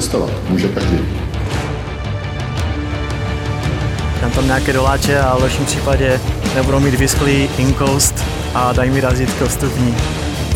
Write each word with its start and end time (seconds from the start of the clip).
cestovat. 0.00 0.30
Může 0.48 0.68
každý. 0.68 0.98
Dám 4.20 4.30
tam 4.30 4.46
nějaké 4.46 4.72
doláče 4.72 5.20
a 5.20 5.36
v 5.36 5.42
lepším 5.42 5.66
případě 5.66 6.20
nebudou 6.54 6.80
mít 6.80 6.94
vysklý 6.94 7.48
inkoust 7.58 8.24
a 8.54 8.72
dají 8.72 8.90
mi 8.90 9.00
razítko 9.00 9.46
vstupní. 9.48 9.96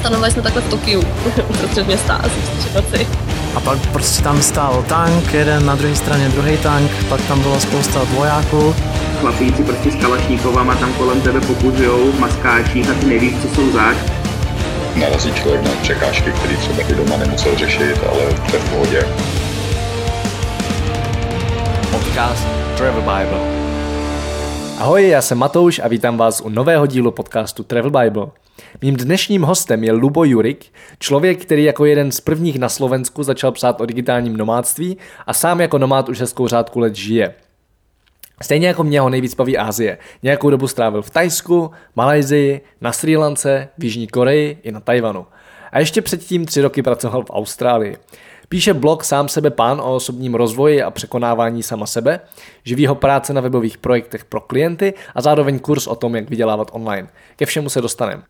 Stanovali 0.01 0.33
jsme 0.33 0.43
takhle 0.43 0.63
v 0.63 0.71
Tokiu, 0.71 1.03
uprostřed 1.49 1.87
města, 1.87 2.15
asi. 2.15 3.07
A 3.55 3.61
pak 3.61 3.79
prostě 3.93 4.23
tam 4.23 4.43
stál 4.43 4.85
tank, 4.89 5.35
jeden 5.35 5.67
na 5.67 5.75
druhé 5.75 5.97
straně 5.97 6.29
druhý 6.29 6.57
tank, 6.57 6.91
pak 7.09 7.21
tam 7.21 7.41
bylo 7.41 7.61
spousta 7.61 8.05
vojáků. 8.05 8.75
Chlapíci 9.21 9.63
prostě 9.65 9.91
s 9.91 9.95
kalašníkovama 9.95 10.75
tam 10.75 10.93
kolem 10.93 11.21
tebe 11.21 11.41
pokuzujou 11.41 12.13
v 12.13 12.21
maskáčích 12.21 12.91
a 12.91 12.95
ty 12.95 13.07
nevíš, 13.07 13.35
co 13.43 13.55
jsou 13.55 13.73
zač. 13.73 13.97
Narazí 14.97 15.33
člověk 15.33 15.63
na 15.63 15.71
překážky, 15.83 16.33
které 16.33 16.57
třeba 16.57 16.83
i 16.89 16.95
doma 16.95 17.17
nemusel 17.17 17.57
řešit, 17.57 18.01
ale 18.11 18.21
to 18.51 18.57
je 18.57 18.63
v 18.63 18.71
pohodě. 18.71 19.05
Podcast 22.13 22.47
Travel 22.77 23.01
Bible. 23.01 23.41
Ahoj, 24.79 25.09
já 25.09 25.23
jsem 25.23 25.39
Matouš 25.39 25.79
a 25.85 25.89
vítám 25.89 26.17
vás 26.17 26.41
u 26.41 26.49
nového 26.49 26.87
dílu 26.87 27.11
podcastu 27.11 27.63
Travel 27.63 27.91
Bible. 27.91 28.27
Mým 28.83 28.97
dnešním 28.97 29.43
hostem 29.43 29.85
je 29.85 29.93
Lubo 29.93 30.25
Jurik, 30.25 30.67
člověk, 30.99 31.43
který 31.43 31.65
jako 31.65 31.85
jeden 31.85 32.13
z 32.13 32.21
prvních 32.21 32.59
na 32.59 32.69
Slovensku 32.69 33.23
začal 33.23 33.53
psát 33.53 33.81
o 33.81 33.87
digitálním 33.87 34.37
nomádství 34.37 34.97
a 35.27 35.33
sám 35.35 35.61
jako 35.61 35.79
nomád 35.79 36.09
už 36.09 36.21
hezkou 36.21 36.49
řádku 36.49 36.81
let 36.81 36.97
žije. 36.97 37.35
Stejně 38.43 38.67
jako 38.67 38.85
mě 38.85 39.01
ho 39.01 39.09
nejvíc 39.09 39.35
baví 39.35 39.59
Ázie. 39.59 39.99
Nějakou 40.23 40.51
dobu 40.51 40.69
strávil 40.69 41.03
v 41.03 41.11
Tajsku, 41.11 41.71
Malajzii, 41.97 42.61
na 42.81 42.93
Sri 42.93 43.17
Lance, 43.17 43.69
v 43.79 43.85
Jižní 43.85 44.07
Koreji 44.07 44.59
i 44.63 44.73
na 44.73 44.81
Tajvanu. 44.81 45.27
A 45.73 45.79
ještě 45.79 46.03
předtím 46.03 46.45
tři 46.45 46.63
roky 46.63 46.83
pracoval 46.83 47.25
v 47.25 47.31
Austrálii. 47.31 47.97
Píše 48.53 48.75
blog 48.75 49.05
Sám 49.05 49.29
sebe 49.29 49.51
pán 49.51 49.81
o 49.81 49.95
osobním 49.95 50.35
rozvoji 50.35 50.83
a 50.83 50.91
překonávání 50.91 51.63
sama 51.63 51.87
sebe, 51.87 52.21
živí 52.65 52.87
ho 52.87 52.95
práce 52.95 53.33
na 53.33 53.41
webových 53.41 53.79
projektech 53.79 54.25
pro 54.25 54.41
klienty 54.41 54.95
a 55.15 55.21
zároveň 55.21 55.59
kurz 55.59 55.87
o 55.87 55.95
tom, 55.95 56.17
jak 56.17 56.31
vydělávat 56.31 56.69
online. 56.73 57.09
Ke 57.37 57.47
všemu 57.47 57.69
se 57.69 57.81
dostaneme. 57.81 58.23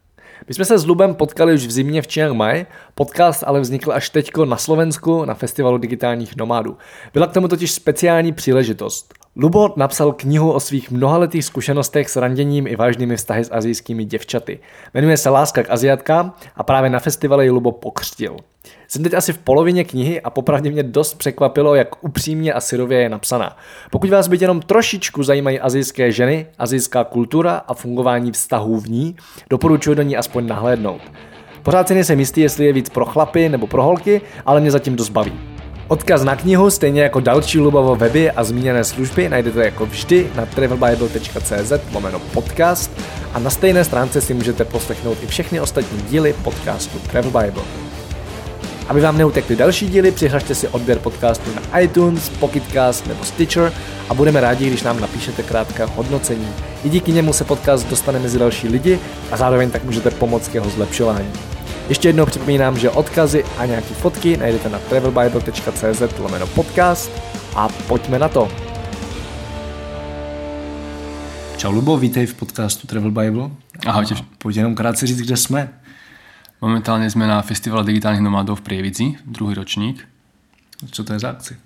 My 0.48 0.54
jsme 0.54 0.64
se 0.64 0.78
s 0.78 0.86
Lubem 0.86 1.14
potkali 1.14 1.54
už 1.54 1.66
v 1.66 1.70
zimě 1.70 2.02
v 2.02 2.06
Chiang 2.06 2.36
Mai, 2.36 2.66
podcast 2.94 3.44
ale 3.46 3.60
vznikl 3.60 3.92
až 3.92 4.10
teďko 4.10 4.44
na 4.44 4.56
Slovensku 4.56 5.24
na 5.24 5.34
festivalu 5.34 5.78
digitálních 5.78 6.36
nomádů. 6.36 6.76
Byla 7.12 7.26
k 7.26 7.32
tomu 7.32 7.48
totiž 7.48 7.72
speciální 7.72 8.32
příležitost. 8.32 9.14
Lubo 9.36 9.74
napsal 9.76 10.12
knihu 10.12 10.52
o 10.52 10.60
svých 10.60 10.90
mnohaletých 10.90 11.44
zkušenostech 11.44 12.10
s 12.10 12.16
randěním 12.16 12.66
i 12.66 12.76
vážnými 12.76 13.16
vztahy 13.16 13.44
s 13.44 13.52
azijskými 13.52 14.04
děvčaty. 14.04 14.60
Jmenuje 14.94 15.16
se 15.16 15.30
Láska 15.30 15.62
k 15.62 15.70
Aziatkám 15.70 16.34
a 16.56 16.62
právě 16.62 16.90
na 16.90 16.98
festivale 16.98 17.44
ji 17.44 17.50
Lubo 17.50 17.72
pokřtil. 17.72 18.36
Jsem 18.92 19.02
teď 19.02 19.14
asi 19.14 19.32
v 19.32 19.38
polovině 19.38 19.84
knihy 19.84 20.20
a 20.20 20.30
popravdě 20.30 20.70
mě 20.70 20.82
dost 20.82 21.14
překvapilo, 21.14 21.74
jak 21.74 22.04
upřímně 22.04 22.52
a 22.52 22.60
syrově 22.60 23.00
je 23.00 23.08
napsaná. 23.08 23.56
Pokud 23.90 24.10
vás 24.10 24.28
by 24.28 24.38
jenom 24.40 24.60
trošičku 24.60 25.22
zajímají 25.22 25.60
azijské 25.60 26.12
ženy, 26.12 26.46
azijská 26.58 27.04
kultura 27.04 27.56
a 27.56 27.74
fungování 27.74 28.32
vztahů 28.32 28.80
v 28.80 28.90
ní, 28.90 29.16
doporučuji 29.50 29.94
do 29.94 30.02
ní 30.02 30.16
aspoň 30.16 30.46
nahlédnout. 30.46 31.00
Pořád 31.62 31.88
si 31.88 31.94
nejsem 31.94 32.20
jistý, 32.20 32.40
jestli 32.40 32.64
je 32.64 32.72
víc 32.72 32.88
pro 32.88 33.04
chlapy 33.04 33.48
nebo 33.48 33.66
pro 33.66 33.82
holky, 33.82 34.20
ale 34.46 34.60
mě 34.60 34.70
zatím 34.70 34.96
dost 34.96 35.08
baví. 35.08 35.32
Odkaz 35.88 36.24
na 36.24 36.36
knihu, 36.36 36.70
stejně 36.70 37.02
jako 37.02 37.20
další 37.20 37.58
Lubovo 37.58 37.96
weby 37.96 38.30
a 38.30 38.44
zmíněné 38.44 38.84
služby 38.84 39.28
najdete 39.28 39.64
jako 39.64 39.86
vždy 39.86 40.30
na 40.34 40.46
travelbible.cz 40.46 41.72
lomeno 41.94 42.18
podcast 42.18 42.90
a 43.34 43.38
na 43.38 43.50
stejné 43.50 43.84
stránce 43.84 44.20
si 44.20 44.34
můžete 44.34 44.64
poslechnout 44.64 45.18
i 45.22 45.26
všechny 45.26 45.60
ostatní 45.60 46.02
díly 46.02 46.34
podcastu 46.44 46.98
Travel 46.98 47.30
Bible. 47.30 47.91
Aby 48.88 49.00
vám 49.00 49.18
neutekly 49.18 49.56
další 49.56 49.88
díly, 49.88 50.10
přihlašte 50.10 50.54
si 50.54 50.68
odběr 50.68 50.98
podcastu 50.98 51.50
na 51.54 51.78
iTunes, 51.78 52.28
Pocketcast 52.28 53.06
nebo 53.06 53.24
Stitcher 53.24 53.72
a 54.08 54.14
budeme 54.14 54.40
rádi, 54.40 54.66
když 54.66 54.82
nám 54.82 55.00
napíšete 55.00 55.42
krátké 55.42 55.84
hodnocení. 55.84 56.48
I 56.84 56.88
díky 56.88 57.12
němu 57.12 57.32
se 57.32 57.44
podcast 57.44 57.90
dostane 57.90 58.18
mezi 58.18 58.38
další 58.38 58.68
lidi 58.68 58.98
a 59.30 59.36
zároveň 59.36 59.70
tak 59.70 59.84
můžete 59.84 60.10
pomoct 60.10 60.48
k 60.48 60.54
jeho 60.54 60.70
zlepšování. 60.70 61.32
Ještě 61.88 62.08
jednou 62.08 62.26
připomínám, 62.26 62.78
že 62.78 62.90
odkazy 62.90 63.44
a 63.58 63.66
nějaké 63.66 63.94
fotky 63.94 64.36
najdete 64.36 64.68
na 64.68 64.78
travelbible.cz 64.78 66.18
lomeno 66.18 66.46
podcast 66.46 67.10
a 67.54 67.68
pojďme 67.68 68.18
na 68.18 68.28
to. 68.28 68.48
Čau 71.56 71.70
Lubo, 71.70 71.96
vítej 71.96 72.26
v 72.26 72.34
podcastu 72.34 72.86
Travel 72.86 73.10
Bible. 73.10 73.50
Ahojte. 73.86 74.14
Pojď 74.38 74.56
jenom 74.56 74.74
krátce 74.74 75.06
říct, 75.06 75.20
kde 75.20 75.36
jsme. 75.36 75.81
Momentálne 76.62 77.10
sme 77.10 77.26
na 77.26 77.42
Festivale 77.42 77.82
digitálnych 77.82 78.22
nomádov 78.22 78.62
v 78.62 78.70
Prievidzi, 78.70 79.18
druhý 79.26 79.58
ročník. 79.58 80.06
Čo 80.94 81.02
to 81.02 81.18
je 81.18 81.18
za 81.18 81.34
akcia? 81.34 81.58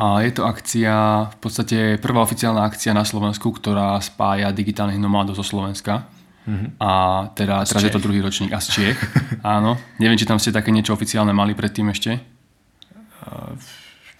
A 0.00 0.24
je 0.24 0.32
to 0.32 0.48
akcia, 0.48 1.28
v 1.28 1.36
podstate 1.44 2.00
prvá 2.00 2.24
oficiálna 2.24 2.64
akcia 2.64 2.96
na 2.96 3.04
Slovensku, 3.04 3.52
ktorá 3.52 4.00
spája 4.00 4.48
digitálnych 4.48 4.96
nomádov 4.96 5.36
zo 5.36 5.44
Slovenska. 5.44 6.08
Mm-hmm. 6.48 6.80
A 6.80 6.90
teda, 7.36 7.68
teraz 7.68 7.84
je 7.84 7.92
to 7.92 8.00
druhý 8.00 8.24
ročník 8.24 8.56
a 8.56 8.64
z 8.64 8.72
Čiech. 8.72 8.98
Áno. 9.44 9.76
Neviem, 10.00 10.16
či 10.16 10.24
tam 10.24 10.40
ste 10.40 10.56
také 10.56 10.72
niečo 10.72 10.96
oficiálne 10.96 11.36
mali 11.36 11.52
predtým 11.52 11.92
ešte. 11.92 12.16
Uh, 13.20 13.52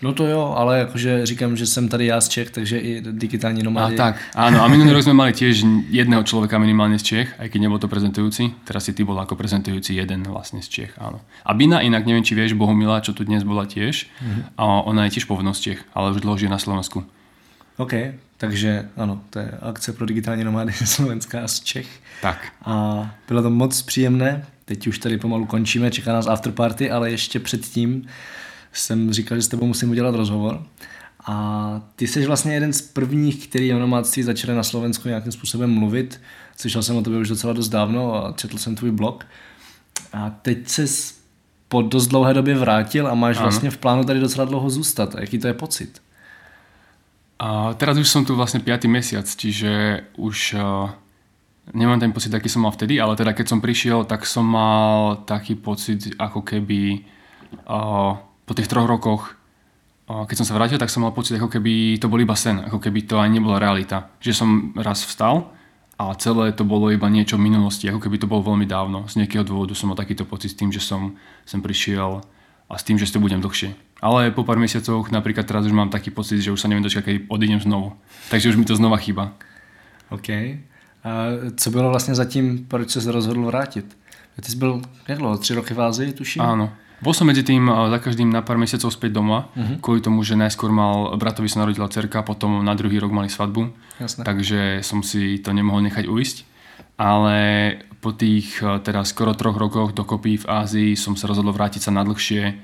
No 0.03 0.13
to 0.13 0.27
jo, 0.27 0.55
ale 0.57 0.79
jakože 0.79 1.27
říkám, 1.27 1.57
že 1.57 1.67
jsem 1.67 1.89
tady 1.89 2.07
já 2.07 2.21
z 2.21 2.29
Čech, 2.29 2.51
takže 2.51 2.79
i 2.79 3.01
digitální 3.01 3.63
nomády. 3.63 3.95
A 3.95 3.97
tak, 3.97 4.17
áno. 4.35 4.65
A 4.65 4.69
minulý 4.69 4.97
rok 4.97 5.05
sme 5.05 5.13
mali 5.13 5.37
tiež 5.37 5.61
jedného 5.93 6.25
človeka 6.25 6.57
minimálne 6.57 6.97
z 6.97 7.05
Čech, 7.05 7.29
aj 7.37 7.53
keď 7.53 7.61
nebol 7.69 7.77
to 7.77 7.85
prezentujúci. 7.85 8.57
Teraz 8.65 8.89
si 8.89 8.97
ty 8.97 9.05
bol 9.05 9.21
ako 9.21 9.37
prezentujúci 9.37 9.93
jeden 9.93 10.25
vlastne 10.25 10.65
z 10.65 10.69
Čech, 10.73 10.97
áno. 10.97 11.21
A 11.45 11.53
Bina 11.53 11.85
inak, 11.85 12.09
neviem, 12.09 12.25
či 12.25 12.33
vieš, 12.33 12.57
Bohumila, 12.57 13.05
čo 13.05 13.13
tu 13.13 13.29
dnes 13.29 13.45
bola 13.45 13.69
tiež. 13.69 14.09
A 14.57 14.65
ona 14.89 15.05
je 15.05 15.21
tiež 15.21 15.29
Čech, 15.61 15.85
ale 15.93 16.17
už 16.17 16.25
dlho 16.25 16.37
žije 16.41 16.49
na 16.49 16.57
Slovensku. 16.57 17.05
OK, 17.77 17.93
takže 18.37 18.89
ano, 18.97 19.21
to 19.31 19.39
je 19.39 19.49
akce 19.61 19.93
pro 19.93 20.07
digitální 20.07 20.45
nomády 20.45 20.73
ze 20.73 20.87
Slovenska 20.97 21.45
a 21.45 21.49
z 21.49 21.61
Čech. 21.61 21.89
Tak. 22.23 22.53
A 22.65 23.05
bylo 23.29 23.43
to 23.43 23.51
moc 23.51 23.83
příjemné. 23.83 24.47
Teď 24.65 24.87
už 24.87 24.99
tady 24.99 25.19
pomalu 25.19 25.47
končíme, 25.47 25.91
čeká 25.91 26.13
nás 26.13 26.27
afterparty, 26.27 26.91
ale 26.91 27.11
ještě 27.11 27.41
předtím 27.41 28.07
jsem 28.73 29.13
říkal, 29.13 29.39
že 29.39 29.43
s 29.43 29.49
tebou 29.49 29.67
musím 29.67 29.91
udělat 29.91 30.15
rozhovor. 30.15 30.63
A 31.27 31.81
ty 31.97 32.07
jsi 32.07 32.27
vlastně 32.27 32.55
jeden 32.55 32.73
z 32.73 32.83
prvních, 32.83 33.49
který 33.49 33.75
o 33.75 33.79
nomádství 33.79 34.23
začali 34.23 34.55
na 34.55 34.63
Slovensku 34.63 35.09
nějakým 35.09 35.33
způsobem 35.33 35.71
mluvit. 35.71 36.21
Slyšel 36.57 36.83
jsem 36.83 36.97
o 36.97 37.03
tobě 37.03 37.19
už 37.19 37.29
docela 37.29 37.53
dost 37.53 37.69
dávno 37.69 38.15
a 38.15 38.33
četl 38.33 38.59
jsem 38.59 38.77
tvůj 38.77 38.91
blog. 38.91 39.27
A 40.13 40.31
teď 40.31 40.69
se 40.69 40.85
po 41.69 41.83
dost 41.83 42.07
dlouhé 42.07 42.35
době 42.35 42.55
vrátil 42.55 43.09
a 43.09 43.15
máš 43.15 43.37
ano. 43.37 43.45
vlastně 43.45 43.71
v 43.71 43.79
plánu 43.79 44.05
tady 44.05 44.21
docela 44.21 44.45
dlouho 44.45 44.71
zůstat. 44.71 45.15
A 45.15 45.21
jaký 45.21 45.39
to 45.39 45.47
je 45.47 45.55
pocit? 45.55 46.03
A 47.41 47.73
teraz 47.73 47.97
už 47.97 48.05
som 48.05 48.21
tu 48.21 48.37
vlastne 48.37 48.61
5. 48.61 48.85
mesiac, 48.85 49.25
čiže 49.25 50.05
už 50.21 50.61
uh, 50.61 50.93
nemám 51.73 51.97
ten 51.97 52.13
pocit, 52.13 52.29
aký 52.29 52.53
som 52.53 52.69
mal 52.69 52.77
vtedy, 52.77 53.01
ale 53.01 53.17
teda 53.17 53.33
keď 53.33 53.49
som 53.49 53.65
prišiel, 53.65 54.05
tak 54.05 54.29
som 54.29 54.45
mal 54.45 55.25
taký 55.25 55.57
pocit, 55.57 56.21
ako 56.21 56.45
keby 56.45 57.01
uh, 57.65 58.21
po 58.51 58.59
tých 58.59 58.67
troch 58.67 58.91
rokoch, 58.91 59.39
keď 60.11 60.43
som 60.43 60.47
sa 60.51 60.59
vrátil, 60.59 60.75
tak 60.75 60.91
som 60.91 61.07
mal 61.07 61.15
pocit, 61.15 61.39
ako 61.39 61.47
keby 61.47 62.03
to 62.03 62.11
bol 62.11 62.19
iba 62.19 62.35
sen, 62.35 62.59
ako 62.67 62.83
keby 62.83 63.07
to 63.07 63.23
ani 63.23 63.39
nebola 63.39 63.63
realita. 63.63 64.11
Že 64.19 64.33
som 64.35 64.49
raz 64.75 65.07
vstal 65.07 65.55
a 65.95 66.11
celé 66.19 66.51
to 66.51 66.67
bolo 66.67 66.91
iba 66.91 67.07
niečo 67.07 67.39
v 67.39 67.47
minulosti, 67.47 67.87
ako 67.87 68.03
keby 68.03 68.19
to 68.19 68.27
bolo 68.27 68.43
veľmi 68.43 68.67
dávno. 68.67 69.07
Z 69.07 69.23
nejakého 69.23 69.47
dôvodu 69.47 69.71
som 69.79 69.87
mal 69.87 69.95
takýto 69.95 70.27
pocit 70.27 70.51
s 70.51 70.59
tým, 70.59 70.75
že 70.75 70.83
som 70.83 71.15
sem 71.47 71.63
prišiel 71.63 72.27
a 72.67 72.75
s 72.75 72.83
tým, 72.83 72.99
že 72.99 73.07
tu 73.07 73.23
budem 73.23 73.39
dlhšie. 73.39 73.71
Ale 74.03 74.35
po 74.35 74.43
pár 74.43 74.59
mesiacoch, 74.59 75.15
napríklad 75.15 75.47
teraz 75.47 75.63
už 75.63 75.71
mám 75.71 75.95
taký 75.95 76.11
pocit, 76.11 76.43
že 76.43 76.51
už 76.51 76.59
sa 76.59 76.67
neviem 76.67 76.83
dočkať, 76.83 77.07
kedy 77.07 77.19
odídem 77.31 77.63
znovu. 77.63 77.95
Takže 78.35 78.51
už 78.51 78.59
mi 78.59 78.67
to 78.67 78.75
znova 78.75 78.99
chýba. 78.99 79.31
OK. 80.11 80.29
A 81.07 81.11
co 81.55 81.71
bylo 81.71 81.91
vlastně 81.91 82.15
zatím, 82.19 82.67
proč 82.67 82.91
se 82.91 83.13
rozhodl 83.13 83.47
vrátit? 83.47 83.87
Ty 84.41 84.51
jsi 84.51 84.57
byl, 84.57 84.83
jak 85.09 85.19
dlouho, 85.19 85.39
tři 85.39 85.55
roky 85.55 85.75
v 85.75 85.81
Ázii, 85.83 86.13
tuším? 86.13 86.43
Áno. 86.43 86.75
Bol 87.01 87.17
som 87.17 87.25
medzi 87.25 87.41
tým 87.41 87.65
za 87.65 87.97
každým 87.97 88.29
na 88.29 88.45
pár 88.45 88.61
mesiacov 88.61 88.93
späť 88.93 89.17
doma, 89.17 89.49
uh-huh. 89.57 89.81
kvôli 89.81 90.05
tomu, 90.05 90.21
že 90.21 90.37
najskôr 90.37 90.69
mal, 90.69 91.17
bratovi 91.17 91.49
sa 91.49 91.65
narodila 91.65 91.89
cerka, 91.89 92.21
potom 92.21 92.61
na 92.61 92.77
druhý 92.77 93.01
rok 93.01 93.09
mali 93.09 93.33
svadbu, 93.33 93.73
Jasne. 93.97 94.21
takže 94.21 94.85
som 94.85 95.01
si 95.01 95.41
to 95.41 95.57
nemohol 95.57 95.81
nechať 95.81 96.05
uísť. 96.05 96.45
Ale 97.01 97.37
po 98.05 98.13
tých 98.13 98.61
teda 98.61 99.09
skoro 99.09 99.33
troch 99.33 99.57
rokoch 99.57 99.97
dokopy 99.97 100.45
v 100.45 100.49
Ázii 100.49 100.93
som 100.97 101.17
sa 101.17 101.29
rozhodol 101.29 101.57
vrátiť 101.57 101.89
sa 101.89 101.93
na 101.93 102.05
dlhšie. 102.05 102.61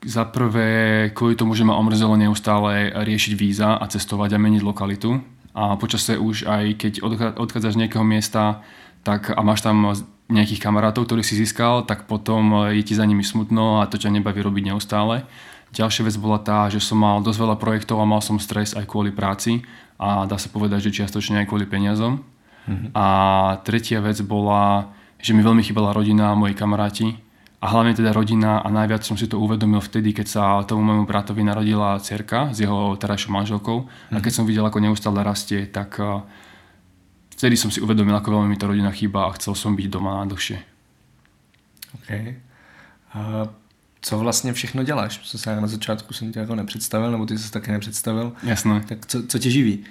Za 0.00 0.24
prvé 0.32 1.12
kvôli 1.12 1.36
tomu, 1.36 1.52
že 1.52 1.68
ma 1.68 1.76
omrzelo 1.76 2.16
neustále 2.16 2.88
riešiť 2.88 3.32
víza 3.36 3.76
a 3.76 3.84
cestovať 3.84 4.36
a 4.36 4.38
meniť 4.40 4.64
lokalitu. 4.64 5.20
A 5.52 5.76
počasie 5.76 6.16
už 6.16 6.48
aj 6.48 6.64
keď 6.80 6.92
odchádzaš 7.36 7.76
z 7.76 7.80
nejakého 7.84 8.04
miesta 8.04 8.64
tak, 9.04 9.28
a 9.28 9.40
máš 9.44 9.60
tam 9.60 9.92
nejakých 10.30 10.62
kamarátov, 10.62 11.10
ktorých 11.10 11.26
si 11.26 11.34
získal, 11.36 11.84
tak 11.84 12.06
potom 12.06 12.70
je 12.70 12.82
ti 12.86 12.94
za 12.94 13.04
nimi 13.04 13.26
smutno 13.26 13.82
a 13.82 13.90
to 13.90 13.98
ťa 13.98 14.14
nebaví 14.14 14.40
robiť 14.40 14.70
neustále. 14.70 15.26
Ďalšia 15.70 16.06
vec 16.06 16.16
bola 16.18 16.38
tá, 16.42 16.66
že 16.66 16.82
som 16.82 16.98
mal 16.98 17.22
dosť 17.22 17.38
veľa 17.38 17.56
projektov 17.58 18.02
a 18.02 18.08
mal 18.08 18.18
som 18.18 18.42
stres 18.42 18.74
aj 18.74 18.90
kvôli 18.90 19.14
práci 19.14 19.62
a 20.00 20.26
dá 20.26 20.34
sa 20.34 20.50
povedať, 20.50 20.90
že 20.90 21.02
čiastočne 21.02 21.42
aj 21.44 21.46
kvôli 21.46 21.66
peniazom. 21.68 22.26
Mm-hmm. 22.66 22.90
A 22.94 23.06
tretia 23.62 24.02
vec 24.02 24.18
bola, 24.26 24.90
že 25.22 25.30
mi 25.30 25.46
veľmi 25.46 25.62
chýbala 25.62 25.94
rodina 25.94 26.34
a 26.34 26.38
moji 26.38 26.58
kamaráti 26.58 27.18
a 27.60 27.66
hlavne 27.76 27.92
teda 27.92 28.16
rodina 28.16 28.64
a 28.64 28.68
najviac 28.72 29.04
som 29.04 29.20
si 29.20 29.28
to 29.28 29.36
uvedomil 29.36 29.84
vtedy, 29.84 30.16
keď 30.16 30.26
sa 30.26 30.42
tomu 30.64 30.80
môjmu 30.80 31.04
bratovi 31.04 31.44
narodila 31.44 32.00
cerka 32.00 32.48
s 32.56 32.64
jeho 32.64 32.96
terajšou 32.96 33.30
manželkou 33.36 33.84
mm. 33.84 34.16
a 34.16 34.18
keď 34.24 34.32
som 34.32 34.48
videl, 34.48 34.64
ako 34.64 34.80
neustále 34.80 35.20
rastie, 35.20 35.68
tak 35.68 36.00
uh, 36.00 36.24
vtedy 37.40 37.56
som 37.56 37.72
si 37.72 37.80
uvedomil, 37.80 38.12
ako 38.12 38.36
veľmi 38.36 38.52
mi 38.52 38.60
tá 38.60 38.68
rodina 38.68 38.92
chýba 38.92 39.24
a 39.24 39.34
chcel 39.40 39.56
som 39.56 39.72
byť 39.72 39.88
doma 39.88 40.20
na 40.20 40.28
dlhšie. 40.28 40.60
OK. 41.96 42.10
A 43.16 43.48
co 44.00 44.18
vlastně 44.18 44.52
všechno 44.52 44.82
děláš? 44.82 45.18
Co 45.24 45.38
se 45.38 45.60
na 45.60 45.66
začátku 45.66 46.14
jsem 46.14 46.32
tě 46.32 46.38
jako 46.38 46.54
nepředstavil, 46.54 47.10
nebo 47.10 47.26
ty 47.26 47.38
jsi 47.38 47.50
taky 47.50 47.72
nepředstavil. 47.72 48.32
Jasné. 48.42 48.80
Tak 48.88 49.06
co, 49.06 49.26
co 49.26 49.38
tě 49.38 49.50
živí? 49.50 49.84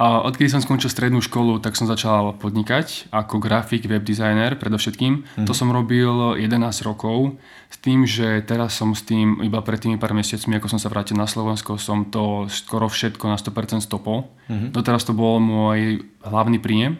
A 0.00 0.24
odkedy 0.24 0.48
som 0.48 0.64
skončil 0.64 0.88
strednú 0.88 1.20
školu, 1.20 1.60
tak 1.60 1.76
som 1.76 1.84
začal 1.84 2.32
podnikať 2.40 3.12
ako 3.12 3.36
grafik, 3.36 3.84
web 3.84 4.00
designer 4.00 4.56
predovšetkým. 4.56 5.44
Mm. 5.44 5.44
To 5.44 5.52
som 5.52 5.68
robil 5.68 6.40
11 6.40 6.88
rokov 6.88 7.36
s 7.68 7.76
tým, 7.84 8.08
že 8.08 8.40
teraz 8.40 8.80
som 8.80 8.96
s 8.96 9.04
tým 9.04 9.44
iba 9.44 9.60
pred 9.60 9.76
tými 9.76 10.00
pár 10.00 10.16
mesiacmi, 10.16 10.56
ako 10.56 10.72
som 10.72 10.80
sa 10.80 10.88
vrátil 10.88 11.20
na 11.20 11.28
Slovensko, 11.28 11.76
som 11.76 12.08
to 12.08 12.48
skoro 12.48 12.88
všetko 12.88 13.28
na 13.28 13.36
100% 13.36 13.84
stopol. 13.84 14.32
Mm. 14.48 14.72
Doteraz 14.72 15.04
to 15.04 15.12
bol 15.12 15.36
môj 15.36 16.00
hlavný 16.24 16.56
príjem 16.64 16.96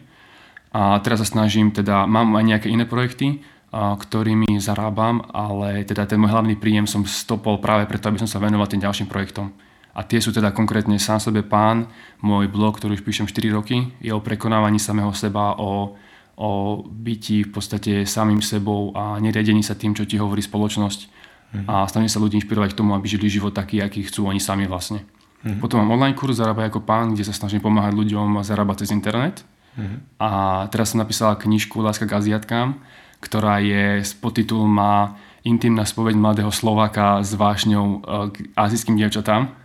a 0.69 1.01
teraz 1.01 1.25
sa 1.25 1.41
snažím, 1.41 1.73
teda 1.73 2.05
mám 2.05 2.37
aj 2.37 2.45
nejaké 2.45 2.69
iné 2.69 2.85
projekty, 2.85 3.41
a, 3.73 3.97
ktorými 3.97 4.61
zarábam, 4.61 5.25
ale 5.33 5.89
teda 5.89 6.05
ten 6.05 6.21
môj 6.21 6.37
hlavný 6.37 6.53
príjem 6.61 6.85
som 6.85 7.09
stopol 7.09 7.65
práve 7.65 7.89
preto, 7.89 8.13
aby 8.13 8.21
som 8.21 8.29
sa 8.29 8.45
venoval 8.45 8.69
tým 8.69 8.85
ďalším 8.85 9.09
projektom. 9.09 9.57
A 9.95 10.07
tie 10.07 10.23
sú 10.23 10.31
teda 10.31 10.55
konkrétne 10.55 10.97
sám 11.03 11.19
sebe 11.19 11.43
pán, 11.43 11.91
môj 12.23 12.47
blog, 12.47 12.79
ktorý 12.79 12.95
už 12.99 13.03
píšem 13.03 13.27
4 13.27 13.57
roky, 13.59 13.91
je 13.99 14.15
o 14.15 14.23
prekonávaní 14.23 14.79
samého 14.79 15.11
seba, 15.11 15.59
o, 15.59 15.99
o 16.39 16.51
byti 16.87 17.43
v 17.47 17.51
podstate 17.51 18.07
samým 18.07 18.39
sebou 18.39 18.95
a 18.95 19.19
neriadení 19.19 19.67
sa 19.67 19.75
tým, 19.75 19.93
čo 19.95 20.07
ti 20.07 20.15
hovorí 20.15 20.41
spoločnosť. 20.41 21.01
Mm-hmm. 21.51 21.67
A 21.67 21.91
snažím 21.91 22.11
sa 22.11 22.23
ľudí 22.23 22.39
inšpirovať 22.39 22.71
k 22.73 22.79
tomu, 22.79 22.95
aby 22.95 23.11
žili 23.11 23.27
život 23.27 23.51
taký, 23.51 23.83
aký 23.83 24.07
chcú 24.07 24.31
oni 24.31 24.39
sami 24.39 24.71
vlastne. 24.71 25.03
Mm-hmm. 25.43 25.59
Potom 25.59 25.83
mám 25.83 25.99
online 25.99 26.15
kurz 26.15 26.39
Zarábaj 26.39 26.71
ako 26.71 26.87
pán, 26.87 27.19
kde 27.19 27.27
sa 27.27 27.35
snažím 27.35 27.59
pomáhať 27.59 27.99
ľuďom 27.99 28.39
zarábať 28.47 28.87
cez 28.87 28.95
internet. 28.95 29.43
Mm-hmm. 29.75 30.23
A 30.23 30.31
teraz 30.71 30.95
som 30.95 31.03
napísala 31.03 31.35
knižku 31.35 31.83
Láska 31.83 32.07
k 32.07 32.15
Aziatkám, 32.15 32.79
ktorá 33.19 33.59
je 33.59 34.07
s 34.07 34.15
podtitulom 34.15 34.71
má 34.71 35.19
intimná 35.43 35.89
spoveď 35.89 36.15
mladého 36.17 36.53
Slováka 36.53 37.25
s 37.25 37.33
vášňou 37.33 37.87
e, 37.87 37.99
k 38.33 38.37
azijským 38.57 38.97
dievčatám. 38.97 39.60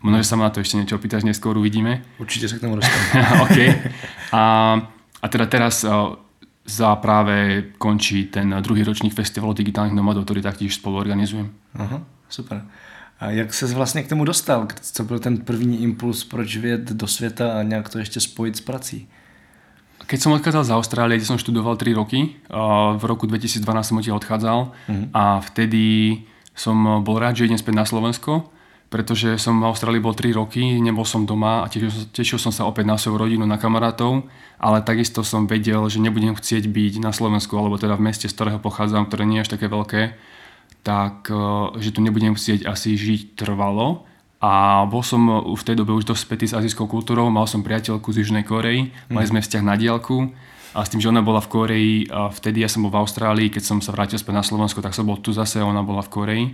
Možno, 0.00 0.16
že 0.24 0.28
sa 0.28 0.36
ma 0.40 0.48
na 0.48 0.52
to 0.52 0.64
ešte 0.64 0.80
niečo 0.80 0.96
opýtaš, 0.96 1.28
neskôr 1.28 1.52
uvidíme. 1.60 2.00
Určite 2.16 2.48
sa 2.48 2.56
k 2.56 2.64
tomu 2.64 2.80
dostaneme. 2.80 3.20
OK. 3.44 3.58
A, 4.32 4.42
a 5.20 5.26
teda 5.28 5.46
teraz 5.46 5.84
za 6.64 6.90
práve 6.96 7.68
končí 7.76 8.32
ten 8.32 8.48
druhý 8.64 8.80
ročník 8.84 9.12
festivalu 9.12 9.52
digitálnych 9.52 9.92
nomadov, 9.92 10.24
ktorý 10.24 10.40
taktiež 10.40 10.80
spolu 10.80 10.96
organizujem. 11.02 11.52
Aha, 11.76 12.00
super. 12.28 12.64
A 13.20 13.30
jak 13.30 13.54
se 13.54 13.66
vlastně 13.66 14.02
k 14.02 14.08
tomu 14.08 14.24
dostal? 14.24 14.68
Co 14.80 15.04
byl 15.04 15.18
ten 15.18 15.38
první 15.38 15.82
impuls, 15.82 16.24
proč 16.24 16.56
věd 16.56 16.92
do 16.92 17.06
světa 17.06 17.52
a 17.52 17.62
nějak 17.62 17.88
to 17.88 17.98
ještě 17.98 18.20
spojit 18.20 18.56
s 18.56 18.60
prací? 18.60 19.08
Keď 20.10 20.18
som 20.26 20.34
odchádzal 20.34 20.64
z 20.66 20.74
Austrálie, 20.74 21.22
kde 21.22 21.26
som 21.28 21.38
študoval 21.38 21.78
3 21.78 21.94
roky, 21.94 22.34
v 22.98 23.04
roku 23.06 23.30
2012 23.30 23.62
som 23.62 23.98
odtiaľ 24.02 24.18
odchádzal 24.18 24.58
mm-hmm. 24.90 25.06
a 25.14 25.38
vtedy 25.38 25.84
som 26.50 27.06
bol 27.06 27.22
rád, 27.22 27.38
že 27.38 27.46
idem 27.46 27.54
späť 27.54 27.78
na 27.78 27.86
Slovensko 27.86 28.50
pretože 28.90 29.38
som 29.38 29.62
v 29.62 29.70
Austrálii 29.70 30.02
bol 30.02 30.18
3 30.18 30.34
roky, 30.34 30.82
nebol 30.82 31.06
som 31.06 31.22
doma 31.22 31.62
a 31.62 31.70
tešil, 31.70 32.10
tešil 32.10 32.42
som 32.42 32.50
sa 32.50 32.66
opäť 32.66 32.90
na 32.90 32.98
svoju 32.98 33.22
rodinu, 33.22 33.46
na 33.46 33.54
kamarátov, 33.54 34.26
ale 34.58 34.82
takisto 34.82 35.22
som 35.22 35.46
vedel, 35.46 35.86
že 35.86 36.02
nebudem 36.02 36.34
chcieť 36.34 36.66
byť 36.66 36.98
na 36.98 37.14
Slovensku, 37.14 37.54
alebo 37.54 37.78
teda 37.78 37.94
v 37.94 38.10
meste, 38.10 38.26
z 38.26 38.34
ktorého 38.34 38.58
pochádzam, 38.58 39.06
ktoré 39.06 39.30
nie 39.30 39.38
je 39.40 39.44
až 39.46 39.50
také 39.54 39.70
veľké, 39.70 40.18
tak 40.82 41.30
eh, 41.30 41.38
že 41.78 41.94
tu 41.94 42.02
nebudem 42.02 42.34
chcieť 42.34 42.66
asi 42.66 42.98
žiť 42.98 43.38
trvalo. 43.38 44.10
A 44.40 44.82
bol 44.88 45.04
som 45.04 45.20
v 45.52 45.62
tej 45.68 45.76
dobe 45.76 45.92
už 45.92 46.08
dosť 46.08 46.22
spätý 46.24 46.48
s 46.48 46.56
azijskou 46.56 46.88
kultúrou, 46.88 47.28
mal 47.28 47.44
som 47.44 47.60
priateľku 47.60 48.08
z 48.08 48.24
Južnej 48.24 48.40
Korei, 48.40 48.88
mali 49.12 49.28
sme 49.28 49.44
vzťah 49.44 49.60
na 49.60 49.76
diálku 49.76 50.32
a 50.72 50.80
s 50.80 50.88
tým, 50.88 50.96
že 50.96 51.12
ona 51.12 51.20
bola 51.20 51.44
v 51.44 51.52
Koreji 51.52 51.96
a 52.08 52.32
vtedy 52.32 52.64
ja 52.64 52.68
som 52.72 52.80
bol 52.80 52.88
v 52.88 53.04
Austrálii, 53.04 53.52
keď 53.52 53.68
som 53.68 53.84
sa 53.84 53.92
vrátil 53.92 54.16
späť 54.16 54.40
na 54.40 54.40
Slovensko, 54.40 54.80
tak 54.80 54.96
som 54.96 55.04
bol 55.04 55.20
tu 55.20 55.36
zase 55.36 55.60
ona 55.60 55.84
bola 55.84 56.00
v 56.00 56.08
Koreji 56.08 56.46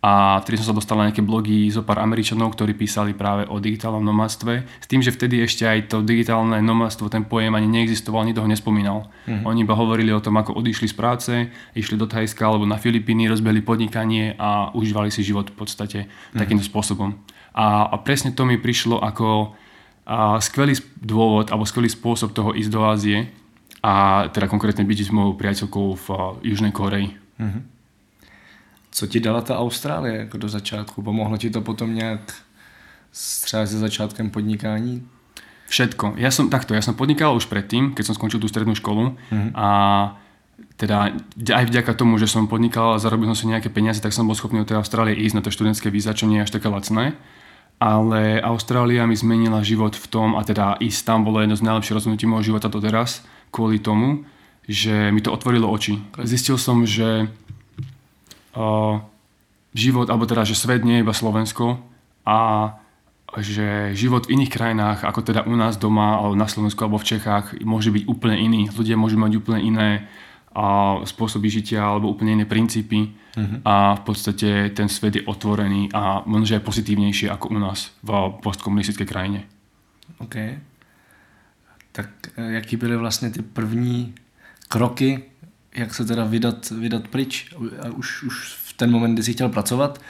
a 0.00 0.40
vtedy 0.40 0.56
som 0.56 0.72
sa 0.72 0.76
dostal 0.80 0.96
na 0.96 1.12
nejaké 1.12 1.20
blogy 1.20 1.68
zo 1.68 1.84
pár 1.84 2.00
Američanov, 2.00 2.56
ktorí 2.56 2.72
písali 2.72 3.12
práve 3.12 3.44
o 3.52 3.60
digitálnom 3.60 4.00
nomádstve, 4.00 4.80
s 4.80 4.86
tým, 4.88 5.04
že 5.04 5.12
vtedy 5.12 5.44
ešte 5.44 5.68
aj 5.68 5.92
to 5.92 6.00
digitálne 6.00 6.56
nomádstvo, 6.56 7.12
ten 7.12 7.28
pojem 7.28 7.52
ani 7.52 7.68
neexistoval, 7.68 8.24
ani 8.24 8.32
toho 8.32 8.48
nespomínal. 8.48 9.12
Mm-hmm. 9.28 9.44
Oni 9.44 9.60
iba 9.60 9.76
hovorili 9.76 10.08
o 10.16 10.24
tom, 10.24 10.40
ako 10.40 10.56
odišli 10.56 10.88
z 10.88 10.96
práce, 10.96 11.32
išli 11.76 12.00
do 12.00 12.08
Thajska 12.08 12.48
alebo 12.48 12.64
na 12.64 12.80
Filipíny, 12.80 13.28
rozbehli 13.28 13.60
podnikanie 13.60 14.40
a 14.40 14.72
užívali 14.72 15.12
si 15.12 15.20
život 15.20 15.52
v 15.52 15.56
podstate 15.60 15.98
mm-hmm. 16.08 16.38
takýmto 16.40 16.64
spôsobom. 16.64 17.20
A, 17.52 17.92
a 17.92 18.00
presne 18.00 18.32
to 18.32 18.48
mi 18.48 18.56
prišlo 18.56 19.04
ako 19.04 19.52
a 20.10 20.42
skvelý 20.42 20.74
dôvod 20.98 21.54
alebo 21.54 21.62
skvelý 21.62 21.86
spôsob 21.86 22.34
toho 22.34 22.50
ísť 22.50 22.70
do 22.72 22.82
Ázie 22.82 23.30
a 23.78 24.26
teda 24.34 24.50
konkrétne 24.50 24.82
byť 24.82 25.06
s 25.06 25.14
mojou 25.14 25.38
priateľkou 25.38 25.86
v 25.94 26.06
Južnej 26.50 26.74
Koreji. 26.74 27.14
Mm-hmm. 27.38 27.62
Co 28.90 29.06
ti 29.06 29.20
dala 29.20 29.40
ta 29.40 29.58
Austrálie 29.58 30.16
jako 30.16 30.38
do 30.38 30.48
začátku? 30.48 31.02
Pomohlo 31.02 31.36
ti 31.36 31.50
to 31.50 31.60
potom 31.60 31.94
nějak 31.94 32.34
třeba 33.44 33.66
se 33.66 33.78
začátkem 33.78 34.30
podnikání? 34.30 35.06
Všetko. 35.70 36.18
Ja 36.18 36.34
som 36.34 36.50
takto, 36.50 36.74
ja 36.74 36.82
som 36.82 36.98
podnikal 36.98 37.30
už 37.38 37.46
predtým, 37.46 37.94
keď 37.94 38.10
som 38.10 38.18
skončil 38.18 38.42
tú 38.42 38.50
strednú 38.50 38.74
školu 38.74 39.14
mm-hmm. 39.14 39.54
a 39.54 39.68
teda 40.74 41.14
aj 41.54 41.64
vďaka 41.70 41.94
tomu, 41.94 42.18
že 42.18 42.26
som 42.26 42.50
podnikal 42.50 42.98
a 42.98 42.98
zarobil 42.98 43.30
som 43.30 43.38
si 43.38 43.46
nejaké 43.46 43.70
peniaze, 43.70 44.02
tak 44.02 44.10
som 44.10 44.26
bol 44.26 44.34
schopný 44.34 44.58
do 44.58 44.66
tej 44.66 44.82
Austrálie 44.82 45.14
ísť 45.14 45.38
na 45.38 45.42
to 45.46 45.54
študentské 45.54 45.86
víza, 45.86 46.10
čo 46.10 46.26
nie 46.26 46.42
je 46.42 46.50
až 46.50 46.58
také 46.58 46.66
lacné. 46.66 47.14
Ale 47.78 48.42
Austrália 48.42 49.06
mi 49.06 49.14
zmenila 49.14 49.62
život 49.62 49.94
v 49.94 50.06
tom, 50.10 50.34
a 50.34 50.42
teda 50.42 50.74
ísť 50.82 51.06
tam 51.06 51.22
bolo 51.22 51.38
jedno 51.38 51.54
z 51.54 51.62
najlepších 51.62 51.96
rozhodnutí 51.96 52.26
môjho 52.26 52.50
života 52.50 52.66
doteraz, 52.66 53.22
kvôli 53.54 53.78
tomu, 53.78 54.26
že 54.66 55.14
mi 55.14 55.22
to 55.22 55.30
otvorilo 55.30 55.70
oči. 55.70 56.02
Zistil 56.26 56.58
som, 56.58 56.82
že 56.82 57.30
život, 59.74 60.10
alebo 60.10 60.26
teda, 60.26 60.44
že 60.44 60.58
svet 60.58 60.84
nie 60.84 60.98
je 60.98 61.04
iba 61.06 61.14
Slovensko 61.14 61.78
a 62.26 62.38
že 63.38 63.94
život 63.94 64.26
v 64.26 64.34
iných 64.34 64.50
krajinách, 64.50 64.98
ako 65.06 65.22
teda 65.22 65.46
u 65.46 65.54
nás 65.54 65.78
doma, 65.78 66.18
alebo 66.18 66.34
na 66.34 66.50
Slovensku, 66.50 66.82
alebo 66.82 66.98
v 66.98 67.14
Čechách, 67.14 67.62
môže 67.62 67.94
byť 67.94 68.10
úplne 68.10 68.34
iný. 68.42 68.66
Ľudia 68.74 68.98
môžu 68.98 69.22
mať 69.22 69.38
úplne 69.38 69.62
iné 69.62 70.10
a 70.50 70.98
spôsoby 71.06 71.46
žitia 71.46 71.78
alebo 71.78 72.10
úplne 72.10 72.34
iné 72.34 72.42
princípy 72.42 73.06
uh-huh. 73.06 73.62
a 73.62 73.94
v 73.94 74.02
podstate 74.02 74.74
ten 74.74 74.90
svet 74.90 75.22
je 75.22 75.22
otvorený 75.22 75.94
a 75.94 76.26
možno, 76.26 76.58
aj 76.58 76.66
pozitívnejší 76.66 77.30
ako 77.30 77.54
u 77.54 77.58
nás 77.62 77.94
v 78.02 78.34
postkomunistické 78.42 79.06
krajine. 79.06 79.46
OK. 80.18 80.58
Tak 81.92 82.06
e, 82.36 82.52
jaký 82.52 82.76
byly 82.76 82.96
vlastně 82.96 83.30
ty 83.30 83.42
první 83.42 84.14
kroky 84.68 85.29
jak 85.74 85.94
se 85.94 86.04
teda 86.04 86.24
vydat, 86.24 86.70
vydat 86.70 87.08
pryč 87.08 87.54
a 87.82 87.88
už, 87.88 88.22
už 88.22 88.54
v 88.64 88.72
ten 88.72 88.90
moment, 88.90 89.14
kdy 89.14 89.22
jsi 89.22 89.32
chtěl 89.32 89.48
pracovat, 89.48 90.00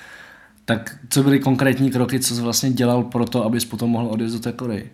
tak 0.65 0.97
co 1.09 1.23
byly 1.23 1.39
konkrétní 1.39 1.91
kroky, 1.91 2.21
co 2.21 2.35
jsi 2.35 2.43
vlastně 2.43 2.71
dělal 2.71 3.03
pro 3.03 3.27
to, 3.27 3.45
abys 3.45 3.65
potom 3.65 3.91
mohl 3.91 4.07
odjezd 4.07 4.35
do 4.35 4.41
té 4.41 4.53
Koreji? 4.53 4.93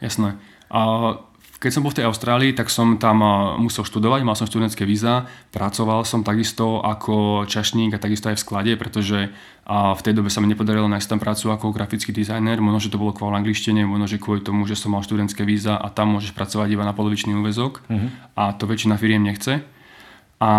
Jasné. 0.00 0.36
A 0.70 1.14
keď 1.58 1.72
som 1.72 1.82
bol 1.86 1.96
v 1.96 1.98
tej 2.02 2.04
Austrálii, 2.04 2.52
tak 2.52 2.68
som 2.68 3.00
tam 3.00 3.24
musel 3.56 3.88
študovať, 3.88 4.20
mal 4.20 4.36
som 4.36 4.44
študentské 4.44 4.84
víza, 4.84 5.24
pracoval 5.48 6.04
som 6.04 6.20
takisto 6.20 6.84
ako 6.84 7.48
čašník 7.48 7.96
a 7.96 8.02
takisto 8.02 8.28
aj 8.28 8.36
v 8.36 8.44
sklade, 8.44 8.72
pretože 8.76 9.32
v 9.70 10.00
tej 10.04 10.12
dobe 10.12 10.28
sa 10.28 10.44
mi 10.44 10.52
nepodarilo 10.52 10.84
nájsť 10.92 11.08
tam 11.08 11.20
prácu 11.24 11.56
ako 11.56 11.72
grafický 11.72 12.12
dizajner, 12.12 12.60
možno, 12.60 12.84
že 12.84 12.92
to 12.92 13.00
bolo 13.00 13.16
kvôli 13.16 13.40
angličtine, 13.40 13.80
možno, 13.88 14.04
že 14.04 14.20
kvôli 14.20 14.44
tomu, 14.44 14.68
že 14.68 14.76
som 14.76 14.92
mal 14.92 15.00
študentské 15.00 15.48
víza 15.48 15.80
a 15.80 15.88
tam 15.88 16.12
môžeš 16.12 16.36
pracovať 16.36 16.68
iba 16.68 16.84
na 16.84 16.92
polovičný 16.92 17.32
úvezok 17.32 17.80
uh-huh. 17.88 18.12
a 18.36 18.52
to 18.52 18.68
väčšina 18.68 19.00
firiem 19.00 19.24
nechce. 19.24 19.64
A 20.40 20.50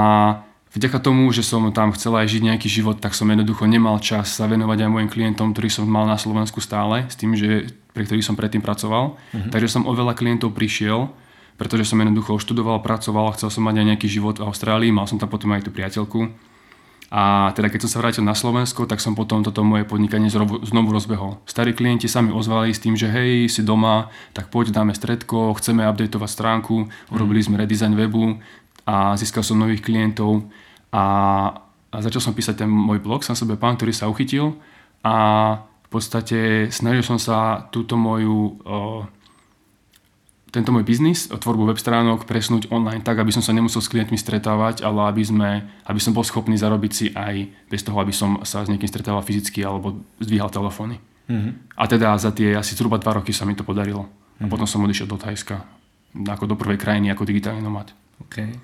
vďaka 0.75 0.99
tomu, 0.99 1.31
že 1.31 1.41
som 1.41 1.63
tam 1.71 1.95
chcel 1.95 2.15
aj 2.19 2.27
žiť 2.27 2.41
nejaký 2.51 2.67
život, 2.67 2.99
tak 2.99 3.15
som 3.15 3.31
jednoducho 3.31 3.63
nemal 3.65 3.99
čas 4.03 4.35
sa 4.35 4.47
venovať 4.47 4.85
aj 4.85 4.89
mojim 4.91 5.09
klientom, 5.09 5.55
ktorí 5.55 5.71
som 5.71 5.87
mal 5.87 6.03
na 6.03 6.19
Slovensku 6.19 6.59
stále, 6.59 7.07
s 7.07 7.15
tým, 7.15 7.35
že 7.35 7.71
pre 7.95 8.03
ktorých 8.03 8.27
som 8.27 8.35
predtým 8.35 8.59
pracoval. 8.59 9.15
Uh-huh. 9.15 9.49
Takže 9.51 9.71
som 9.71 9.87
o 9.87 9.91
veľa 9.95 10.19
klientov 10.19 10.51
prišiel, 10.51 11.07
pretože 11.55 11.87
som 11.87 11.99
jednoducho 12.03 12.35
študoval, 12.35 12.83
pracoval, 12.83 13.31
chcel 13.39 13.47
som 13.47 13.63
mať 13.63 13.79
aj 13.79 13.85
nejaký 13.95 14.07
život 14.11 14.35
v 14.35 14.51
Austrálii, 14.51 14.91
mal 14.91 15.07
som 15.07 15.15
tam 15.15 15.31
potom 15.31 15.55
aj 15.55 15.63
tú 15.63 15.71
priateľku. 15.71 16.27
A 17.15 17.53
teda 17.55 17.71
keď 17.71 17.87
som 17.87 17.91
sa 17.95 18.01
vrátil 18.03 18.27
na 18.27 18.35
Slovensko, 18.35 18.83
tak 18.89 18.99
som 18.99 19.15
potom 19.15 19.39
toto 19.45 19.63
moje 19.63 19.87
podnikanie 19.87 20.27
znovu, 20.27 20.59
znovu 20.67 20.91
rozbehol. 20.91 21.39
Starí 21.47 21.71
klienti 21.71 22.11
sa 22.11 22.19
mi 22.19 22.33
ozvali 22.33 22.75
s 22.75 22.83
tým, 22.83 22.97
že 22.99 23.07
hej, 23.07 23.47
si 23.47 23.63
doma, 23.63 24.11
tak 24.35 24.51
poď 24.51 24.75
dáme 24.75 24.91
stredko, 24.91 25.55
chceme 25.55 25.87
updateovať 25.87 26.27
stránku, 26.27 26.91
urobili 27.15 27.39
sme 27.39 27.61
redesign 27.61 27.95
webu, 27.95 28.41
a 28.85 29.17
získal 29.17 29.41
som 29.41 29.57
nových 29.57 29.81
klientov 29.81 30.45
a, 30.93 31.05
a 31.89 31.97
začal 31.99 32.21
som 32.21 32.37
písať 32.37 32.65
ten 32.65 32.69
môj 32.69 33.01
blog, 33.01 33.25
sám 33.25 33.35
sebe 33.35 33.57
pán, 33.57 33.75
ktorý 33.75 33.91
sa 33.91 34.05
uchytil 34.07 34.55
a 35.01 35.15
v 35.85 35.87
podstate 35.89 36.69
snažil 36.69 37.01
som 37.01 37.17
sa 37.17 37.65
túto 37.73 37.97
moju 37.97 38.61
o, 38.61 39.05
tento 40.53 40.71
môj 40.71 40.87
biznis, 40.87 41.27
tvorbu 41.27 41.67
web 41.67 41.79
stránok 41.81 42.23
presnúť 42.23 42.71
online 42.71 43.03
tak, 43.03 43.19
aby 43.19 43.33
som 43.33 43.43
sa 43.43 43.51
nemusel 43.51 43.83
s 43.83 43.91
klientmi 43.91 44.15
stretávať, 44.15 44.87
ale 44.87 45.11
aby, 45.11 45.23
sme, 45.25 45.49
aby 45.83 45.99
som 45.99 46.15
bol 46.15 46.23
schopný 46.23 46.55
zarobiť 46.55 46.91
si 46.95 47.05
aj 47.11 47.51
bez 47.67 47.83
toho, 47.83 47.99
aby 47.99 48.15
som 48.15 48.39
sa 48.47 48.63
s 48.63 48.71
niekým 48.71 48.87
stretával 48.87 49.25
fyzicky 49.25 49.65
alebo 49.67 49.99
zdvíhal 50.23 50.47
telefóny. 50.47 51.01
Mm-hmm. 51.25 51.75
A 51.75 51.83
teda 51.89 52.15
za 52.15 52.31
tie 52.31 52.55
asi 52.55 52.77
zhruba 52.77 53.01
dva 53.01 53.19
roky 53.19 53.33
sa 53.33 53.43
mi 53.43 53.57
to 53.57 53.67
podarilo. 53.67 54.05
Mm-hmm. 54.07 54.45
A 54.45 54.51
potom 54.51 54.69
som 54.69 54.79
odišiel 54.85 55.09
do 55.09 55.19
Thajska 55.19 55.57
ako 56.23 56.47
do 56.47 56.55
prvej 56.55 56.79
krajiny 56.79 57.11
ako 57.11 57.27
digitálny 57.27 57.59
nomad. 57.59 57.91
Okay. 58.29 58.55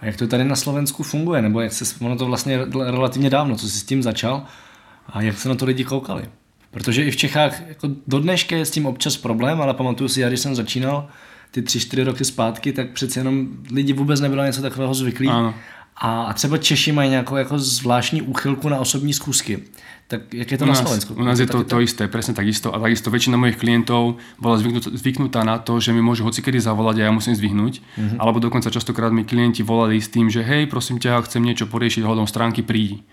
A 0.00 0.06
jak 0.06 0.16
to 0.16 0.26
tady 0.26 0.44
na 0.44 0.56
Slovensku 0.56 1.02
funguje? 1.02 1.42
Nebo 1.42 1.60
jak 1.60 1.72
se, 1.72 2.04
ono 2.04 2.16
to 2.16 2.26
vlastně 2.26 2.58
relativně 2.90 3.30
dávno, 3.30 3.56
co 3.56 3.68
jsi 3.68 3.78
s 3.78 3.82
tím 3.82 4.02
začal 4.02 4.44
a 5.06 5.22
jak 5.22 5.38
se 5.38 5.48
na 5.48 5.54
to 5.54 5.64
lidi 5.64 5.84
koukali? 5.84 6.24
Protože 6.70 7.04
i 7.04 7.10
v 7.10 7.16
Čechách 7.16 7.68
jako 7.68 7.88
do 8.06 8.20
dneška 8.20 8.56
je 8.56 8.64
s 8.64 8.70
tím 8.70 8.86
občas 8.86 9.16
problém, 9.16 9.60
ale 9.60 9.74
pamatuju 9.74 10.08
si, 10.08 10.20
já 10.20 10.28
když 10.28 10.40
jsem 10.40 10.54
začínal 10.54 11.08
ty 11.50 11.62
tři, 11.62 11.80
čtyři 11.80 12.04
roky 12.04 12.24
zpátky, 12.24 12.72
tak 12.72 12.90
přeci 12.90 13.18
jenom 13.18 13.48
lidi 13.72 13.92
vůbec 13.92 14.20
nebylo 14.20 14.44
něco 14.44 14.62
takového 14.62 14.94
zvyklí. 14.94 15.28
Ano. 15.28 15.54
A 16.00 16.32
třeba 16.32 16.58
Češi 16.58 16.92
mají 16.92 17.10
nějakou 17.10 17.36
jako 17.36 17.58
zvláštní 17.58 18.22
úchylku 18.22 18.68
na 18.68 18.78
osobní 18.78 19.12
zkusky. 19.12 19.62
Tak 20.08 20.34
jak 20.34 20.52
je 20.52 20.58
to 20.58 20.64
u 20.64 20.68
nás, 20.68 20.78
na 20.78 20.84
Slovensku? 20.84 21.14
U 21.14 21.24
nás 21.24 21.38
je 21.38 21.46
to, 21.46 21.64
to 21.64 21.80
isté, 21.84 22.08
presne 22.08 22.32
takisto. 22.32 22.72
A 22.72 22.80
takisto 22.80 23.12
väčšina 23.12 23.36
mojich 23.36 23.60
klientov 23.60 24.16
bola 24.40 24.56
zvyknutá, 24.56 24.88
zvyknutá 24.96 25.40
na 25.44 25.60
to, 25.60 25.76
že 25.84 25.92
mi 25.92 26.00
môžu 26.00 26.24
hocikedy 26.24 26.56
zavolať 26.56 27.04
a 27.04 27.06
ja 27.06 27.12
musím 27.12 27.36
zdvihnúť. 27.36 27.84
Mm-hmm. 27.84 28.16
Alebo 28.16 28.40
dokonca 28.40 28.72
častokrát 28.72 29.12
mi 29.12 29.28
klienti 29.28 29.60
volali 29.60 30.00
s 30.00 30.08
tým, 30.08 30.32
že 30.32 30.40
hej, 30.40 30.64
prosím 30.64 30.96
ťa, 30.96 31.28
chcem 31.28 31.44
niečo 31.44 31.68
poriešiť 31.68 32.08
hodom 32.08 32.24
stránky, 32.24 32.64
prídi. 32.64 33.04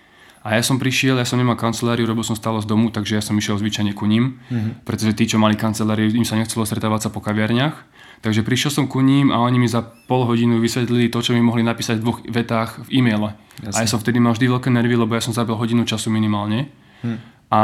A 0.46 0.54
ja 0.54 0.62
som 0.62 0.78
prišiel, 0.78 1.18
ja 1.18 1.26
som 1.26 1.42
nemal 1.42 1.58
kanceláriu, 1.58 2.06
robil 2.06 2.22
som 2.22 2.38
stále 2.38 2.62
z 2.62 2.70
domu, 2.70 2.94
takže 2.94 3.18
ja 3.18 3.22
som 3.24 3.34
išiel 3.34 3.58
zvyčajne 3.58 3.98
ku 3.98 4.06
ním, 4.06 4.38
mm-hmm. 4.46 4.86
pretože 4.86 5.10
tí, 5.18 5.26
čo 5.26 5.42
mali 5.42 5.58
kanceláriu, 5.58 6.14
im 6.14 6.22
sa 6.22 6.38
nechcelo 6.38 6.62
stretávať 6.62 7.10
sa 7.10 7.10
po 7.10 7.18
kaviarniach. 7.18 7.74
Takže 8.22 8.46
prišiel 8.46 8.70
som 8.70 8.86
ku 8.86 9.02
ním 9.02 9.34
a 9.34 9.42
oni 9.42 9.58
mi 9.58 9.66
za 9.66 9.82
pol 9.82 10.22
hodinu 10.22 10.62
vysvetlili 10.62 11.10
to, 11.10 11.18
čo 11.18 11.34
mi 11.34 11.42
mohli 11.42 11.66
napísať 11.66 11.98
v 11.98 12.04
dvoch 12.06 12.18
vetách 12.30 12.86
v 12.86 13.02
e-maile. 13.02 13.34
Jasne. 13.58 13.74
A 13.74 13.78
ja 13.82 13.88
som 13.90 13.98
vtedy 13.98 14.22
mal 14.22 14.38
vždy 14.38 14.46
veľké 14.46 14.70
nervy, 14.70 14.94
lebo 14.94 15.18
ja 15.18 15.22
som 15.22 15.34
zabil 15.34 15.58
hodinu 15.58 15.82
času 15.82 16.14
minimálne. 16.14 16.70
Hm. 17.02 17.18
A 17.50 17.60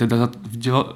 teda 0.00 0.32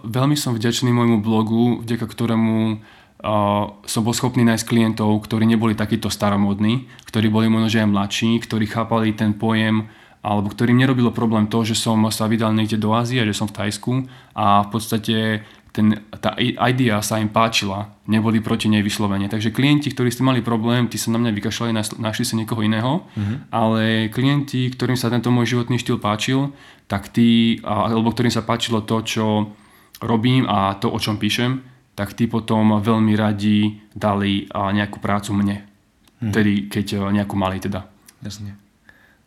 veľmi 0.09 0.37
som 0.40 0.57
vďačný 0.57 0.88
môjmu 0.88 1.21
blogu, 1.21 1.85
vďaka 1.85 2.05
ktorému 2.05 2.57
uh, 2.76 3.76
som 3.85 4.00
bol 4.05 4.12
schopný 4.16 4.45
nájsť 4.45 4.64
klientov, 4.69 5.12
ktorí 5.25 5.45
neboli 5.49 5.76
takíto 5.76 6.09
staromodní, 6.09 6.88
ktorí 7.09 7.28
boli 7.28 7.49
možno 7.49 7.69
aj 7.69 7.93
mladší, 7.93 8.40
ktorí 8.40 8.69
chápali 8.69 9.12
ten 9.16 9.37
pojem 9.37 9.88
alebo 10.26 10.50
ktorým 10.50 10.75
nerobilo 10.75 11.14
problém 11.14 11.47
to, 11.47 11.62
že 11.62 11.78
som 11.78 12.02
sa 12.11 12.26
vydal 12.26 12.50
niekde 12.50 12.83
do 12.83 12.90
Ázie, 12.90 13.23
že 13.23 13.38
som 13.38 13.47
v 13.47 13.62
Tajsku 13.62 14.11
a 14.35 14.66
v 14.66 14.68
podstate 14.75 15.47
ten, 15.71 16.02
tá 16.18 16.35
idea 16.40 16.99
sa 17.04 17.21
im 17.21 17.28
páčila, 17.28 17.95
neboli 18.11 18.40
proti 18.40 18.66
nej 18.66 18.80
vyslovene. 18.80 19.28
Takže 19.28 19.52
klienti, 19.52 19.92
ktorí 19.92 20.09
ste 20.09 20.25
mali 20.25 20.40
problém, 20.40 20.88
tí 20.88 20.97
sa 20.97 21.12
na 21.12 21.21
mňa 21.21 21.37
vykašľali, 21.37 22.00
našli 22.00 22.25
si 22.25 22.35
niekoho 22.35 22.64
iného, 22.64 23.04
mm-hmm. 23.06 23.52
ale 23.52 24.09
klienti, 24.09 24.73
ktorým 24.73 24.97
sa 24.97 25.12
tento 25.12 25.28
môj 25.28 25.52
životný 25.52 25.76
štýl 25.78 26.00
páčil, 26.00 26.56
tak 26.88 27.12
tí, 27.12 27.61
alebo 27.62 28.09
ktorým 28.09 28.33
sa 28.33 28.42
páčilo 28.42 28.83
to, 28.83 29.04
čo 29.04 29.52
robím 30.00 30.49
a 30.49 30.80
to, 30.80 30.88
o 30.88 30.99
čom 30.99 31.21
píšem, 31.21 31.61
tak 31.92 32.16
tí 32.16 32.25
potom 32.25 32.80
veľmi 32.80 33.12
radi 33.12 33.78
dali 33.92 34.49
nejakú 34.49 34.97
prácu 34.97 35.37
mne. 35.37 35.61
Mm-hmm. 35.61 36.33
Tedy, 36.33 36.52
keď 36.73 37.12
nejakú 37.12 37.37
mali 37.37 37.61
teda. 37.61 37.85
Jasne. 38.25 38.56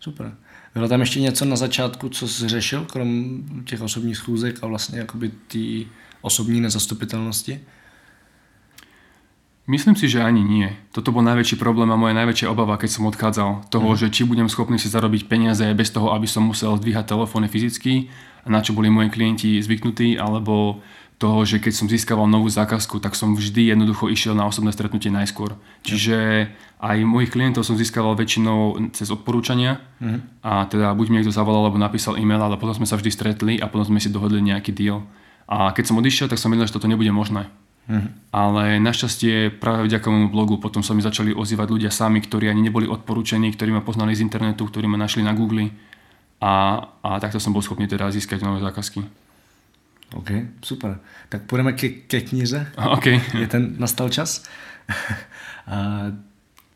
Super. 0.02 0.34
Bylo 0.74 0.88
tam 0.88 1.00
ještě 1.00 1.20
něco 1.20 1.46
na 1.46 1.56
začátku, 1.56 2.10
co 2.10 2.28
jsi 2.28 2.48
řešil, 2.48 2.86
krom 2.86 3.44
těch 3.66 3.82
osobních 3.82 4.18
schůzek 4.18 4.60
a 4.62 4.68
vlastně 4.68 5.00
jakoby 5.00 5.32
tý 5.48 5.86
osobní 6.22 6.62
nezastupiteľnosti? 6.62 7.60
Myslím 9.70 9.94
si, 9.94 10.10
že 10.10 10.26
ani 10.26 10.42
nie. 10.42 10.74
Toto 10.90 11.14
bol 11.14 11.22
najväčší 11.22 11.62
problém 11.62 11.86
a 11.94 12.00
moja 12.00 12.18
najväčšia 12.18 12.50
obava, 12.50 12.74
keď 12.82 12.90
som 12.90 13.06
odchádzal. 13.06 13.70
Toho, 13.70 13.94
mm. 13.94 13.98
že 14.02 14.08
či 14.10 14.26
budem 14.26 14.50
schopný 14.50 14.82
si 14.82 14.90
zarobiť 14.90 15.30
peniaze 15.30 15.62
bez 15.78 15.94
toho, 15.94 16.10
aby 16.10 16.26
som 16.26 16.42
musel 16.42 16.74
zdvíhať 16.82 17.06
telefóny 17.06 17.46
fyzicky, 17.46 18.10
na 18.50 18.66
čo 18.66 18.74
boli 18.74 18.90
moji 18.90 19.14
klienti 19.14 19.62
zvyknutí, 19.62 20.18
alebo 20.18 20.82
toho, 21.20 21.44
že 21.44 21.60
keď 21.60 21.74
som 21.76 21.92
získaval 21.92 22.32
novú 22.32 22.48
zákazku, 22.48 23.04
tak 23.04 23.12
som 23.12 23.36
vždy 23.36 23.76
jednoducho 23.76 24.08
išiel 24.08 24.40
na 24.40 24.48
osobné 24.48 24.72
stretnutie 24.72 25.12
najskôr. 25.12 25.52
Čiže 25.84 26.48
aj 26.80 26.98
mojich 27.04 27.36
klientov 27.36 27.68
som 27.68 27.76
získaval 27.76 28.16
väčšinou 28.16 28.80
cez 28.96 29.12
odporúčania 29.12 29.84
mm. 30.00 30.40
a 30.48 30.64
teda 30.72 30.96
buď 30.96 31.06
mi 31.12 31.20
niekto 31.20 31.36
zavolal 31.36 31.68
alebo 31.68 31.76
napísal 31.76 32.16
e-mail, 32.16 32.40
ale 32.40 32.56
potom 32.56 32.72
sme 32.72 32.88
sa 32.88 32.96
vždy 32.96 33.12
stretli 33.12 33.54
a 33.60 33.68
potom 33.68 33.92
sme 33.92 34.00
si 34.00 34.08
dohodli 34.08 34.40
nejaký 34.40 34.72
deal. 34.72 35.04
A 35.52 35.76
keď 35.76 35.92
som 35.92 36.00
odišiel, 36.00 36.32
tak 36.32 36.40
som 36.40 36.56
vedel, 36.56 36.72
že 36.72 36.80
toto 36.80 36.88
nebude 36.88 37.12
možné. 37.12 37.52
Mm-hmm. 37.92 38.32
Ale 38.32 38.80
našťastie 38.80 39.60
práve 39.60 39.92
vďaka 39.92 40.08
môjmu 40.08 40.30
blogu 40.32 40.56
potom 40.62 40.86
sa 40.86 40.96
mi 40.96 41.04
začali 41.04 41.36
ozývať 41.36 41.68
ľudia 41.68 41.92
sami, 41.92 42.24
ktorí 42.24 42.48
ani 42.48 42.64
neboli 42.64 42.88
odporúčení, 42.88 43.52
ktorí 43.52 43.76
ma 43.76 43.84
poznali 43.84 44.16
z 44.16 44.24
internetu, 44.24 44.64
ktorí 44.64 44.88
ma 44.88 44.96
našli 44.96 45.20
na 45.20 45.36
Google 45.36 45.74
a, 46.42 46.88
a 47.04 47.20
takto 47.20 47.40
som 47.40 47.54
bol 47.54 47.62
schopný 47.62 47.88
teda 47.88 48.12
získať 48.12 48.42
nové 48.42 48.64
zákazky. 48.64 49.04
OK, 50.16 50.30
super. 50.66 50.98
Tak 51.30 51.46
pôjdeme 51.46 51.78
ke, 51.78 52.08
ke 52.10 52.26
knize. 52.26 52.58
OK. 52.78 53.06
Je 53.38 53.48
ten, 53.48 53.76
nastal 53.78 54.10
čas. 54.10 54.48
a 55.68 56.10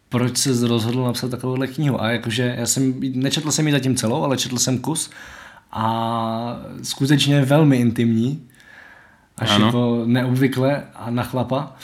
proč 0.10 0.38
se 0.38 0.68
rozhodl 0.68 1.04
napsat 1.04 1.32
takovouhle 1.32 1.68
knihu? 1.68 2.02
A 2.02 2.12
jakože 2.12 2.56
já 2.58 2.66
jsem, 2.66 2.94
nečetl 3.00 3.52
jsem 3.52 3.68
ji 3.68 3.74
zatím 3.74 3.96
celou, 3.96 4.24
ale 4.24 4.38
četl 4.38 4.58
jsem 4.58 4.80
kus 4.80 5.10
a 5.72 5.86
skutečně 6.84 7.42
velmi 7.42 7.78
intimní 7.78 8.50
až 9.38 9.50
ano. 9.52 9.66
jako 9.66 10.04
neobvykle 10.06 10.84
a 10.96 11.10
na 11.10 11.24
chlapa. 11.24 11.76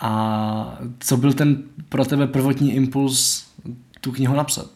A 0.00 0.78
co 0.98 1.16
byl 1.16 1.32
ten 1.32 1.62
pro 1.88 2.04
tebe 2.04 2.26
prvotní 2.26 2.74
impuls 2.74 3.46
tú 4.00 4.12
knihu 4.12 4.36
napsať? 4.36 4.66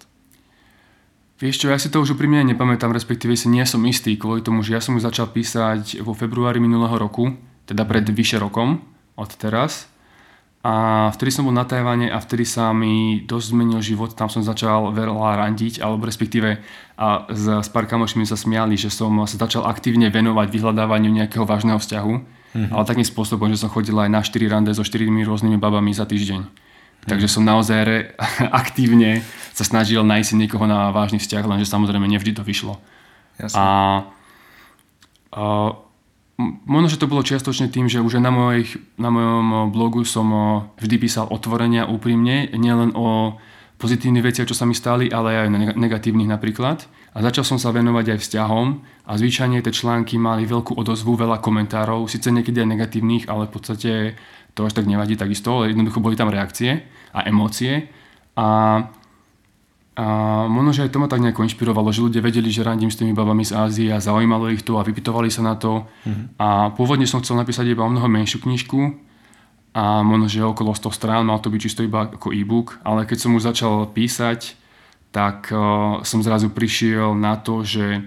Vieš 1.39 1.63
čo, 1.63 1.67
ja 1.71 1.79
si 1.79 1.87
to 1.87 2.03
už 2.03 2.19
úprimne 2.19 2.43
nepamätám, 2.43 2.91
respektíve 2.91 3.39
si 3.39 3.47
nie 3.47 3.63
som 3.63 3.79
istý 3.87 4.19
kvôli 4.19 4.43
tomu, 4.43 4.67
že 4.67 4.75
ja 4.75 4.83
som 4.83 4.99
ju 4.99 5.03
začal 5.03 5.31
písať 5.31 6.03
vo 6.03 6.11
februári 6.11 6.59
minulého 6.59 6.99
roku, 6.99 7.31
teda 7.63 7.87
pred 7.87 8.03
vyše 8.11 8.43
rokom 8.43 8.83
od 9.15 9.31
teraz. 9.39 9.87
A 10.67 11.07
vtedy 11.15 11.31
som 11.31 11.47
bol 11.47 11.55
na 11.55 11.63
Tajvane 11.63 12.11
a 12.11 12.19
vtedy 12.19 12.43
sa 12.43 12.75
mi 12.75 13.23
dosť 13.23 13.55
zmenil 13.55 13.79
život, 13.79 14.11
tam 14.19 14.27
som 14.27 14.43
začal 14.43 14.91
veľa 14.91 15.39
randiť, 15.39 15.79
alebo 15.79 16.11
respektíve 16.11 16.59
a 16.99 17.31
s, 17.31 17.47
s 17.47 17.69
pár 17.71 17.87
kamošmi 17.87 18.27
sa 18.27 18.35
smiali, 18.35 18.75
že 18.75 18.91
som 18.91 19.15
sa 19.23 19.39
začal 19.39 19.63
aktívne 19.71 20.11
venovať 20.11 20.51
vyhľadávaniu 20.51 21.15
nejakého 21.15 21.47
vážneho 21.47 21.79
vzťahu, 21.79 22.15
mm-hmm. 22.19 22.75
ale 22.75 22.83
takým 22.91 23.07
spôsobom, 23.07 23.47
že 23.55 23.63
som 23.63 23.71
chodil 23.71 23.95
aj 23.95 24.11
na 24.11 24.19
4 24.19 24.35
rande 24.51 24.75
so 24.75 24.83
4 24.83 25.07
rôznymi 25.07 25.63
babami 25.63 25.95
za 25.95 26.03
týždeň. 26.03 26.67
Takže 27.09 27.29
som 27.29 27.43
naozaj 27.43 28.15
aktívne 28.63 29.25
sa 29.57 29.65
snažil 29.67 30.05
nájsť 30.05 30.39
niekoho 30.39 30.69
na 30.69 30.95
vážny 30.95 31.19
vzťah, 31.19 31.45
lenže 31.49 31.67
samozrejme 31.67 32.07
nevždy 32.07 32.37
to 32.37 32.47
vyšlo. 32.47 32.79
Jasne. 33.41 33.59
A, 33.59 33.67
a 35.35 35.43
Možno, 36.39 36.87
že 36.87 37.03
to 37.03 37.11
bolo 37.11 37.27
čiastočne 37.27 37.67
tým, 37.67 37.91
že 37.91 37.99
už 37.99 38.23
na, 38.23 38.31
mojich, 38.31 38.79
na 38.95 39.11
mojom 39.11 39.75
blogu 39.75 40.07
som 40.07 40.31
vždy 40.79 40.97
písal 41.03 41.27
otvorenia 41.27 41.91
úprimne, 41.91 42.47
nielen 42.55 42.95
o 42.95 43.35
pozitívnych 43.83 44.23
veciach, 44.23 44.47
čo 44.47 44.55
sa 44.55 44.63
mi 44.63 44.71
stali, 44.71 45.11
ale 45.11 45.35
aj 45.35 45.75
negatívnych 45.75 46.31
napríklad. 46.31 46.87
A 47.11 47.27
začal 47.27 47.43
som 47.43 47.59
sa 47.59 47.75
venovať 47.75 48.15
aj 48.15 48.19
vzťahom 48.23 48.67
a 49.11 49.13
zvyčajne 49.19 49.59
tie 49.67 49.75
články 49.75 50.15
mali 50.15 50.47
veľkú 50.47 50.79
odozvu, 50.79 51.19
veľa 51.19 51.43
komentárov, 51.43 52.07
síce 52.07 52.31
niekedy 52.31 52.63
aj 52.63 52.71
negatívnych, 52.71 53.27
ale 53.27 53.51
v 53.51 53.53
podstate 53.59 53.91
to 54.55 54.63
až 54.63 54.79
tak 54.79 54.87
nevadí 54.87 55.19
takisto, 55.19 55.51
ale 55.51 55.75
jednoducho 55.75 55.99
boli 55.99 56.15
tam 56.15 56.31
reakcie 56.31 56.87
a 57.13 57.27
emócie. 57.29 57.89
A 58.39 58.47
a 59.99 60.47
možno, 60.47 60.71
že 60.71 60.87
aj 60.87 60.95
to 60.95 61.03
ma 61.03 61.11
tak 61.11 61.19
nejako 61.19 61.43
inšpirovalo, 61.43 61.91
že 61.91 62.07
ľudia 62.07 62.23
vedeli, 62.23 62.55
že 62.55 62.63
randím 62.63 62.87
s 62.87 63.03
tými 63.03 63.11
babami 63.19 63.43
z 63.43 63.59
Ázie 63.59 63.91
a 63.91 63.99
zaujímalo 63.99 64.47
ich 64.47 64.63
to 64.63 64.79
a 64.79 64.87
vypitovali 64.87 65.27
sa 65.27 65.43
na 65.43 65.59
to. 65.59 65.91
Mm-hmm. 66.07 66.39
A 66.39 66.71
pôvodne 66.71 67.03
som 67.03 67.19
chcel 67.19 67.35
napísať 67.35 67.75
iba 67.75 67.83
o 67.83 67.91
mnoho 67.91 68.07
menšiu 68.07 68.39
knižku 68.39 68.95
a 69.75 70.07
možno, 70.07 70.31
že 70.31 70.47
okolo 70.47 70.71
100 70.71 70.95
strán, 70.95 71.27
mal 71.27 71.43
to 71.43 71.51
byť 71.51 71.61
čisto 71.61 71.83
iba 71.83 72.15
ako 72.15 72.31
e-book, 72.31 72.79
ale 72.87 73.11
keď 73.11 73.19
som 73.19 73.35
už 73.35 73.51
začal 73.51 73.91
písať, 73.91 74.55
tak 75.11 75.51
uh, 75.51 75.99
som 76.07 76.23
zrazu 76.23 76.55
prišiel 76.55 77.19
na 77.19 77.35
to, 77.35 77.67
že 77.67 78.07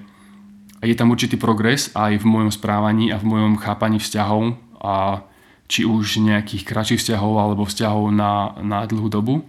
je 0.80 0.96
tam 0.96 1.12
určitý 1.12 1.36
progres 1.36 1.92
aj 1.92 2.24
v 2.24 2.26
mojom 2.26 2.56
správaní 2.56 3.12
a 3.12 3.20
v 3.20 3.28
mojom 3.28 3.60
chápaní 3.60 4.00
vzťahov 4.00 4.56
a 4.80 5.28
či 5.72 5.88
už 5.88 6.20
nejakých 6.20 6.68
kratších 6.68 7.00
vzťahov 7.00 7.40
alebo 7.40 7.64
vzťahov 7.64 8.12
na, 8.12 8.60
na 8.60 8.84
dlhú 8.84 9.08
dobu. 9.08 9.48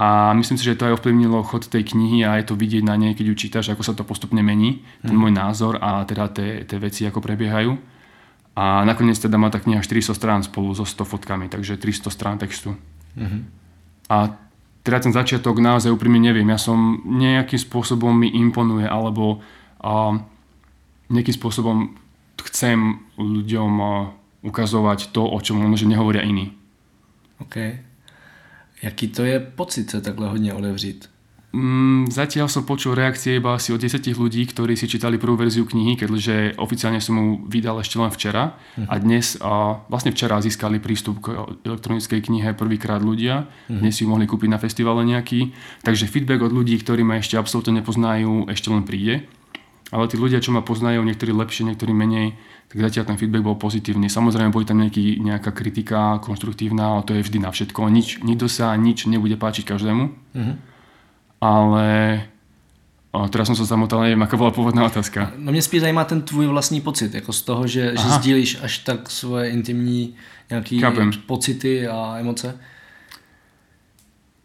A 0.00 0.32
myslím 0.32 0.56
si, 0.56 0.64
že 0.64 0.80
to 0.80 0.88
aj 0.88 0.96
ovplyvnilo 0.96 1.44
chod 1.44 1.68
tej 1.68 1.92
knihy 1.92 2.24
a 2.24 2.40
je 2.40 2.48
to 2.48 2.56
vidieť 2.56 2.80
na 2.80 2.96
nej, 2.96 3.12
keď 3.12 3.24
ju 3.28 3.34
čítaš, 3.36 3.68
ako 3.68 3.84
sa 3.84 3.92
to 3.92 4.00
postupne 4.00 4.40
mení, 4.40 4.80
ten 5.04 5.12
mhm. 5.12 5.20
môj 5.20 5.32
názor 5.36 5.76
a 5.76 6.08
teda 6.08 6.32
tie, 6.32 6.64
tie 6.64 6.80
veci, 6.80 7.04
ako 7.04 7.20
prebiehajú. 7.20 7.76
A 8.56 8.82
nakoniec 8.88 9.20
teda 9.20 9.36
má 9.36 9.52
tá 9.52 9.60
kniha 9.60 9.84
400 9.84 10.16
strán 10.16 10.40
spolu 10.40 10.72
so 10.72 10.88
100 10.88 11.04
fotkami, 11.06 11.46
takže 11.52 11.78
300 11.78 12.10
strán 12.10 12.36
textu. 12.36 12.74
Mm-hmm. 13.14 13.40
A 14.10 14.36
teda 14.82 14.98
ten 15.00 15.14
začiatok 15.14 15.62
naozaj 15.62 15.94
úprimne 15.94 16.18
neviem. 16.18 16.50
Ja 16.50 16.58
som 16.58 16.98
nejakým 17.06 17.56
spôsobom 17.56 18.10
mi 18.10 18.28
imponuje, 18.34 18.84
alebo 18.90 19.38
a, 19.78 20.18
nejakým 21.08 21.36
spôsobom 21.40 21.94
chcem 22.50 23.06
ľuďom 23.16 23.72
a, 23.80 23.92
ukazovať 24.42 25.12
to, 25.12 25.24
o 25.24 25.38
čom 25.40 25.60
možno 25.60 25.88
nehovoria 25.88 26.24
iní. 26.24 26.52
OK. 27.40 27.56
Jaký 28.82 29.08
to 29.08 29.24
je 29.24 29.40
pocit 29.40 29.90
se 29.90 30.00
takhle 30.00 30.28
hodně 30.28 30.54
odevřít? 30.54 31.08
Mm, 31.50 32.06
zatiaľ 32.06 32.46
som 32.46 32.62
počul 32.62 32.94
reakcie 32.94 33.42
iba 33.42 33.58
asi 33.58 33.74
od 33.74 33.82
10 33.82 33.98
ľudí, 34.14 34.46
ktorí 34.46 34.78
si 34.78 34.86
čítali 34.86 35.18
prvú 35.18 35.34
verziu 35.34 35.66
knihy, 35.66 35.98
keďže 35.98 36.54
oficiálne 36.62 37.02
som 37.02 37.18
mu 37.18 37.26
vydal 37.50 37.82
ešte 37.82 37.98
len 37.98 38.14
včera. 38.14 38.54
Uh-huh. 38.54 38.86
A 38.86 39.02
dnes, 39.02 39.34
a 39.42 39.82
vlastne 39.90 40.14
včera 40.14 40.38
získali 40.38 40.78
prístup 40.78 41.18
k 41.18 41.34
elektronickej 41.66 42.22
knihe 42.22 42.54
prvýkrát 42.54 43.02
ľudia. 43.02 43.50
Uh-huh. 43.50 43.82
Dnes 43.82 43.98
si 43.98 44.06
ju 44.06 44.14
mohli 44.14 44.30
kúpiť 44.30 44.46
na 44.46 44.62
festivale 44.62 45.02
nejaký. 45.02 45.50
Takže 45.82 46.06
feedback 46.06 46.38
od 46.46 46.54
ľudí, 46.54 46.78
ktorí 46.78 47.02
ma 47.02 47.18
ešte 47.18 47.34
absolútne 47.34 47.82
nepoznajú, 47.82 48.46
ešte 48.46 48.70
len 48.70 48.86
príde. 48.86 49.26
Ale 49.90 50.06
tí 50.06 50.14
ľudia, 50.14 50.38
čo 50.38 50.54
ma 50.54 50.62
poznajú, 50.62 51.02
niektorí 51.02 51.34
lepšie, 51.34 51.66
niektorí 51.66 51.90
menej, 51.90 52.38
tak 52.70 52.78
zatiaľ 52.78 53.04
ten 53.10 53.18
feedback 53.18 53.42
bol 53.42 53.58
pozitívny. 53.58 54.06
Samozrejme, 54.06 54.54
boli 54.54 54.62
tam 54.62 54.78
nejaký, 54.78 55.18
nejaká 55.18 55.50
kritika 55.50 56.22
konštruktívna, 56.22 56.94
ale 56.94 57.02
to 57.02 57.18
je 57.18 57.26
vždy 57.26 57.38
na 57.42 57.50
všetko. 57.50 57.90
Nič, 57.90 58.22
nikto 58.22 58.46
sa 58.46 58.78
nič 58.78 59.10
nebude 59.10 59.34
páčiť 59.34 59.66
každému. 59.66 60.04
Uh-huh 60.38 60.56
ale 61.40 62.22
O, 63.12 63.28
teraz 63.28 63.46
jsem 63.46 63.56
se 63.56 63.64
zamotal, 63.64 64.00
nevím, 64.00 64.20
jaká 64.20 64.36
byla 64.36 64.50
původná 64.50 64.84
otázka. 64.84 65.32
No 65.36 65.52
mě 65.52 65.62
spíš 65.62 65.80
zajímá 65.80 66.04
ten 66.04 66.22
tvůj 66.22 66.46
vlastní 66.46 66.80
pocit, 66.80 67.14
jako 67.14 67.32
z 67.32 67.42
toho, 67.42 67.66
že, 67.66 67.90
že 67.90 68.08
sdílíš 68.08 68.58
až 68.62 68.78
tak 68.78 69.10
svoje 69.10 69.50
intimní 69.50 70.14
nějaký 70.50 70.80
Chápem. 70.80 71.10
pocity 71.26 71.88
a 71.88 72.16
emoce. 72.18 72.58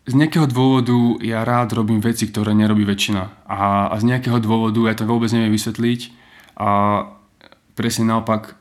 Z 0.05 0.13
nejakého 0.13 0.45
dôvodu 0.45 1.21
ja 1.21 1.45
rád 1.45 1.73
robím 1.73 2.01
veci, 2.01 2.25
ktoré 2.29 2.53
nerobí 2.57 2.85
väčšina. 2.85 3.45
A, 3.45 3.89
a 3.89 3.95
z 4.01 4.03
nejakého 4.09 4.37
dôvodu 4.41 4.81
ja 4.89 4.93
to 4.97 5.05
vôbec 5.05 5.29
neviem 5.33 5.53
vysvetliť. 5.53 6.13
A 6.57 6.69
presne 7.75 8.07
naopak 8.07 8.55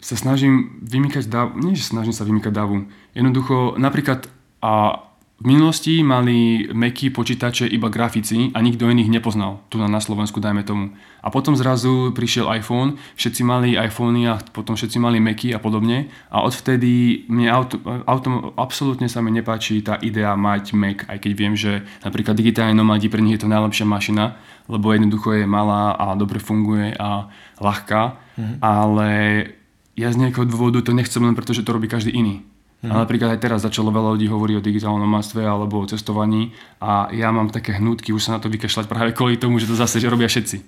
sa 0.00 0.14
snažím 0.14 0.80
vymýkať 0.82 1.26
davu, 1.26 1.58
nie 1.60 1.74
že 1.74 1.86
snažím 1.86 2.14
sa 2.14 2.22
vymýkať 2.24 2.52
davu. 2.54 2.86
Jednoducho, 3.12 3.74
napríklad 3.76 4.30
a 4.62 5.02
v 5.36 5.44
minulosti 5.44 6.00
mali 6.00 6.64
Macy 6.72 7.12
počítače 7.12 7.68
iba 7.68 7.92
grafici 7.92 8.48
a 8.56 8.58
nikto 8.64 8.88
iných 8.88 9.20
nepoznal, 9.20 9.60
tu 9.68 9.76
na 9.76 10.00
Slovensku 10.00 10.40
dajme 10.40 10.64
tomu. 10.64 10.96
A 11.20 11.28
potom 11.28 11.52
zrazu 11.52 12.16
prišiel 12.16 12.48
iPhone, 12.56 12.96
všetci 13.20 13.44
mali 13.44 13.76
iPhony 13.76 14.24
a 14.32 14.40
potom 14.40 14.80
všetci 14.80 14.96
mali 14.96 15.20
Macy 15.20 15.52
a 15.52 15.60
podobne 15.60 16.08
a 16.32 16.40
odvtedy 16.40 17.28
mne 17.28 17.52
auto, 17.52 17.76
auto, 18.08 18.56
absolútne 18.56 19.12
sa 19.12 19.20
mi 19.20 19.28
nepáči 19.28 19.84
tá 19.84 20.00
idea 20.00 20.32
mať 20.40 20.72
Mac, 20.72 21.04
aj 21.04 21.20
keď 21.20 21.32
viem, 21.36 21.52
že 21.52 21.84
napríklad 22.00 22.32
digitálne 22.32 22.72
nomadi 22.72 23.12
pre 23.12 23.20
nich 23.20 23.36
je 23.36 23.44
to 23.44 23.52
najlepšia 23.52 23.84
mašina, 23.84 24.40
lebo 24.72 24.88
jednoducho 24.96 25.36
je 25.36 25.44
malá 25.44 25.92
a 26.00 26.16
dobre 26.16 26.40
funguje 26.40 26.96
a 26.96 27.28
ľahká, 27.60 28.16
mm-hmm. 28.40 28.56
ale 28.64 29.10
ja 30.00 30.08
z 30.08 30.16
nejakého 30.16 30.48
dôvodu 30.48 30.80
to 30.80 30.96
nechcem 30.96 31.20
len 31.20 31.36
preto, 31.36 31.52
že 31.52 31.60
to 31.60 31.76
robí 31.76 31.92
každý 31.92 32.16
iný. 32.16 32.40
Mm. 32.84 32.92
A 32.92 32.94
napríklad 33.02 33.32
aj 33.32 33.40
teraz 33.40 33.64
začalo 33.64 33.88
veľa 33.88 34.20
ľudí 34.20 34.28
hovoriť 34.28 34.54
o 34.60 34.66
digitálnom 34.66 35.00
nomadstve 35.00 35.40
alebo 35.40 35.80
o 35.80 35.88
cestovaní 35.88 36.52
a 36.76 37.08
ja 37.08 37.32
mám 37.32 37.48
také 37.48 37.80
hnutky 37.80 38.12
už 38.12 38.20
sa 38.20 38.36
na 38.36 38.40
to 38.44 38.52
vykašľať 38.52 38.84
práve 38.84 39.16
kvôli 39.16 39.40
tomu, 39.40 39.56
že 39.56 39.64
to 39.64 39.72
zase 39.72 39.96
že 39.96 40.12
robia 40.12 40.28
všetci. 40.28 40.60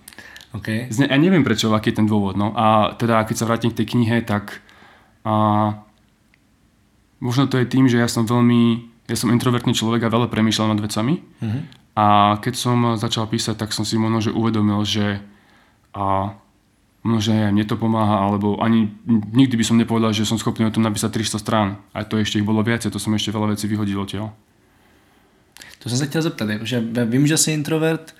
Okay. 0.48 0.88
Ja 0.88 1.20
neviem 1.20 1.44
prečo, 1.44 1.68
aký 1.76 1.92
je 1.92 2.00
ten 2.00 2.08
dôvod. 2.08 2.40
No. 2.40 2.56
A 2.56 2.96
teda 2.96 3.20
keď 3.28 3.36
sa 3.36 3.44
vrátim 3.44 3.68
k 3.68 3.84
tej 3.84 3.92
knihe, 3.92 4.24
tak 4.24 4.64
a, 5.28 5.76
možno 7.20 7.44
to 7.52 7.60
je 7.60 7.68
tým, 7.68 7.84
že 7.84 8.00
ja 8.00 8.08
som 8.08 8.24
veľmi, 8.24 8.88
ja 9.12 9.16
som 9.20 9.28
introvertný 9.28 9.76
človek 9.76 10.08
a 10.08 10.12
veľa 10.12 10.32
premýšľam 10.32 10.72
nad 10.72 10.80
vecami. 10.80 11.20
Mm-hmm. 11.20 11.62
A 12.00 12.38
keď 12.40 12.54
som 12.56 12.96
začal 12.96 13.28
písať, 13.28 13.60
tak 13.60 13.76
som 13.76 13.84
si 13.84 14.00
možno 14.00 14.24
že 14.24 14.32
uvedomil, 14.32 14.80
že 14.88 15.20
a, 15.92 16.32
možno, 17.08 17.32
že 17.32 17.32
mne 17.32 17.64
to 17.64 17.80
pomáha, 17.80 18.20
alebo 18.20 18.60
ani 18.60 18.92
nikdy 19.32 19.56
by 19.56 19.64
som 19.64 19.80
nepovedal, 19.80 20.12
že 20.12 20.28
som 20.28 20.36
schopný 20.36 20.68
o 20.68 20.74
tom 20.74 20.84
napísať 20.84 21.16
300 21.16 21.40
strán. 21.40 21.68
A 21.96 22.04
to 22.04 22.20
ešte 22.20 22.36
ich 22.36 22.44
bolo 22.44 22.60
viacej, 22.60 22.92
to 22.92 23.00
som 23.00 23.16
ešte 23.16 23.32
veľa 23.32 23.56
vecí 23.56 23.64
vyhodil 23.64 23.96
odtiaľ. 23.96 24.36
To 25.78 25.88
jsem 25.88 25.98
se 25.98 26.06
chtěl 26.06 26.22
zeptat, 26.22 26.48
že 26.62 26.80
vím, 27.04 27.26
že 27.26 27.36
jsi 27.36 27.52
introvert 27.52 28.14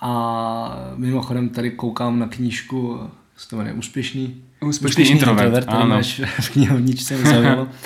a 0.00 0.76
mimochodem 0.96 1.48
tady 1.48 1.70
koukám 1.70 2.18
na 2.18 2.26
knížku, 2.26 3.00
se 3.36 3.48
to 3.48 3.56
jmenuje 3.56 3.74
Úspěšný, 3.74 4.42
Úspěšný, 4.60 4.90
Úspěšný 4.90 5.12
introvert, 5.14 5.46
introvert 5.46 5.80
to 5.80 5.86
máš 5.86 6.20
v 6.40 6.50
knihovničce, 6.50 7.16
mi 7.16 7.24
zaujalo. 7.24 7.68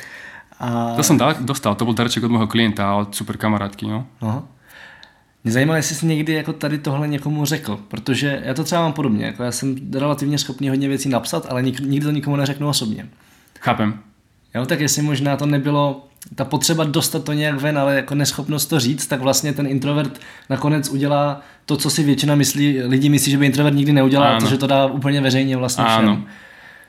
A... 0.60 0.94
To 0.96 1.02
jsem 1.02 1.18
dostal, 1.40 1.74
to 1.74 1.84
byl 1.84 1.94
darček 1.94 2.24
od 2.24 2.30
mého 2.30 2.46
klienta, 2.46 2.94
od 2.94 3.14
super 3.14 3.36
kamarádky. 3.36 3.86
No. 3.86 4.06
Aha. 4.20 4.44
Mě 5.48 5.52
zajímá, 5.52 5.76
jestli 5.76 5.94
jsi 5.94 6.06
někdy 6.06 6.32
jako 6.32 6.52
tady 6.52 6.78
tohle 6.78 7.08
někomu 7.08 7.44
řekl, 7.44 7.80
protože 7.88 8.42
já 8.44 8.54
to 8.54 8.64
třeba 8.64 8.82
mám 8.82 8.92
podobně, 8.92 9.24
jako 9.24 9.42
já 9.42 9.52
jsem 9.52 9.76
relativně 9.92 10.38
schopný 10.38 10.68
hodně 10.68 10.88
věcí 10.88 11.08
napsat, 11.08 11.46
ale 11.50 11.62
nik, 11.62 11.80
nikdy 11.80 12.06
to 12.06 12.10
nikomu 12.10 12.36
neřeknu 12.36 12.68
osobně. 12.68 13.08
Chápem. 13.60 13.98
Jo, 14.54 14.66
tak 14.66 14.80
jestli 14.80 15.02
možná 15.02 15.36
to 15.36 15.46
nebylo 15.46 16.06
ta 16.34 16.44
potřeba 16.44 16.84
dostat 16.84 17.24
to 17.24 17.32
nějak 17.32 17.60
ven, 17.60 17.78
ale 17.78 17.94
jako 17.94 18.14
neschopnost 18.14 18.66
to 18.66 18.80
říct, 18.80 19.06
tak 19.06 19.20
vlastně 19.20 19.52
ten 19.52 19.66
introvert 19.66 20.20
nakonec 20.50 20.88
udělá 20.88 21.40
to, 21.66 21.76
co 21.76 21.90
si 21.90 22.02
většina 22.02 22.34
myslí, 22.34 22.82
lidi 22.82 23.08
myslí, 23.08 23.32
že 23.32 23.38
by 23.38 23.46
introvert 23.46 23.76
nikdy 23.76 23.92
neudělal, 23.92 24.28
Áno. 24.28 24.40
to, 24.40 24.46
že 24.46 24.58
to 24.58 24.66
dá 24.66 24.86
úplně 24.86 25.20
veřejně 25.20 25.56
vlastně 25.56 25.84
všem. 25.84 26.08
Áno. 26.08 26.22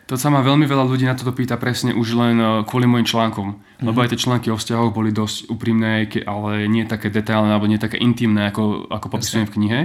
To 0.09 0.17
sa 0.17 0.33
ma 0.33 0.41
veľmi 0.41 0.65
veľa 0.65 0.89
ľudí 0.89 1.05
na 1.05 1.13
toto 1.13 1.29
pýta 1.29 1.53
presne 1.61 1.93
už 1.93 2.17
len 2.17 2.35
eh, 2.41 2.49
kvôli 2.65 2.89
mojim 2.89 3.05
článkom. 3.05 3.47
Mm-hmm. 3.53 3.85
Lebo 3.85 4.01
aj 4.01 4.09
tie 4.09 4.23
články 4.25 4.49
o 4.49 4.57
vzťahoch 4.57 4.89
boli 4.89 5.13
dosť 5.13 5.53
úprimné, 5.53 6.09
ale 6.25 6.65
nie 6.65 6.89
také 6.89 7.13
detailné 7.13 7.53
alebo 7.53 7.69
nie 7.69 7.77
také 7.77 8.01
intimné, 8.01 8.49
ako, 8.49 8.89
ako 8.89 9.07
popisujem 9.13 9.45
v 9.45 9.53
knihe. 9.53 9.79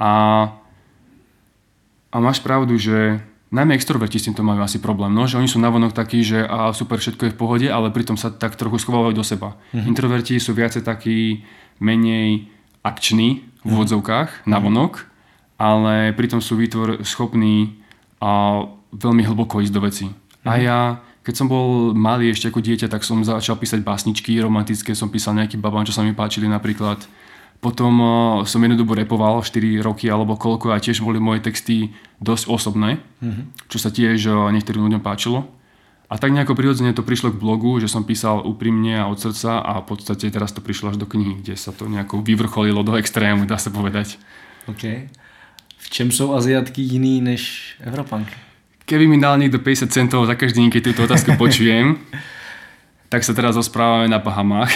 A, 0.00 0.12
a 2.08 2.16
máš 2.16 2.40
pravdu, 2.40 2.80
že 2.80 3.20
najmä 3.52 3.76
extroverti 3.76 4.16
s 4.16 4.26
týmto 4.32 4.40
majú 4.40 4.64
asi 4.64 4.80
problém, 4.80 5.12
no, 5.12 5.28
že 5.28 5.36
oni 5.36 5.46
sú 5.46 5.60
navonok 5.60 5.92
takí, 5.92 6.24
že 6.24 6.40
a 6.40 6.72
super, 6.72 6.96
všetko 6.96 7.28
je 7.28 7.34
v 7.36 7.38
pohode, 7.38 7.68
ale 7.68 7.92
pritom 7.92 8.16
sa 8.16 8.32
tak 8.32 8.56
trochu 8.56 8.80
schovávajú 8.80 9.12
do 9.12 9.22
seba. 9.22 9.60
Mm-hmm. 9.76 9.88
Introverti 9.92 10.34
sú 10.40 10.56
viacej 10.56 10.80
takí 10.80 11.44
menej 11.76 12.48
akční 12.80 13.44
v 13.60 13.68
mhm. 13.68 13.72
úvodzovkách, 13.76 14.28
mm-hmm. 14.32 14.50
navonok, 14.50 14.92
ale 15.60 16.16
pritom 16.16 16.40
sú 16.40 16.56
výtvor 16.56 17.04
schopní 17.04 17.76
a 18.18 18.64
veľmi 18.92 19.24
hlboko 19.24 19.64
ísť 19.64 19.72
do 19.72 19.80
veci. 19.80 20.06
A 20.44 20.58
ja, 20.58 20.78
keď 21.22 21.34
som 21.38 21.46
bol 21.46 21.94
malý 21.94 22.34
ešte 22.34 22.50
ako 22.50 22.60
dieťa, 22.60 22.90
tak 22.90 23.06
som 23.06 23.22
začal 23.22 23.56
písať 23.56 23.80
básničky 23.80 24.36
romantické, 24.42 24.92
som 24.92 25.08
písal 25.08 25.38
nejaký 25.38 25.56
babám, 25.56 25.86
čo 25.86 25.94
sa 25.94 26.02
mi 26.02 26.12
páčili 26.12 26.50
napríklad. 26.50 27.02
Potom 27.62 27.94
uh, 28.02 28.42
som 28.42 28.58
jednu 28.58 28.74
dobu 28.74 28.98
repoval, 28.98 29.38
4 29.38 29.86
roky 29.86 30.10
alebo 30.10 30.34
koľko 30.34 30.74
a 30.74 30.82
tiež 30.82 30.98
boli 30.98 31.22
moje 31.22 31.46
texty 31.46 31.94
dosť 32.18 32.50
osobné, 32.50 32.98
mm-hmm. 33.22 33.70
čo 33.70 33.78
sa 33.78 33.94
tiež 33.94 34.18
uh, 34.26 34.50
niektorým 34.50 34.82
ľuďom 34.90 34.98
páčilo. 34.98 35.46
A 36.10 36.18
tak 36.18 36.34
nejako 36.34 36.58
prirodzene 36.58 36.92
to 36.92 37.06
prišlo 37.06 37.32
k 37.32 37.40
blogu, 37.40 37.80
že 37.80 37.88
som 37.88 38.04
písal 38.04 38.44
úprimne 38.44 39.00
a 39.00 39.08
od 39.08 39.16
srdca 39.16 39.64
a 39.64 39.80
v 39.80 39.94
podstate 39.94 40.28
teraz 40.28 40.52
to 40.52 40.60
prišlo 40.60 40.92
až 40.92 41.00
do 41.00 41.08
knihy, 41.08 41.40
kde 41.40 41.56
sa 41.56 41.72
to 41.72 41.88
nejako 41.88 42.20
vyvrcholilo 42.20 42.84
do 42.84 42.98
extrému, 43.00 43.48
dá 43.48 43.56
sa 43.56 43.72
povedať. 43.72 44.20
OK. 44.68 45.08
V 45.78 45.86
čem 45.90 46.10
jsou 46.10 46.34
Aziatky 46.34 46.82
jiný 46.82 47.20
než 47.20 47.74
Evropanky? 47.80 48.51
Keby 48.92 49.08
mi 49.08 49.16
dal 49.16 49.40
niekto 49.40 49.56
50 49.56 49.88
centov 49.88 50.28
za 50.28 50.36
každý 50.36 50.60
deň, 50.60 50.68
keď 50.68 50.82
túto 50.92 51.08
otázku 51.08 51.32
počujem, 51.40 51.96
tak 53.08 53.24
sa 53.24 53.32
teraz 53.32 53.56
rozprávame 53.56 54.04
na 54.04 54.20
Bahamách. 54.20 54.68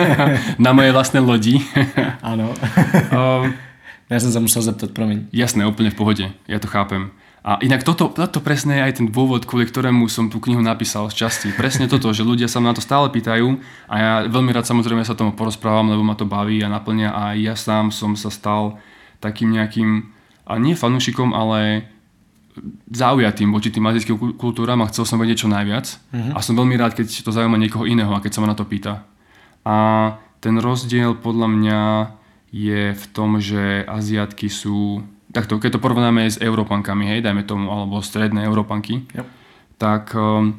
na 0.64 0.72
mojej 0.72 0.96
vlastnej 0.96 1.20
lodi. 1.20 1.60
Áno. 2.24 2.56
um, 3.12 3.52
ja 4.08 4.16
som 4.16 4.32
sa 4.32 4.40
musel 4.40 4.64
zeptať, 4.64 4.96
promiň. 4.96 5.28
Jasné, 5.28 5.68
úplne 5.68 5.92
v 5.92 5.98
pohode. 6.00 6.24
Ja 6.48 6.56
to 6.56 6.72
chápem. 6.72 7.12
A 7.44 7.60
inak 7.60 7.84
toto, 7.84 8.08
toto 8.08 8.40
presne 8.40 8.80
je 8.80 8.84
aj 8.88 8.92
ten 8.96 9.12
dôvod, 9.12 9.44
kvôli 9.44 9.68
ktorému 9.68 10.08
som 10.08 10.32
tú 10.32 10.40
knihu 10.40 10.64
napísal 10.64 11.12
z 11.12 11.28
časti. 11.28 11.52
Presne 11.52 11.84
toto, 11.84 12.08
že 12.16 12.24
ľudia 12.24 12.48
sa 12.48 12.64
na 12.64 12.72
to 12.72 12.80
stále 12.80 13.12
pýtajú 13.12 13.60
a 13.92 13.94
ja 14.00 14.12
veľmi 14.24 14.56
rád 14.56 14.72
samozrejme 14.72 15.04
sa 15.04 15.12
tomu 15.12 15.36
porozprávam, 15.36 15.92
lebo 15.92 16.00
ma 16.00 16.16
to 16.16 16.24
baví 16.24 16.64
a 16.64 16.72
naplňa 16.72 17.12
a 17.12 17.22
ja 17.36 17.52
sám 17.52 17.92
som 17.92 18.16
sa 18.16 18.32
stal 18.32 18.80
takým 19.20 19.52
nejakým, 19.52 20.08
a 20.48 20.56
nie 20.56 20.72
fanúšikom, 20.72 21.36
ale 21.36 21.84
zaujatým 22.90 23.54
voči 23.54 23.70
tým 23.70 23.86
azijským 23.86 24.36
kultúram 24.36 24.82
a 24.82 24.90
chcel 24.90 25.06
som 25.06 25.18
vedieť 25.22 25.46
čo 25.46 25.52
najviac. 25.52 25.86
Uh-huh. 25.86 26.32
A 26.34 26.42
som 26.42 26.58
veľmi 26.58 26.74
rád, 26.74 26.98
keď 26.98 27.22
to 27.22 27.30
zaujíma 27.30 27.56
niekoho 27.56 27.86
iného 27.86 28.10
a 28.10 28.22
keď 28.22 28.30
sa 28.36 28.40
ma 28.42 28.50
na 28.50 28.58
to 28.58 28.66
pýta. 28.66 29.06
A 29.62 29.76
ten 30.40 30.56
rozdiel 30.58 31.14
podľa 31.20 31.48
mňa 31.52 31.80
je 32.50 32.96
v 32.96 33.04
tom, 33.14 33.38
že 33.38 33.86
Aziatky 33.86 34.50
sú... 34.50 35.06
Takto, 35.30 35.62
keď 35.62 35.78
to 35.78 35.84
porovnáme 35.84 36.26
s 36.26 36.42
Európankami, 36.42 37.06
hej, 37.06 37.20
dajme 37.22 37.46
tomu, 37.46 37.70
alebo 37.70 38.02
stredné 38.02 38.42
Európanky, 38.50 39.06
yep. 39.14 39.30
tak 39.78 40.10
um, 40.18 40.58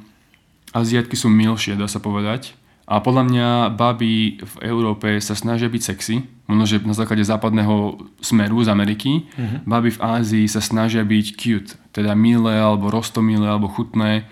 Aziatky 0.72 1.20
sú 1.20 1.28
milšie, 1.28 1.76
dá 1.76 1.92
sa 1.92 2.00
povedať. 2.00 2.56
A 2.90 3.00
podľa 3.00 3.24
mňa 3.30 3.48
baby 3.78 4.42
v 4.42 4.56
Európe 4.66 5.22
sa 5.22 5.38
snažia 5.38 5.72
byť 5.72 5.82
sexy, 5.82 6.16
možno 6.50 6.66
že 6.68 6.84
na 6.84 6.98
základe 6.98 7.24
západného 7.24 8.04
smeru 8.20 8.60
z 8.66 8.70
Ameriky. 8.74 9.32
Uh-huh. 9.32 9.64
Baby 9.64 9.96
v 9.96 10.02
Ázii 10.04 10.46
sa 10.50 10.60
snažia 10.60 11.06
byť 11.08 11.26
cute, 11.40 11.72
teda 11.96 12.18
milé, 12.18 12.60
alebo 12.60 12.92
rostomilé, 12.92 13.48
alebo 13.48 13.72
chutné. 13.72 14.28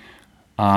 A 0.60 0.70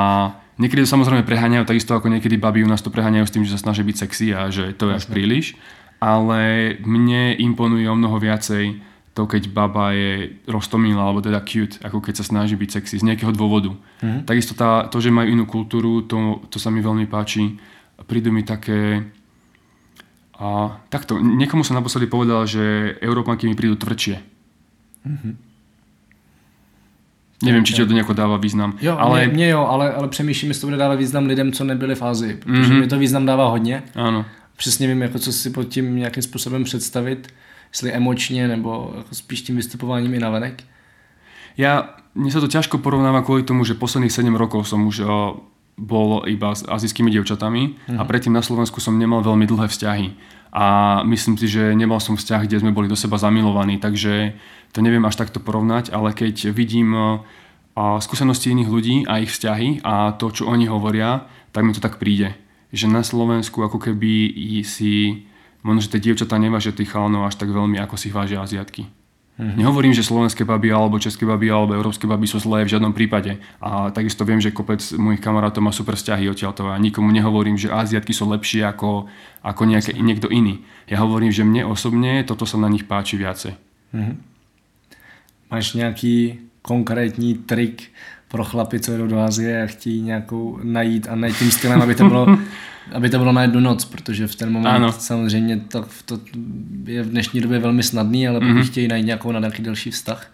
niekedy 0.62 0.86
to 0.86 0.92
samozrejme 0.94 1.26
preháňajú, 1.26 1.66
takisto 1.66 1.98
ako 1.98 2.12
niekedy 2.12 2.38
baby 2.38 2.62
u 2.62 2.70
nás 2.70 2.84
to 2.84 2.92
preháňajú 2.92 3.26
s 3.26 3.34
tým, 3.34 3.44
že 3.48 3.58
sa 3.58 3.64
snažia 3.66 3.82
byť 3.82 3.96
sexy 3.98 4.26
a 4.30 4.52
že 4.52 4.76
to 4.78 4.92
je 4.92 4.96
až 5.02 5.04
príliš. 5.10 5.58
Ale 5.98 6.74
mne 6.82 7.34
imponuje 7.38 7.86
o 7.90 7.98
mnoho 7.98 8.18
viacej 8.18 8.91
to, 9.12 9.28
keď 9.28 9.52
baba 9.52 9.92
je 9.92 10.40
roztomilá, 10.48 11.04
alebo 11.04 11.20
teda 11.20 11.44
cute, 11.44 11.76
ako 11.84 12.00
keď 12.00 12.14
sa 12.16 12.24
snaží 12.24 12.56
byť 12.56 12.70
sexy 12.80 12.96
z 12.98 13.04
nejakého 13.04 13.32
dôvodu. 13.32 13.76
Mm-hmm. 14.00 14.24
Takisto 14.24 14.56
tá, 14.56 14.88
to, 14.88 15.04
že 15.04 15.12
majú 15.12 15.28
inú 15.28 15.44
kultúru, 15.44 16.00
to, 16.08 16.40
to 16.48 16.56
sa 16.56 16.72
mi 16.72 16.80
veľmi 16.80 17.04
páči. 17.04 17.60
Prídu 18.08 18.32
mi 18.32 18.40
také... 18.40 19.04
A, 20.40 20.80
takto, 20.88 21.20
niekomu 21.20 21.60
som 21.60 21.76
naposledy 21.76 22.08
povedal, 22.08 22.48
že 22.48 22.96
Európanky 23.04 23.44
mi 23.44 23.54
prídu 23.54 23.76
tvrdšie. 23.76 24.16
Mm-hmm. 25.04 25.34
Nevím, 27.42 27.64
či 27.66 27.74
to 27.74 27.90
nejako 27.90 28.14
dáva 28.14 28.36
význam. 28.38 28.78
Jo, 28.80 28.96
ale... 28.98 29.26
Mě, 29.26 29.34
mě 29.34 29.48
jo, 29.48 29.66
ale, 29.66 29.92
ale 29.92 30.08
přemýšlím, 30.08 30.50
jestli 30.50 30.60
to 30.60 30.66
bude 30.66 30.76
dávat 30.76 30.94
význam 30.94 31.26
lidem, 31.26 31.52
co 31.52 31.64
nebyli 31.64 31.94
v 31.94 32.02
Ázii, 32.02 32.34
protože 32.34 32.72
mm-hmm. 32.72 32.80
mi 32.80 32.86
to 32.86 32.98
význam 32.98 33.26
dává 33.26 33.48
hodně. 33.48 33.82
Ano. 33.94 34.24
Přesně 34.56 34.86
vím, 34.88 35.02
jako 35.02 35.18
co 35.18 35.32
si 35.32 35.50
pod 35.50 35.64
tím 35.64 35.96
nějakým 35.96 36.22
způsobem 36.22 36.64
představit 36.64 37.34
jestli 37.72 37.88
emočne, 37.96 38.44
nebo 38.46 38.92
ako 39.00 39.12
spíš 39.16 39.48
tým 39.48 39.56
vystupováním 39.56 40.12
i 40.14 40.20
navenek? 40.20 40.62
Ja, 41.56 41.96
mne 42.12 42.28
sa 42.28 42.44
to 42.44 42.48
ťažko 42.48 42.84
porovnáva 42.84 43.24
kvôli 43.24 43.48
tomu, 43.48 43.64
že 43.64 43.76
posledných 43.76 44.12
7 44.12 44.28
rokov 44.36 44.68
som 44.68 44.84
už 44.84 45.04
uh, 45.04 45.36
bol 45.80 46.24
iba 46.28 46.52
s 46.52 46.68
azijskými 46.68 47.08
dievčatami 47.08 47.62
mm-hmm. 47.72 47.98
a 47.98 48.02
predtým 48.04 48.32
na 48.32 48.44
Slovensku 48.44 48.80
som 48.80 49.00
nemal 49.00 49.24
veľmi 49.24 49.48
dlhé 49.48 49.72
vzťahy. 49.72 50.06
A 50.52 51.00
myslím 51.08 51.40
si, 51.40 51.48
že 51.48 51.72
nemal 51.72 51.96
som 51.96 52.12
vzťah, 52.12 52.44
kde 52.44 52.60
sme 52.60 52.76
boli 52.76 52.84
do 52.84 52.96
seba 52.96 53.16
zamilovaní, 53.16 53.80
takže 53.80 54.36
to 54.76 54.84
neviem 54.84 55.04
až 55.08 55.16
takto 55.16 55.40
porovnať, 55.40 55.88
ale 55.96 56.12
keď 56.12 56.52
vidím 56.52 56.92
uh, 56.92 57.24
skúsenosti 58.04 58.52
iných 58.52 58.68
ľudí 58.68 58.96
a 59.08 59.24
ich 59.24 59.32
vzťahy 59.32 59.80
a 59.80 60.12
to, 60.20 60.28
čo 60.28 60.44
oni 60.44 60.68
hovoria, 60.68 61.24
tak 61.56 61.64
mi 61.64 61.72
to 61.72 61.80
tak 61.80 61.96
príde. 61.96 62.36
Že 62.72 62.92
na 62.92 63.00
Slovensku 63.00 63.64
ako 63.64 63.80
keby 63.80 64.28
si 64.64 65.24
možno, 65.62 65.80
že 65.82 65.90
tie 65.94 66.02
dievčatá 66.10 66.38
nevážia 66.38 66.74
tých 66.74 66.90
chalanov 66.90 67.26
až 67.26 67.38
tak 67.38 67.50
veľmi, 67.50 67.78
ako 67.78 67.94
si 67.98 68.10
ich 68.10 68.16
vážia 68.16 68.42
Aziatky. 68.42 68.86
Mm-hmm. 69.32 69.58
Nehovorím, 69.64 69.96
že 69.96 70.04
slovenské 70.04 70.44
baby 70.44 70.68
alebo 70.68 71.00
české 71.00 71.24
baby 71.24 71.48
alebo 71.48 71.72
európske 71.72 72.04
baby 72.04 72.28
sú 72.28 72.36
zlé 72.36 72.68
v 72.68 72.76
žiadnom 72.76 72.92
prípade. 72.92 73.40
A 73.64 73.88
takisto 73.88 74.28
viem, 74.28 74.44
že 74.44 74.52
kopec 74.52 74.84
mojich 75.00 75.24
kamarátov 75.24 75.64
má 75.64 75.72
super 75.72 75.96
vzťahy 75.96 76.28
odtiaľto 76.28 76.68
a 76.68 76.76
nikomu 76.76 77.08
nehovorím, 77.08 77.56
že 77.56 77.72
Aziatky 77.72 78.12
sú 78.12 78.28
lepšie 78.28 78.60
ako, 78.68 79.08
ako 79.40 79.62
nejaké, 79.64 79.96
niekto 79.96 80.28
iný. 80.28 80.60
Ja 80.84 81.00
hovorím, 81.00 81.32
že 81.32 81.48
mne 81.48 81.64
osobne 81.64 82.20
toto 82.28 82.44
sa 82.44 82.60
na 82.60 82.68
nich 82.68 82.84
páči 82.84 83.16
viacej. 83.16 83.56
Mm-hmm. 83.96 84.16
Máš 85.48 85.66
nejaký 85.80 86.44
konkrétní 86.60 87.34
trik 87.48 87.88
pro 88.28 88.44
chlapy, 88.44 88.80
co 88.80 88.96
jdou 88.96 89.06
do 89.06 89.18
Azie 89.20 89.62
a 89.62 89.66
chtějí 89.66 90.02
nějakou 90.02 90.58
najít 90.62 91.08
a 91.08 91.16
najít 91.16 91.38
tím 91.38 91.50
stylem, 91.50 91.82
aby 91.82 91.94
to 91.94 92.04
bylo 92.04 92.26
aby 92.90 93.10
to 93.10 93.18
bylo 93.18 93.32
na 93.32 93.42
jednu 93.42 93.60
noc, 93.60 93.84
protože 93.84 94.26
v 94.26 94.34
ten 94.34 94.52
moment 94.52 94.70
ano. 94.70 94.92
samozřejmě 94.92 95.60
to, 95.68 95.84
to 96.04 96.20
je 96.84 97.02
v 97.02 97.10
dnešní 97.10 97.40
době 97.40 97.58
velmi 97.58 97.82
snadný, 97.82 98.28
ale 98.28 98.40
pokud 98.40 98.52
mm-hmm. 98.52 98.66
chtějí 98.66 98.88
najít 98.88 99.06
nějakou 99.06 99.32
na 99.32 99.40
nějaký 99.40 99.62
delší 99.62 99.90
vztah. 99.90 100.30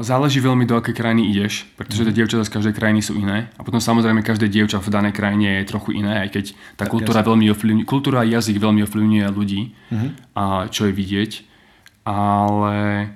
Záleží 0.00 0.38
veľmi 0.40 0.62
do 0.64 0.78
akej 0.78 0.94
krajiny 0.94 1.26
ideš, 1.34 1.66
pretože 1.74 2.06
tie 2.06 2.14
dievčatá 2.14 2.46
z 2.46 2.54
každej 2.54 2.72
krajiny 2.72 3.02
sú 3.02 3.18
iné 3.18 3.50
a 3.58 3.66
potom 3.66 3.82
samozrejme 3.82 4.22
každé 4.22 4.46
dievča 4.48 4.78
v 4.78 4.88
danej 4.88 5.12
krajine 5.12 5.58
je 5.58 5.68
trochu 5.68 5.98
iné, 5.98 6.22
aj 6.22 6.28
keď 6.32 6.44
tá 6.78 6.86
tak 6.86 6.94
kultúra 6.94 7.20
jasný. 7.20 7.28
veľmi 7.28 7.46
ovplyvňuje, 7.50 7.84
kultúra 7.84 8.22
a 8.22 8.30
jazyk 8.30 8.62
veľmi 8.62 8.80
ovplyvňuje 8.86 9.26
ľudí 9.34 9.62
mm-hmm. 9.68 10.10
a 10.38 10.44
čo 10.70 10.86
je 10.86 10.92
vidieť, 10.94 11.30
ale 12.08 13.10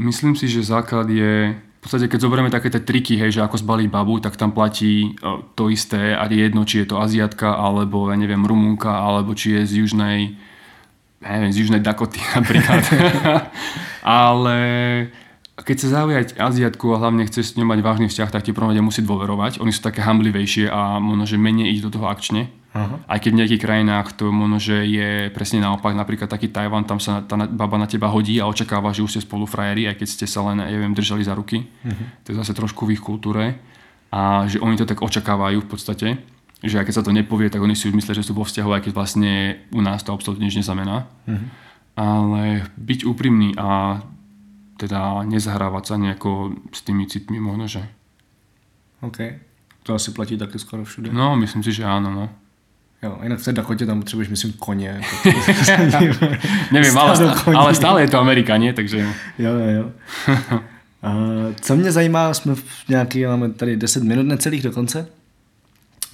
myslím 0.00 0.32
si, 0.32 0.48
že 0.48 0.64
základ 0.64 1.12
je 1.12 1.60
v 1.78 1.80
podstate 1.86 2.10
keď 2.10 2.20
zoberieme 2.26 2.50
také 2.50 2.74
tie 2.74 2.82
triky, 2.82 3.14
hej, 3.14 3.38
že 3.38 3.44
ako 3.46 3.62
zbaliť 3.62 3.86
babu, 3.86 4.18
tak 4.18 4.34
tam 4.34 4.50
platí 4.50 5.14
uh, 5.22 5.46
to 5.54 5.70
isté 5.70 6.10
a 6.18 6.26
je 6.26 6.42
jedno, 6.42 6.66
či 6.66 6.82
je 6.82 6.90
to 6.90 6.98
Aziatka, 6.98 7.54
alebo 7.54 8.10
ja 8.10 8.18
neviem, 8.18 8.42
Rumunka, 8.42 8.90
alebo 8.90 9.38
či 9.38 9.58
je 9.58 9.62
z 9.62 9.72
južnej 9.86 10.18
ja 11.18 11.28
neviem, 11.34 11.50
z 11.50 11.66
južnej 11.66 11.82
Dakoty 11.82 12.22
napríklad. 12.38 12.82
Ale 14.02 14.58
keď 15.58 15.76
sa 15.82 15.88
zaujať 16.02 16.38
Aziatku 16.38 16.94
a 16.94 17.00
hlavne 17.02 17.26
chceš 17.26 17.54
s 17.54 17.56
ňou 17.58 17.66
mať 17.66 17.80
vážny 17.82 18.06
vzťah, 18.06 18.30
tak 18.30 18.46
ti 18.46 18.54
prvom 18.54 18.74
musí 18.78 19.02
dôverovať. 19.02 19.58
Oni 19.58 19.74
sú 19.74 19.82
také 19.82 20.02
hamblivejšie 20.06 20.70
a 20.70 21.02
možno, 21.02 21.26
že 21.26 21.34
menej 21.34 21.74
ísť 21.74 21.90
do 21.90 21.94
toho 21.98 22.06
akčne. 22.06 22.50
Uh-huh. 22.68 23.00
Aj 23.08 23.16
keď 23.16 23.30
v 23.32 23.38
nejakých 23.40 23.64
krajinách 23.64 24.12
to 24.12 24.28
možno, 24.28 24.60
že 24.60 24.84
je 24.84 25.32
presne 25.32 25.64
naopak, 25.64 25.96
napríklad 25.96 26.28
taký 26.28 26.52
Tajvan, 26.52 26.84
tam 26.84 27.00
sa 27.00 27.24
tá 27.24 27.34
baba 27.48 27.80
na 27.80 27.88
teba 27.88 28.12
hodí 28.12 28.36
a 28.38 28.46
očakáva, 28.46 28.92
že 28.92 29.00
už 29.00 29.16
ste 29.16 29.24
spolu 29.24 29.48
frajeri, 29.48 29.88
aj 29.88 29.96
keď 29.96 30.08
ste 30.08 30.26
sa 30.28 30.44
len, 30.52 30.60
neviem, 30.60 30.92
držali 30.92 31.24
za 31.24 31.32
ruky. 31.32 31.64
Uh-huh. 31.64 32.06
To 32.24 32.26
je 32.32 32.36
zase 32.36 32.52
trošku 32.52 32.84
v 32.84 33.00
ich 33.00 33.02
kultúre. 33.02 33.56
A 34.12 34.44
že 34.48 34.60
oni 34.60 34.76
to 34.76 34.84
tak 34.84 35.00
očakávajú 35.00 35.64
v 35.64 35.68
podstate, 35.68 36.08
že 36.60 36.76
aj 36.76 36.84
keď 36.88 36.94
sa 37.00 37.04
to 37.04 37.12
nepovie, 37.12 37.48
tak 37.48 37.64
oni 37.64 37.72
si 37.72 37.88
už 37.88 37.96
myslia, 37.96 38.16
že 38.16 38.24
sú 38.24 38.36
vo 38.36 38.44
vzťahu, 38.44 38.70
aj 38.76 38.82
keď 38.88 38.92
vlastne 38.92 39.32
u 39.72 39.80
nás 39.80 40.04
to 40.04 40.12
absolútne 40.12 40.44
nič 40.44 40.60
neznamená. 40.60 41.08
Uh-huh. 41.24 41.48
Ale 41.96 42.68
byť 42.76 43.00
úprimný 43.08 43.56
a 43.56 44.00
teda 44.78 45.26
nezahrávať 45.26 45.84
sa 45.88 45.94
nejako 45.98 46.54
s 46.70 46.86
tými 46.86 47.08
citmi 47.10 47.42
možno, 47.42 47.66
že. 47.66 47.82
OK. 49.02 49.18
To 49.82 49.96
asi 49.96 50.14
platí 50.14 50.38
také 50.38 50.60
skoro 50.60 50.86
všude. 50.86 51.10
No, 51.10 51.34
myslím 51.40 51.64
si, 51.66 51.74
že 51.74 51.82
áno, 51.82 52.12
no. 52.12 52.28
Jo, 53.02 53.18
inak 53.22 53.38
v 53.38 53.44
té 53.44 53.52
Dakotě 53.52 53.86
tam 53.86 54.00
potřebuješ, 54.00 54.28
myslím, 54.28 54.52
koně. 54.52 55.00
Nevím, 56.72 56.98
ale, 56.98 57.16
stále, 57.16 57.56
ale 57.56 57.74
stále 57.74 58.02
je 58.02 58.08
to 58.08 58.18
Amerika, 58.18 58.56
nie? 58.56 58.72
Takže... 58.72 58.98
Jo, 59.38 59.52
jo, 59.52 59.68
jo. 59.68 59.92
A 61.02 61.14
co 61.60 61.76
mě 61.76 61.92
zajímá, 61.92 62.34
jsme 62.34 62.54
v 62.54 62.88
nějaký, 62.88 63.26
máme 63.26 63.50
tady 63.50 63.76
10 63.76 64.02
minut 64.02 64.26
necelých 64.26 64.62
do 64.62 64.72
konce. 64.72 65.08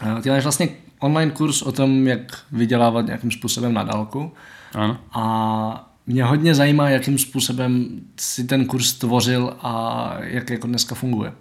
A 0.01 0.21
ty 0.21 0.31
máš 0.31 0.43
vlastně 0.43 0.69
online 0.99 1.33
kurz 1.33 1.63
o 1.63 1.73
tom, 1.73 2.07
jak 2.07 2.39
vydělávat 2.53 3.07
nějakým 3.07 3.31
způsobem 3.31 3.75
na 3.75 3.83
dálku. 3.83 4.33
Ano. 4.75 4.99
A 5.13 5.95
mě 6.07 6.25
hodně 6.25 6.55
zajímá, 6.55 6.91
jakým 6.91 7.19
způsobem 7.19 8.01
si 8.17 8.45
ten 8.45 8.67
kurz 8.67 8.93
tvořil 8.93 9.57
a 9.61 10.15
jak 10.21 10.51
jako 10.51 10.67
dneska 10.67 10.95
funguje. 10.95 11.33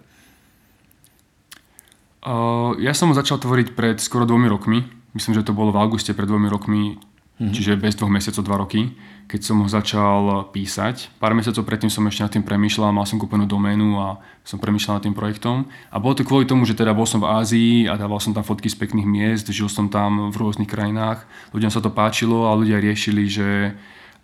Uh, 2.24 2.80
ja 2.80 2.96
som 2.96 3.12
ho 3.12 3.14
začal 3.14 3.36
tvoriť 3.36 3.76
pred 3.76 4.00
skoro 4.00 4.24
dvomi 4.24 4.48
rokmi 4.48 5.03
myslím, 5.14 5.34
že 5.34 5.46
to 5.46 5.56
bolo 5.56 5.70
v 5.70 5.80
auguste 5.80 6.12
pred 6.12 6.26
dvomi 6.26 6.50
rokmi, 6.50 6.82
mm-hmm. 6.94 7.54
čiže 7.54 7.80
bez 7.80 7.94
dvoch 7.94 8.12
mesiacov, 8.12 8.42
dva 8.44 8.56
roky, 8.60 8.92
keď 9.24 9.40
som 9.40 9.62
ho 9.64 9.68
začal 9.70 10.52
písať. 10.52 11.16
Pár 11.16 11.32
mesiacov 11.32 11.64
predtým 11.64 11.88
som 11.88 12.04
ešte 12.04 12.22
nad 12.22 12.32
tým 12.34 12.44
premýšľal, 12.44 12.92
mal 12.92 13.08
som 13.08 13.16
kúpenú 13.16 13.48
doménu 13.48 13.96
a 13.96 14.20
som 14.44 14.60
premýšľal 14.60 15.00
nad 15.00 15.04
tým 15.08 15.16
projektom. 15.16 15.64
A 15.88 15.96
bolo 15.96 16.12
to 16.12 16.28
kvôli 16.28 16.44
tomu, 16.44 16.68
že 16.68 16.76
teda 16.76 16.92
bol 16.92 17.08
som 17.08 17.24
v 17.24 17.30
Ázii 17.30 17.74
a 17.88 17.96
dával 17.96 18.20
som 18.20 18.36
tam 18.36 18.44
fotky 18.44 18.68
z 18.68 18.76
pekných 18.76 19.08
miest, 19.08 19.48
žil 19.48 19.72
som 19.72 19.88
tam 19.88 20.28
v 20.28 20.36
rôznych 20.36 20.68
krajinách. 20.68 21.24
Ľuďom 21.56 21.72
sa 21.72 21.80
to 21.80 21.88
páčilo 21.88 22.52
a 22.52 22.58
ľudia 22.58 22.82
riešili, 22.84 23.24
že 23.30 23.48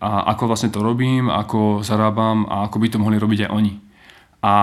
a 0.00 0.33
ako 0.33 0.48
vlastne 0.48 0.72
to 0.72 0.81
robím, 0.81 1.29
ako 1.29 1.85
zarábam 1.85 2.48
a 2.48 2.64
ako 2.64 2.76
by 2.81 2.88
to 2.88 2.96
mohli 2.96 3.20
robiť 3.20 3.44
aj 3.46 3.50
oni. 3.53 3.74
A 4.40 4.55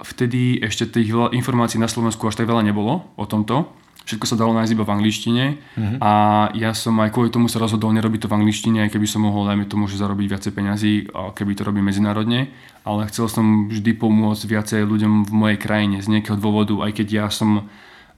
vtedy 0.00 0.56
ešte 0.64 0.88
tých 0.88 1.12
informácií 1.12 1.76
na 1.76 1.92
Slovensku 1.92 2.24
až 2.24 2.40
tak 2.40 2.48
veľa 2.48 2.64
nebolo 2.64 3.04
o 3.20 3.24
tomto 3.28 3.68
všetko 4.06 4.24
sa 4.24 4.38
dalo 4.38 4.54
nájsť 4.54 4.72
iba 4.72 4.86
v 4.86 4.94
angličtine 4.94 5.44
uh-huh. 5.58 5.98
a 5.98 6.12
ja 6.54 6.70
som 6.70 6.94
aj 7.02 7.10
kvôli 7.10 7.34
tomu 7.34 7.50
sa 7.50 7.58
rozhodol 7.58 7.90
nerobiť 7.90 8.24
to 8.24 8.30
v 8.30 8.38
angličtine, 8.38 8.86
aj 8.86 8.94
keby 8.94 9.04
som 9.10 9.26
mohol, 9.26 9.50
dajme 9.50 9.66
tomu, 9.66 9.90
že 9.90 9.98
zarobiť 9.98 10.26
viacej 10.30 10.52
peňazí, 10.54 10.92
keby 11.10 11.52
to 11.58 11.66
robím 11.66 11.90
medzinárodne, 11.90 12.54
ale 12.86 13.10
chcel 13.10 13.26
som 13.26 13.66
vždy 13.66 13.98
pomôcť 13.98 14.46
viacej 14.46 14.80
ľuďom 14.86 15.26
v 15.26 15.32
mojej 15.34 15.58
krajine 15.58 15.98
z 15.98 16.06
nejakého 16.06 16.38
dôvodu, 16.38 16.78
aj 16.86 17.02
keď 17.02 17.06
ja 17.10 17.26
som 17.34 17.66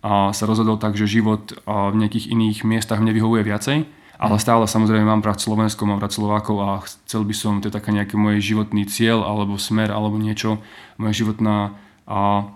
a, 0.05 0.31
sa 0.37 0.45
rozhodol 0.45 0.77
tak, 0.77 0.93
že 0.93 1.09
život 1.09 1.57
v 1.65 1.97
nejakých 1.97 2.37
iných 2.37 2.69
miestach 2.69 3.01
mne 3.01 3.17
vyhovuje 3.17 3.49
viacej, 3.49 3.89
ale 4.21 4.37
mhm. 4.37 4.43
stále 4.45 4.65
samozrejme 4.69 5.09
mám 5.09 5.25
rád 5.25 5.41
Slovensko, 5.41 5.89
mám 5.89 6.05
rád 6.05 6.13
Slovákov 6.13 6.57
a 6.61 6.85
chcel 6.85 7.25
by 7.25 7.33
som, 7.33 7.65
to 7.65 7.73
je 7.73 7.75
taká 7.75 7.97
nejaký 7.97 8.21
môj 8.21 8.45
životný 8.45 8.85
cieľ 8.85 9.25
alebo 9.25 9.57
smer 9.57 9.89
alebo 9.89 10.21
niečo, 10.21 10.61
moja 11.01 11.17
životná 11.17 11.81
a, 12.05 12.53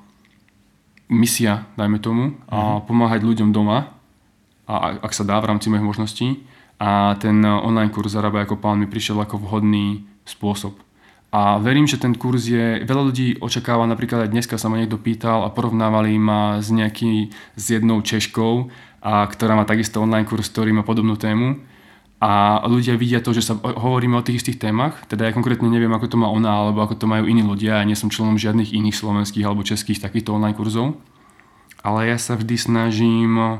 misia, 1.10 1.66
dajme 1.78 1.98
tomu, 1.98 2.38
a 2.46 2.78
mhm. 2.78 2.90
pomáhať 2.90 3.20
ľuďom 3.24 3.50
doma, 3.50 3.94
a 4.66 4.98
ak 5.02 5.12
sa 5.12 5.26
dá 5.26 5.36
v 5.42 5.48
rámci 5.50 5.68
mojich 5.68 5.84
možností. 5.84 6.28
A 6.82 7.14
ten 7.22 7.44
online 7.46 7.94
kurz 7.94 8.14
Zarábaj 8.14 8.50
ako 8.50 8.58
pán 8.58 8.82
mi 8.82 8.90
prišiel 8.90 9.22
ako 9.22 9.38
vhodný 9.38 10.02
spôsob. 10.26 10.74
A 11.32 11.56
verím, 11.62 11.88
že 11.88 11.96
ten 11.96 12.12
kurz 12.12 12.50
je, 12.50 12.82
veľa 12.84 13.02
ľudí 13.08 13.40
očakáva, 13.40 13.88
napríklad 13.88 14.28
aj 14.28 14.32
dneska 14.34 14.60
sa 14.60 14.68
ma 14.68 14.76
niekto 14.76 15.00
pýtal 15.00 15.46
a 15.46 15.54
porovnávali 15.54 16.18
ma 16.20 16.60
s 16.60 16.68
nejaký, 16.68 17.32
s 17.56 17.64
jednou 17.72 18.04
Češkou, 18.04 18.68
a, 19.00 19.24
ktorá 19.24 19.56
má 19.56 19.64
takisto 19.64 20.02
online 20.02 20.28
kurz, 20.28 20.52
ktorý 20.52 20.76
má 20.76 20.84
podobnú 20.84 21.16
tému 21.16 21.56
a 22.22 22.62
ľudia 22.70 22.94
vidia 22.94 23.18
to, 23.18 23.34
že 23.34 23.42
sa 23.42 23.58
hovoríme 23.58 24.14
o 24.14 24.22
tých 24.22 24.46
istých 24.46 24.62
témach, 24.62 25.02
teda 25.10 25.26
ja 25.26 25.34
konkrétne 25.34 25.66
neviem, 25.66 25.90
ako 25.90 26.06
to 26.06 26.16
má 26.22 26.30
ona, 26.30 26.54
alebo 26.54 26.78
ako 26.86 26.94
to 26.94 27.10
majú 27.10 27.26
iní 27.26 27.42
ľudia, 27.42 27.82
ja 27.82 27.88
nie 27.88 27.98
som 27.98 28.14
členom 28.14 28.38
žiadnych 28.38 28.70
iných 28.70 28.94
slovenských 28.94 29.42
alebo 29.42 29.66
českých 29.66 29.98
takýchto 29.98 30.38
online 30.38 30.54
kurzov, 30.54 31.02
ale 31.82 32.14
ja 32.14 32.18
sa 32.22 32.38
vždy 32.38 32.54
snažím 32.54 33.58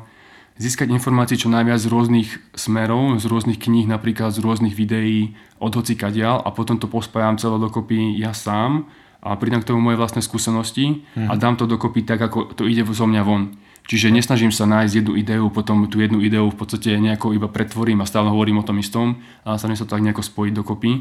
získať 0.62 0.94
informácie 0.94 1.34
čo 1.34 1.50
najviac 1.50 1.82
z 1.82 1.90
rôznych 1.90 2.38
smerov, 2.54 3.18
z 3.18 3.26
rôznych 3.26 3.58
kníh, 3.58 3.90
napríklad 3.90 4.30
z 4.30 4.38
rôznych 4.38 4.78
videí 4.78 5.34
od 5.58 5.74
hoci 5.74 5.98
kadiaľ 5.98 6.46
a 6.46 6.54
potom 6.54 6.78
to 6.78 6.86
pospájam 6.86 7.42
celé 7.42 7.58
dokopy 7.58 8.14
ja 8.14 8.30
sám 8.30 8.86
a 9.26 9.34
pridám 9.34 9.66
k 9.66 9.74
tomu 9.74 9.82
moje 9.82 9.98
vlastné 9.98 10.22
skúsenosti 10.22 11.02
mm-hmm. 11.02 11.30
a 11.30 11.32
dám 11.34 11.58
to 11.58 11.66
dokopy 11.66 12.06
tak, 12.06 12.22
ako 12.22 12.54
to 12.54 12.70
ide 12.70 12.86
zo 12.86 13.10
mňa 13.10 13.22
von. 13.26 13.58
Čiže 13.82 14.14
nesnažím 14.14 14.54
sa 14.54 14.62
nájsť 14.64 14.94
jednu 15.02 15.12
ideu, 15.18 15.44
potom 15.50 15.90
tú 15.90 15.98
jednu 15.98 16.22
ideu 16.22 16.46
v 16.46 16.54
podstate 16.54 16.94
nejako 17.02 17.34
iba 17.34 17.50
pretvorím 17.50 18.00
a 18.00 18.08
stále 18.08 18.30
hovorím 18.30 18.62
o 18.62 18.66
tom 18.66 18.78
istom, 18.78 19.18
ale 19.42 19.58
snažím 19.58 19.78
sa 19.82 19.86
to 19.90 19.94
tak 19.98 20.06
nejako 20.06 20.22
spojiť 20.22 20.52
dokopy. 20.54 20.92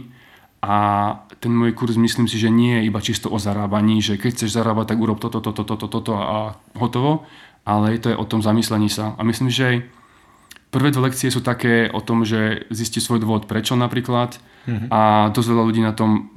a 0.61 0.75
ten 1.41 1.49
môj 1.49 1.73
kurz 1.73 1.97
myslím 1.97 2.29
si, 2.29 2.37
že 2.37 2.53
nie 2.53 2.77
je 2.77 2.85
iba 2.85 3.01
čisto 3.01 3.33
o 3.33 3.41
zarábaní, 3.41 3.97
že 3.97 4.21
keď 4.21 4.29
chceš 4.37 4.53
zarábať, 4.53 4.93
tak 4.93 5.01
urob 5.01 5.17
toto, 5.17 5.41
toto, 5.41 5.65
toto, 5.65 5.89
toto 5.89 6.13
a 6.13 6.53
hotovo, 6.77 7.25
ale 7.65 7.97
to 7.97 8.13
je 8.13 8.17
o 8.17 8.25
tom 8.29 8.45
zamyslení 8.45 8.85
sa. 8.85 9.17
A 9.17 9.25
myslím, 9.25 9.49
že 9.49 9.89
prvé 10.69 10.93
dve 10.93 11.09
lekcie 11.09 11.33
sú 11.33 11.41
také 11.41 11.89
o 11.89 12.01
tom, 12.01 12.21
že 12.29 12.69
zistí 12.69 13.01
svoj 13.01 13.25
dôvod 13.25 13.49
prečo 13.49 13.73
napríklad 13.73 14.37
mm-hmm. 14.69 14.87
a 14.93 15.33
dosť 15.33 15.49
veľa 15.49 15.63
ľudí 15.65 15.81
na 15.81 15.97
tom 15.97 16.29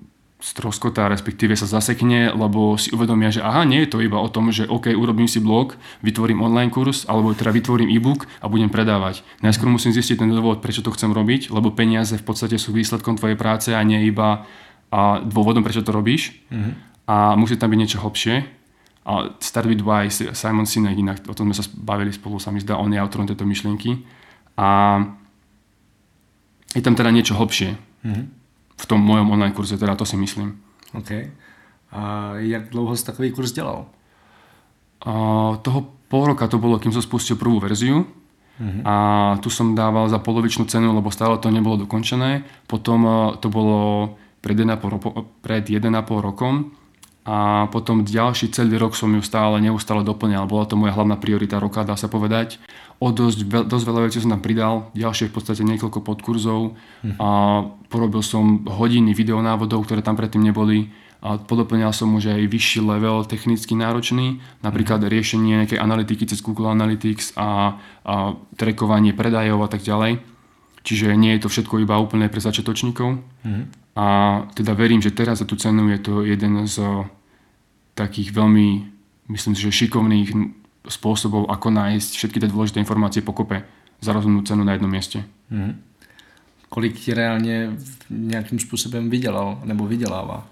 stroskotá, 0.42 1.08
respektíve 1.08 1.56
sa 1.56 1.64
zasekne, 1.64 2.28
lebo 2.34 2.76
si 2.76 2.92
uvedomia, 2.92 3.32
že 3.32 3.40
aha, 3.40 3.64
nie 3.64 3.86
je 3.86 3.96
to 3.96 3.98
iba 4.04 4.20
o 4.20 4.28
tom, 4.28 4.52
že 4.52 4.68
OK, 4.68 4.92
urobím 4.92 5.24
si 5.24 5.40
blog, 5.40 5.78
vytvorím 6.04 6.44
online 6.44 6.68
kurz, 6.68 7.08
alebo 7.08 7.32
teda 7.32 7.54
vytvorím 7.54 7.88
e-book 7.88 8.28
a 8.42 8.50
budem 8.52 8.68
predávať. 8.68 9.24
Najskôr 9.40 9.72
musím 9.72 9.96
zistiť 9.96 10.20
ten 10.20 10.28
dôvod, 10.28 10.60
prečo 10.60 10.84
to 10.84 10.92
chcem 10.92 11.14
robiť, 11.14 11.48
lebo 11.48 11.72
peniaze 11.72 12.20
v 12.20 12.24
podstate 12.26 12.60
sú 12.60 12.76
výsledkom 12.76 13.16
tvojej 13.16 13.40
práce 13.40 13.72
a 13.72 13.80
nie 13.80 14.04
iba 14.04 14.44
a 14.92 15.22
dôvodom, 15.24 15.64
prečo 15.64 15.80
to 15.80 15.96
robíš. 15.96 16.36
Mm-hmm. 16.52 16.72
A 17.08 17.34
musí 17.40 17.56
tam 17.56 17.72
byť 17.72 17.80
niečo 17.80 17.98
hlbšie. 18.04 18.34
A 19.04 19.32
Start 19.40 19.68
with 19.68 19.80
Why, 19.80 20.12
Simon 20.12 20.68
Sinek, 20.68 20.96
inak 20.96 21.24
o 21.24 21.34
tom 21.36 21.52
sme 21.52 21.56
sa 21.56 21.64
bavili 21.72 22.12
spolu, 22.12 22.36
sa 22.36 22.52
mi 22.52 22.60
zdá, 22.60 22.76
on 22.76 22.92
je 22.92 23.00
autorom 23.00 23.24
tejto 23.24 23.48
myšlienky. 23.48 24.00
A 24.60 25.00
je 26.76 26.82
tam 26.84 26.92
teda 26.92 27.08
niečo 27.08 27.32
hlbšie. 27.32 27.70
Mm-hmm 28.04 28.43
v 28.76 28.84
tom 28.86 29.00
mojom 29.00 29.30
online 29.30 29.54
kurze, 29.54 29.78
teda 29.78 29.94
to 29.94 30.04
si 30.04 30.16
myslím. 30.16 30.60
OK. 30.94 31.10
A 31.92 32.32
jak 32.34 32.68
dlouho 32.68 32.96
jsi 32.96 33.04
takový 33.04 33.30
kurz 33.30 33.52
dělal? 33.52 33.86
A 35.06 35.12
toho 35.62 35.86
pol 36.08 36.26
roka 36.26 36.46
to 36.46 36.58
bolo, 36.58 36.78
kým 36.78 36.92
som 36.92 37.02
spustil 37.02 37.36
prvú 37.36 37.60
verziu. 37.60 38.06
Mm-hmm. 38.54 38.82
A 38.86 38.94
tu 39.42 39.50
som 39.50 39.74
dával 39.74 40.06
za 40.06 40.22
polovičnú 40.22 40.64
cenu, 40.70 40.94
lebo 40.94 41.10
stále 41.10 41.38
to 41.42 41.50
nebolo 41.50 41.76
dokončené. 41.76 42.46
Potom 42.70 43.06
to 43.42 43.50
bolo 43.50 44.14
pred 44.38 44.54
1,5, 44.54 45.42
pred 45.42 45.64
1,5 45.66 45.90
rokom 46.22 46.70
a 47.24 47.66
potom 47.72 48.04
ďalší 48.04 48.52
celý 48.52 48.76
rok 48.76 48.92
som 48.92 49.08
ju 49.12 49.24
stále 49.24 49.56
neustále 49.60 50.04
doplňal. 50.04 50.44
Bola 50.44 50.68
to 50.68 50.76
moja 50.76 50.92
hlavná 50.92 51.16
priorita 51.16 51.56
roka, 51.56 51.80
dá 51.80 51.96
sa 51.96 52.12
povedať. 52.12 52.60
O 53.00 53.10
dosť, 53.10 53.64
dosť 53.64 53.84
veľa 53.84 54.00
vecí 54.06 54.20
som 54.20 54.36
tam 54.36 54.44
pridal, 54.44 54.92
ďalšie 54.92 55.32
v 55.32 55.34
podstate 55.34 55.64
niekoľko 55.64 56.04
podkurzov 56.04 56.76
hm. 57.02 57.16
a 57.18 57.28
porobil 57.88 58.20
som 58.20 58.62
hodiny 58.68 59.16
videonávodov, 59.16 59.88
ktoré 59.88 60.04
tam 60.04 60.20
predtým 60.20 60.44
neboli 60.44 60.92
a 61.24 61.40
podoplňal 61.40 61.96
som 61.96 62.12
už 62.12 62.36
aj 62.36 62.52
vyšší 62.52 62.84
level 62.84 63.24
technicky 63.24 63.72
náročný, 63.72 64.44
napríklad 64.60 65.00
mm. 65.00 65.08
riešenie 65.08 65.56
nejakej 65.64 65.80
analytiky 65.80 66.28
cez 66.28 66.44
Google 66.44 66.68
Analytics 66.68 67.32
a, 67.40 67.80
a 68.04 68.36
trackovanie 68.60 69.16
predajov 69.16 69.64
a 69.64 69.68
tak 69.72 69.80
ďalej. 69.80 70.20
Čiže 70.84 71.16
nie 71.16 71.32
je 71.32 71.40
to 71.40 71.48
všetko 71.48 71.80
iba 71.80 71.96
úplne 71.96 72.28
pre 72.28 72.44
začiatočníkov. 72.44 73.24
Mm. 73.40 73.64
A 73.96 74.06
teda 74.52 74.76
verím, 74.76 75.00
že 75.00 75.16
teraz 75.16 75.40
za 75.40 75.48
tú 75.48 75.56
cenu 75.56 75.88
je 75.96 75.98
to 76.04 76.28
jeden 76.28 76.60
z 76.68 76.76
takých 77.94 78.34
veľmi, 78.34 78.90
myslím 79.30 79.54
si, 79.54 79.62
že 79.62 79.86
šikovných 79.86 80.30
spôsobov, 80.88 81.48
ako 81.48 81.70
nájsť 81.70 82.10
všetky 82.18 82.38
tie 82.42 82.50
dôležité 82.50 82.78
informácie 82.82 83.24
pokope 83.24 83.64
za 84.04 84.12
rozumnú 84.12 84.44
cenu 84.44 84.64
na 84.66 84.76
jednom 84.76 84.90
mieste. 84.90 85.24
Mm. 85.50 85.80
Kolik 86.68 87.00
ti 87.00 87.14
reálně 87.14 87.70
nějakým 88.10 88.58
způsobem 88.58 89.10
vydělal 89.10 89.60
nebo 89.64 89.86
vydělává? 89.86 90.46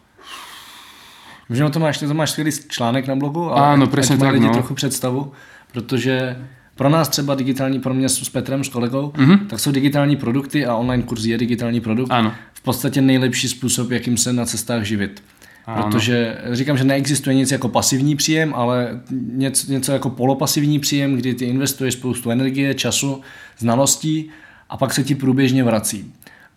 Možná 1.48 1.70
to 1.70 1.80
máš, 1.80 1.98
to 1.98 2.14
máš 2.14 2.30
skvělý 2.30 2.50
článek 2.68 3.06
na 3.06 3.16
blogu, 3.16 3.50
ale 3.50 3.76
Áno, 3.76 3.86
presne 3.86 4.16
tak, 4.16 4.32
lidi 4.32 4.46
no. 4.46 4.52
trochu 4.52 4.74
představu, 4.74 5.32
protože 5.72 6.36
pro 6.74 6.88
nás 6.88 7.08
třeba 7.08 7.34
digitální, 7.34 7.80
pro 7.80 7.94
mě 7.94 8.08
s 8.08 8.28
Petrem, 8.28 8.64
s 8.64 8.68
kolegou, 8.68 9.08
mm-hmm. 9.08 9.46
tak 9.46 9.60
jsou 9.60 9.72
digitální 9.72 10.16
produkty 10.16 10.66
a 10.66 10.76
online 10.76 11.02
kurz 11.02 11.24
je 11.24 11.38
digitální 11.38 11.80
produkt. 11.80 12.10
Ano. 12.10 12.32
V 12.54 12.62
podstatě 12.62 13.00
nejlepší 13.00 13.48
způsob, 13.48 13.90
jakým 13.90 14.16
se 14.16 14.32
na 14.32 14.46
cestách 14.46 14.82
živit. 14.82 15.22
Ano. 15.66 15.82
Protože 15.82 16.38
říkám, 16.52 16.76
že 16.76 16.84
neexistuje 16.84 17.34
nic 17.36 17.50
jako 17.50 17.68
pasivní 17.68 18.16
příjem, 18.16 18.54
ale 18.54 19.00
něco, 19.32 19.72
něco 19.72 19.92
jako 19.92 20.10
polopasivní 20.10 20.78
příjem, 20.78 21.16
kdy 21.16 21.34
ty 21.34 21.44
investuješ 21.44 21.94
spoustu 21.94 22.30
energie, 22.30 22.74
času, 22.74 23.20
znalostí 23.58 24.30
a 24.68 24.76
pak 24.76 24.94
se 24.94 25.04
ti 25.04 25.14
průběžně 25.14 25.64
vrací. 25.64 26.12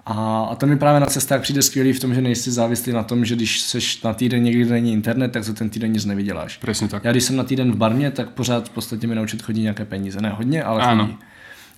A, 0.06 0.48
a 0.52 0.56
to 0.56 0.68
mi 0.68 0.78
právě 0.78 1.00
na 1.00 1.06
cestách 1.06 1.42
přijde 1.42 1.62
skvělý 1.62 1.94
v 1.94 2.00
tom, 2.00 2.14
že 2.14 2.22
nejsi 2.22 2.52
závislý 2.52 2.94
na 2.94 3.04
tom, 3.04 3.26
že 3.26 3.36
když 3.36 3.62
seš 3.62 4.02
na 4.02 4.14
týden 4.14 4.44
někdy, 4.44 4.62
kde 4.62 4.72
není 4.72 4.94
internet, 4.94 5.32
tak 5.32 5.44
za 5.44 5.54
ten 5.54 5.70
týden 5.70 5.92
nic 5.92 6.06
nevyděláš. 6.06 6.58
Přesně 6.58 6.88
tak. 6.88 7.04
Já 7.04 7.12
když 7.12 7.24
jsem 7.24 7.36
na 7.36 7.44
týden 7.44 7.72
v 7.72 7.76
barmě, 7.76 8.12
tak 8.12 8.30
pořád 8.30 8.70
v 8.70 8.72
podstatě 8.72 9.08
mi 9.08 9.16
naučit 9.16 9.42
chodí 9.42 9.62
nějaké 9.62 9.86
peníze. 9.86 10.22
Ne 10.22 10.30
hodně, 10.30 10.64
ale 10.64 10.82
ano. 10.82 11.06
chodí. 11.06 11.18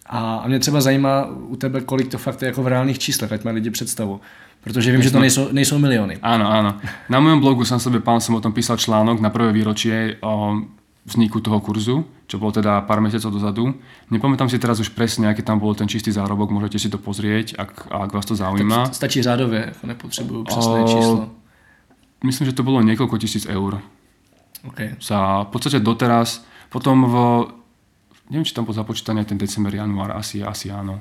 A, 0.06 0.36
a 0.36 0.48
mě 0.48 0.60
třeba 0.60 0.82
zajímá 0.82 1.26
u 1.26 1.56
tebe, 1.56 1.82
kolik 1.82 2.08
to 2.08 2.18
fakt 2.18 2.42
je 2.42 2.46
jako 2.46 2.64
v 2.64 2.68
reálných 2.68 3.00
číslech, 3.00 3.32
ať 3.32 3.44
má 3.44 3.52
lidi 3.52 3.70
představu. 3.70 4.22
Protože 4.68 4.92
vím, 4.92 5.02
že 5.02 5.12
to 5.12 5.20
nejsou, 5.20 5.48
nejsou 5.56 5.80
milióny. 5.80 6.20
Áno, 6.20 6.44
áno. 6.52 6.76
Na 7.08 7.24
mojom 7.24 7.40
blogu 7.40 7.64
som 7.64 7.80
sebe 7.80 8.04
pán 8.04 8.20
som 8.20 8.36
o 8.36 8.44
tom 8.44 8.52
písal 8.52 8.76
článok 8.76 9.24
na 9.24 9.32
prvé 9.32 9.56
výročie 9.56 10.20
o 10.20 10.60
vzniku 11.08 11.40
toho 11.40 11.64
kurzu, 11.64 12.04
čo 12.28 12.36
bolo 12.36 12.52
teda 12.52 12.84
pár 12.84 13.00
mesiacov 13.00 13.32
dozadu. 13.32 13.72
Nepamätám 14.12 14.52
si 14.52 14.60
teraz 14.60 14.84
už 14.84 14.92
presne, 14.92 15.32
aký 15.32 15.40
tam 15.40 15.56
bol 15.64 15.72
ten 15.72 15.88
čistý 15.88 16.12
zárobok, 16.12 16.52
môžete 16.52 16.84
si 16.84 16.92
to 16.92 17.00
pozrieť, 17.00 17.56
ak, 17.56 17.88
ak 17.88 18.12
vás 18.12 18.28
to 18.28 18.36
zaujíma. 18.36 18.92
Tak 18.92 18.96
stačí 18.96 19.24
řádově, 19.24 19.74
nepotřebujú 19.84 20.44
presné 20.44 20.80
o, 20.84 20.88
číslo. 20.88 21.30
Myslím, 22.28 22.52
že 22.52 22.58
to 22.60 22.68
bolo 22.68 22.84
niekoľko 22.84 23.16
tisíc 23.24 23.48
eur. 23.48 23.80
Okay. 24.68 25.00
Za 25.00 25.48
v 25.48 25.50
podstate 25.54 25.80
doteraz, 25.80 26.44
potom 26.68 27.08
v, 27.08 27.16
neviem, 28.28 28.44
či 28.44 28.52
tam 28.52 28.68
bol 28.68 28.76
započítaný 28.76 29.24
ten 29.24 29.40
december, 29.40 29.72
január, 29.72 30.12
asi, 30.12 30.44
asi 30.44 30.68
áno. 30.68 31.00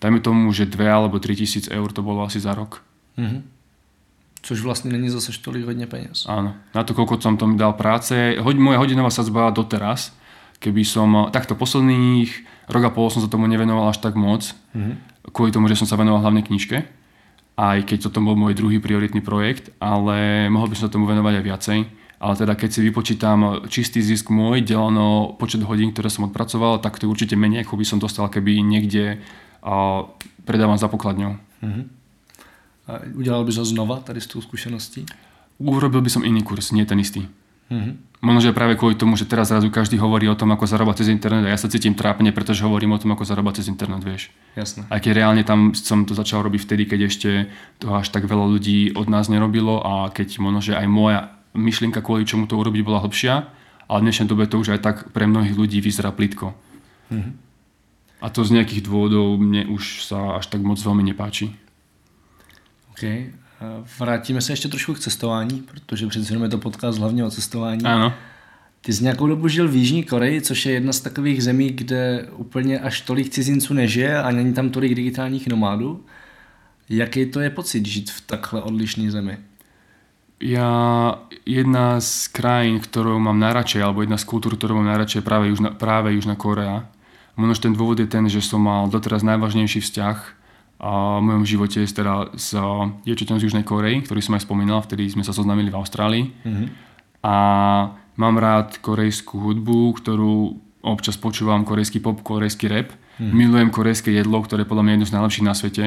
Dajme 0.00 0.24
tomu, 0.24 0.48
že 0.50 0.64
2 0.64 0.80
alebo 0.88 1.20
3 1.20 1.36
tisíc 1.36 1.68
eur 1.68 1.92
to 1.92 2.00
bolo 2.00 2.24
asi 2.24 2.40
za 2.40 2.56
rok. 2.56 2.80
Mm-hmm. 3.18 3.42
Což 4.42 4.60
vlastně 4.60 4.92
není 4.92 5.10
zase 5.10 5.32
tolik 5.40 5.64
hodně 5.64 5.86
peněz. 5.86 6.26
Áno. 6.26 6.58
Na 6.74 6.82
to, 6.82 6.94
koľko 6.98 7.22
som 7.22 7.38
tom 7.38 7.54
dal 7.54 7.78
práce. 7.78 8.34
Hoď, 8.42 8.58
moja 8.58 8.78
hodinová 8.82 9.10
sadzba 9.10 9.54
doteraz, 9.54 10.10
keby 10.58 10.82
som, 10.82 11.30
takto 11.30 11.54
posledných 11.54 12.66
rok 12.66 12.84
a 12.84 12.90
pol 12.90 13.06
som 13.06 13.22
sa 13.22 13.30
tomu 13.30 13.46
nevenoval 13.46 13.94
až 13.94 14.02
tak 14.02 14.18
moc, 14.18 14.50
mm-hmm. 14.74 15.30
kvôli 15.30 15.54
tomu, 15.54 15.70
že 15.70 15.78
som 15.78 15.86
sa 15.86 15.94
venoval 15.94 16.26
hlavne 16.26 16.42
knižke, 16.42 16.82
aj 17.54 17.78
keď 17.86 18.10
toto 18.10 18.18
bol 18.18 18.34
môj 18.34 18.58
druhý 18.58 18.82
prioritný 18.82 19.22
projekt, 19.22 19.70
ale 19.78 20.50
mohol 20.50 20.66
by 20.66 20.74
som 20.74 20.90
sa 20.90 20.94
tomu 20.98 21.06
venovať 21.06 21.38
aj 21.38 21.44
viacej. 21.46 21.78
Ale 22.22 22.34
teda 22.38 22.54
keď 22.54 22.70
si 22.70 22.80
vypočítam 22.82 23.66
čistý 23.66 24.02
zisk 24.02 24.30
môj, 24.30 24.62
delano 24.62 25.38
počet 25.38 25.62
hodín, 25.66 25.94
ktoré 25.94 26.10
som 26.10 26.26
odpracoval, 26.26 26.82
tak 26.82 26.98
to 26.98 27.06
je 27.06 27.12
určite 27.14 27.34
menej, 27.38 27.62
ako 27.62 27.78
by 27.78 27.86
som 27.86 27.98
dostal, 28.02 28.26
keby 28.26 28.58
niekde 28.62 29.18
uh, 29.62 30.06
predávam 30.46 30.78
za 30.78 30.86
pokladňou. 30.86 31.38
Mm-hmm. 31.62 32.01
Udělal 33.14 33.44
bys 33.44 33.56
ho 33.56 33.64
znova 33.64 34.00
tady 34.00 34.20
s 34.20 34.26
tou 34.26 34.40
zkušeností? 34.40 35.06
Urobil 35.58 36.02
by 36.02 36.10
som 36.10 36.24
iný 36.24 36.42
kurz, 36.42 36.72
nie 36.72 36.82
ten 36.86 36.98
istý. 36.98 37.28
Mm-hmm. 37.70 37.94
Možno, 38.22 38.40
že 38.40 38.54
práve 38.54 38.78
kvôli 38.78 38.94
tomu, 38.94 39.18
že 39.18 39.26
teraz 39.26 39.50
zrazu 39.50 39.70
každý 39.70 39.98
hovorí 39.98 40.30
o 40.30 40.38
tom, 40.38 40.50
ako 40.54 40.66
zarábať 40.66 41.02
cez 41.02 41.08
internet 41.10 41.42
a 41.46 41.50
ja 41.50 41.58
sa 41.58 41.66
cítim 41.66 41.94
trápne, 41.94 42.30
pretože 42.30 42.62
hovorím 42.62 42.94
o 42.94 43.00
tom, 43.02 43.14
ako 43.14 43.26
zarábať 43.26 43.62
cez 43.62 43.66
internet, 43.66 44.02
vieš. 44.02 44.30
Jasne. 44.54 44.86
Aj 44.90 45.02
keď 45.02 45.22
reálne 45.22 45.42
tam 45.42 45.74
som 45.74 46.06
to 46.06 46.14
začal 46.14 46.42
robiť 46.46 46.60
vtedy, 46.62 46.86
keď 46.86 47.00
ešte 47.10 47.30
to 47.82 47.90
až 47.94 48.10
tak 48.14 48.26
veľa 48.30 48.46
ľudí 48.46 48.94
od 48.94 49.10
nás 49.10 49.26
nerobilo 49.26 49.82
a 49.82 50.10
keď 50.10 50.38
možno, 50.38 50.62
že 50.62 50.78
aj 50.78 50.86
moja 50.86 51.20
myšlienka, 51.54 52.02
kvôli 52.02 52.22
čomu 52.22 52.46
to 52.46 52.58
urobiť, 52.58 52.82
bola 52.86 53.02
hlbšia, 53.02 53.34
ale 53.90 53.98
v 54.02 54.06
dnešnej 54.06 54.28
dobe 54.30 54.46
to 54.46 54.62
už 54.62 54.78
aj 54.78 54.80
tak 54.82 54.96
pre 55.10 55.26
mnohých 55.26 55.58
ľudí 55.58 55.82
vyzerá 55.82 56.14
plitko. 56.14 56.54
Mm-hmm. 57.10 57.32
A 58.22 58.26
to 58.30 58.46
z 58.46 58.54
nejakých 58.54 58.86
dôvodov 58.86 59.34
mne 59.34 59.66
už 59.66 60.06
sa 60.06 60.38
až 60.38 60.46
tak 60.46 60.62
moc 60.62 60.78
veľmi 60.78 61.02
nepáči. 61.02 61.50
OK. 62.92 63.02
Vrátíme 63.98 64.40
se 64.40 64.52
ještě 64.52 64.68
trošku 64.68 64.94
k 64.94 64.98
cestování, 64.98 65.62
protože 65.62 66.06
přece 66.06 66.34
je 66.34 66.48
to 66.48 66.58
podcast 66.58 66.98
hlavně 66.98 67.24
o 67.24 67.30
cestování. 67.30 67.84
Ano. 67.84 68.14
Ty 68.80 68.92
jsi 68.92 69.02
nějakou 69.02 69.26
dobu 69.26 69.48
žil 69.48 69.68
v 69.68 69.76
Jižní 69.76 70.04
Koreji, 70.04 70.40
což 70.40 70.66
je 70.66 70.72
jedna 70.72 70.92
z 70.92 71.00
takových 71.00 71.44
zemí, 71.44 71.70
kde 71.70 72.26
úplně 72.36 72.78
až 72.80 73.00
tolik 73.00 73.28
cizinců 73.28 73.74
nežije 73.74 74.22
a 74.22 74.30
není 74.30 74.52
tam 74.52 74.70
tolik 74.70 74.94
digitálních 74.94 75.46
nomádů. 75.46 76.04
Jaký 76.88 77.26
to 77.26 77.40
je 77.40 77.50
pocit 77.50 77.86
žít 77.86 78.10
v 78.10 78.20
takhle 78.20 78.62
odlišné 78.62 79.10
zemi? 79.10 79.38
Ja, 80.42 81.22
jedna 81.46 82.02
z 82.02 82.26
krajín, 82.34 82.82
ktorú 82.82 83.22
mám 83.22 83.38
najradšej, 83.38 83.78
alebo 83.78 84.02
jedna 84.02 84.18
z 84.18 84.26
kultúr, 84.26 84.58
ktorú 84.58 84.82
mám 84.82 84.90
najradšej, 84.90 85.22
je 85.22 85.28
práve 85.30 85.46
Južná, 85.54 85.70
práve 85.70 86.18
Južná 86.18 86.34
Korea. 86.34 86.90
Možno 87.38 87.54
ten 87.62 87.72
dôvod 87.78 88.02
je 88.02 88.10
ten, 88.10 88.26
že 88.26 88.42
som 88.42 88.58
mal 88.58 88.90
doteraz 88.90 89.22
najvážnejší 89.22 89.78
vzťah 89.78 90.41
v 90.82 91.22
mojom 91.22 91.46
živote 91.46 91.78
je 91.78 91.94
teda 91.94 92.34
s 92.34 92.58
dievčaťom 93.06 93.38
z 93.38 93.44
Južnej 93.46 93.62
Korei, 93.62 94.02
ktorý 94.02 94.18
som 94.18 94.34
aj 94.34 94.42
spomínal, 94.42 94.82
vtedy 94.82 95.06
sme 95.06 95.22
sa 95.22 95.30
zoznámili 95.30 95.70
v 95.70 95.78
Austrálii. 95.78 96.24
Mm-hmm. 96.42 96.66
A 97.22 97.36
mám 98.18 98.36
rád 98.42 98.82
korejskú 98.82 99.38
hudbu, 99.38 99.94
ktorú 100.02 100.58
občas 100.82 101.14
počúvam 101.14 101.62
korejský 101.62 102.02
pop, 102.02 102.18
korejský 102.26 102.66
rap. 102.66 102.90
Mm-hmm. 102.90 103.30
Milujem 103.30 103.70
korejské 103.70 104.10
jedlo, 104.10 104.42
ktoré 104.42 104.66
je 104.66 104.70
podľa 104.74 104.82
mňa 104.82 104.92
jedno 104.98 105.06
z 105.06 105.14
najlepších 105.14 105.46
na 105.46 105.54
svete. 105.54 105.86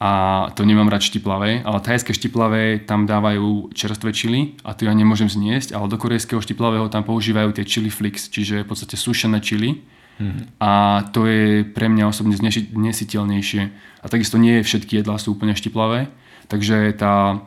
A 0.00 0.12
to 0.56 0.64
nemám 0.64 0.88
rád 0.88 1.04
štiplavé, 1.04 1.60
ale 1.60 1.84
thajské 1.84 2.16
štiplavé 2.16 2.88
tam 2.88 3.04
dávajú 3.04 3.68
čerstvé 3.76 4.16
čili 4.16 4.56
a 4.64 4.72
to 4.72 4.88
ja 4.88 4.96
nemôžem 4.96 5.28
zniesť, 5.28 5.76
ale 5.76 5.92
do 5.92 6.00
korejského 6.00 6.40
štiplavého 6.40 6.88
tam 6.88 7.04
používajú 7.04 7.52
tie 7.52 7.68
chili 7.68 7.92
flix, 7.92 8.32
čiže 8.32 8.64
v 8.64 8.68
podstate 8.72 8.96
sušené 8.96 9.44
čili 9.44 9.84
Mm-hmm. 10.20 10.44
A 10.60 11.02
to 11.16 11.24
je 11.24 11.64
pre 11.64 11.88
mňa 11.88 12.12
osobne 12.12 12.36
znesiteľnejšie. 12.36 13.62
A 14.00 14.06
takisto 14.06 14.36
nie 14.36 14.60
všetky 14.60 15.00
jedlá 15.00 15.16
sú 15.16 15.32
úplne 15.32 15.56
štiplavé. 15.56 16.12
Takže 16.52 16.92
tá 17.00 17.40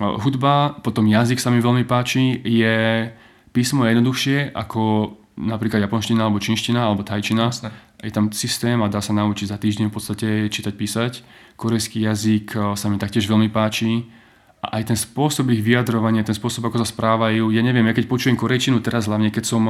hudba, 0.00 0.80
potom 0.82 1.06
jazyk 1.06 1.38
sa 1.38 1.54
mi 1.54 1.62
veľmi 1.62 1.86
páči, 1.86 2.42
je 2.42 3.08
písmo 3.54 3.84
je 3.84 3.94
jednoduchšie 3.94 4.56
ako 4.56 5.12
napríklad 5.36 5.80
japonština 5.84 6.26
alebo 6.26 6.40
čínština 6.42 6.80
alebo 6.82 7.06
tajčina. 7.06 7.48
Jasne. 7.48 7.70
Je 8.00 8.12
tam 8.12 8.32
systém 8.32 8.80
a 8.80 8.88
dá 8.88 9.04
sa 9.04 9.12
naučiť 9.12 9.52
za 9.52 9.60
týždeň 9.60 9.92
v 9.92 9.94
podstate 9.94 10.28
čítať, 10.48 10.72
písať. 10.72 11.12
Korejský 11.60 12.00
jazyk 12.08 12.76
sa 12.76 12.86
mi 12.88 12.96
taktiež 12.96 13.28
veľmi 13.28 13.52
páči 13.52 14.08
a 14.60 14.76
aj 14.76 14.92
ten 14.92 14.98
spôsob 14.98 15.48
ich 15.56 15.64
vyjadrovania, 15.64 16.20
ten 16.20 16.36
spôsob, 16.36 16.68
ako 16.68 16.84
sa 16.84 16.88
správajú, 16.92 17.48
ja 17.48 17.64
neviem, 17.64 17.80
ja 17.88 17.96
keď 17.96 18.04
počujem 18.04 18.36
korejčinu 18.36 18.84
teraz, 18.84 19.08
hlavne 19.08 19.32
keď 19.32 19.44
som, 19.48 19.64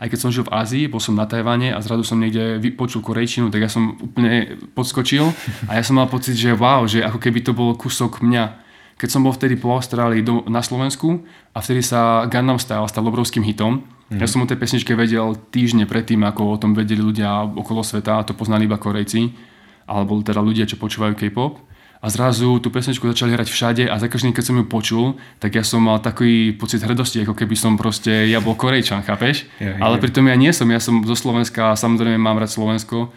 aj 0.00 0.08
keď 0.08 0.18
som 0.18 0.32
žil 0.32 0.48
v 0.48 0.54
Ázii, 0.56 0.84
bol 0.88 0.96
som 0.96 1.12
na 1.12 1.28
Tajvane 1.28 1.76
a 1.76 1.78
zrazu 1.84 2.08
som 2.08 2.16
niekde 2.16 2.56
počul 2.72 3.04
korejčinu, 3.04 3.52
tak 3.52 3.60
ja 3.60 3.68
som 3.68 4.00
úplne 4.00 4.56
podskočil 4.72 5.28
a 5.68 5.76
ja 5.76 5.84
som 5.84 6.00
mal 6.00 6.08
pocit, 6.08 6.40
že 6.40 6.56
wow, 6.56 6.88
že 6.88 7.04
ako 7.04 7.20
keby 7.20 7.44
to 7.44 7.52
bol 7.52 7.76
kúsok 7.76 8.24
mňa. 8.24 8.64
Keď 8.96 9.08
som 9.12 9.20
bol 9.20 9.36
vtedy 9.36 9.60
po 9.60 9.76
Austrálii 9.76 10.24
do, 10.24 10.44
na 10.48 10.64
Slovensku 10.64 11.20
a 11.52 11.60
vtedy 11.60 11.84
sa 11.84 12.24
Gangnam 12.24 12.56
Style 12.56 12.88
stal 12.88 13.04
obrovským 13.04 13.44
hitom, 13.44 13.84
mm. 14.08 14.24
ja 14.24 14.28
som 14.28 14.40
o 14.40 14.48
tej 14.48 14.56
pesničke 14.56 14.96
vedel 14.96 15.36
týždne 15.52 15.84
predtým, 15.84 16.20
ako 16.24 16.56
o 16.56 16.60
tom 16.60 16.72
vedeli 16.72 17.04
ľudia 17.04 17.44
okolo 17.44 17.84
sveta 17.84 18.16
a 18.16 18.24
to 18.24 18.32
poznali 18.32 18.64
iba 18.64 18.80
Korejci, 18.80 19.36
alebo 19.84 20.16
teda 20.24 20.40
ľudia, 20.40 20.64
čo 20.64 20.80
počúvajú 20.80 21.12
K-pop 21.12 21.69
a 22.00 22.06
zrazu 22.08 22.56
tú 22.64 22.72
pesničku 22.72 23.04
začali 23.04 23.36
hrať 23.36 23.48
všade 23.52 23.84
a 23.84 23.94
za 24.00 24.08
každým, 24.08 24.32
keď 24.32 24.44
som 24.48 24.56
ju 24.56 24.64
počul, 24.64 25.06
tak 25.36 25.52
ja 25.52 25.60
som 25.60 25.84
mal 25.84 26.00
taký 26.00 26.56
pocit 26.56 26.80
hrdosti, 26.80 27.28
ako 27.28 27.36
keby 27.36 27.52
som 27.52 27.76
proste, 27.76 28.24
ja 28.24 28.40
bol 28.40 28.56
Korejčan, 28.56 29.04
chápeš? 29.04 29.44
Ja, 29.60 29.76
ja. 29.76 29.84
Ale 29.84 30.00
pritom 30.00 30.24
ja 30.24 30.32
nie 30.32 30.48
som, 30.56 30.64
ja 30.72 30.80
som 30.80 31.04
zo 31.04 31.12
Slovenska 31.12 31.76
a 31.76 31.78
samozrejme 31.78 32.16
mám 32.16 32.40
rád 32.40 32.56
Slovensko, 32.56 33.12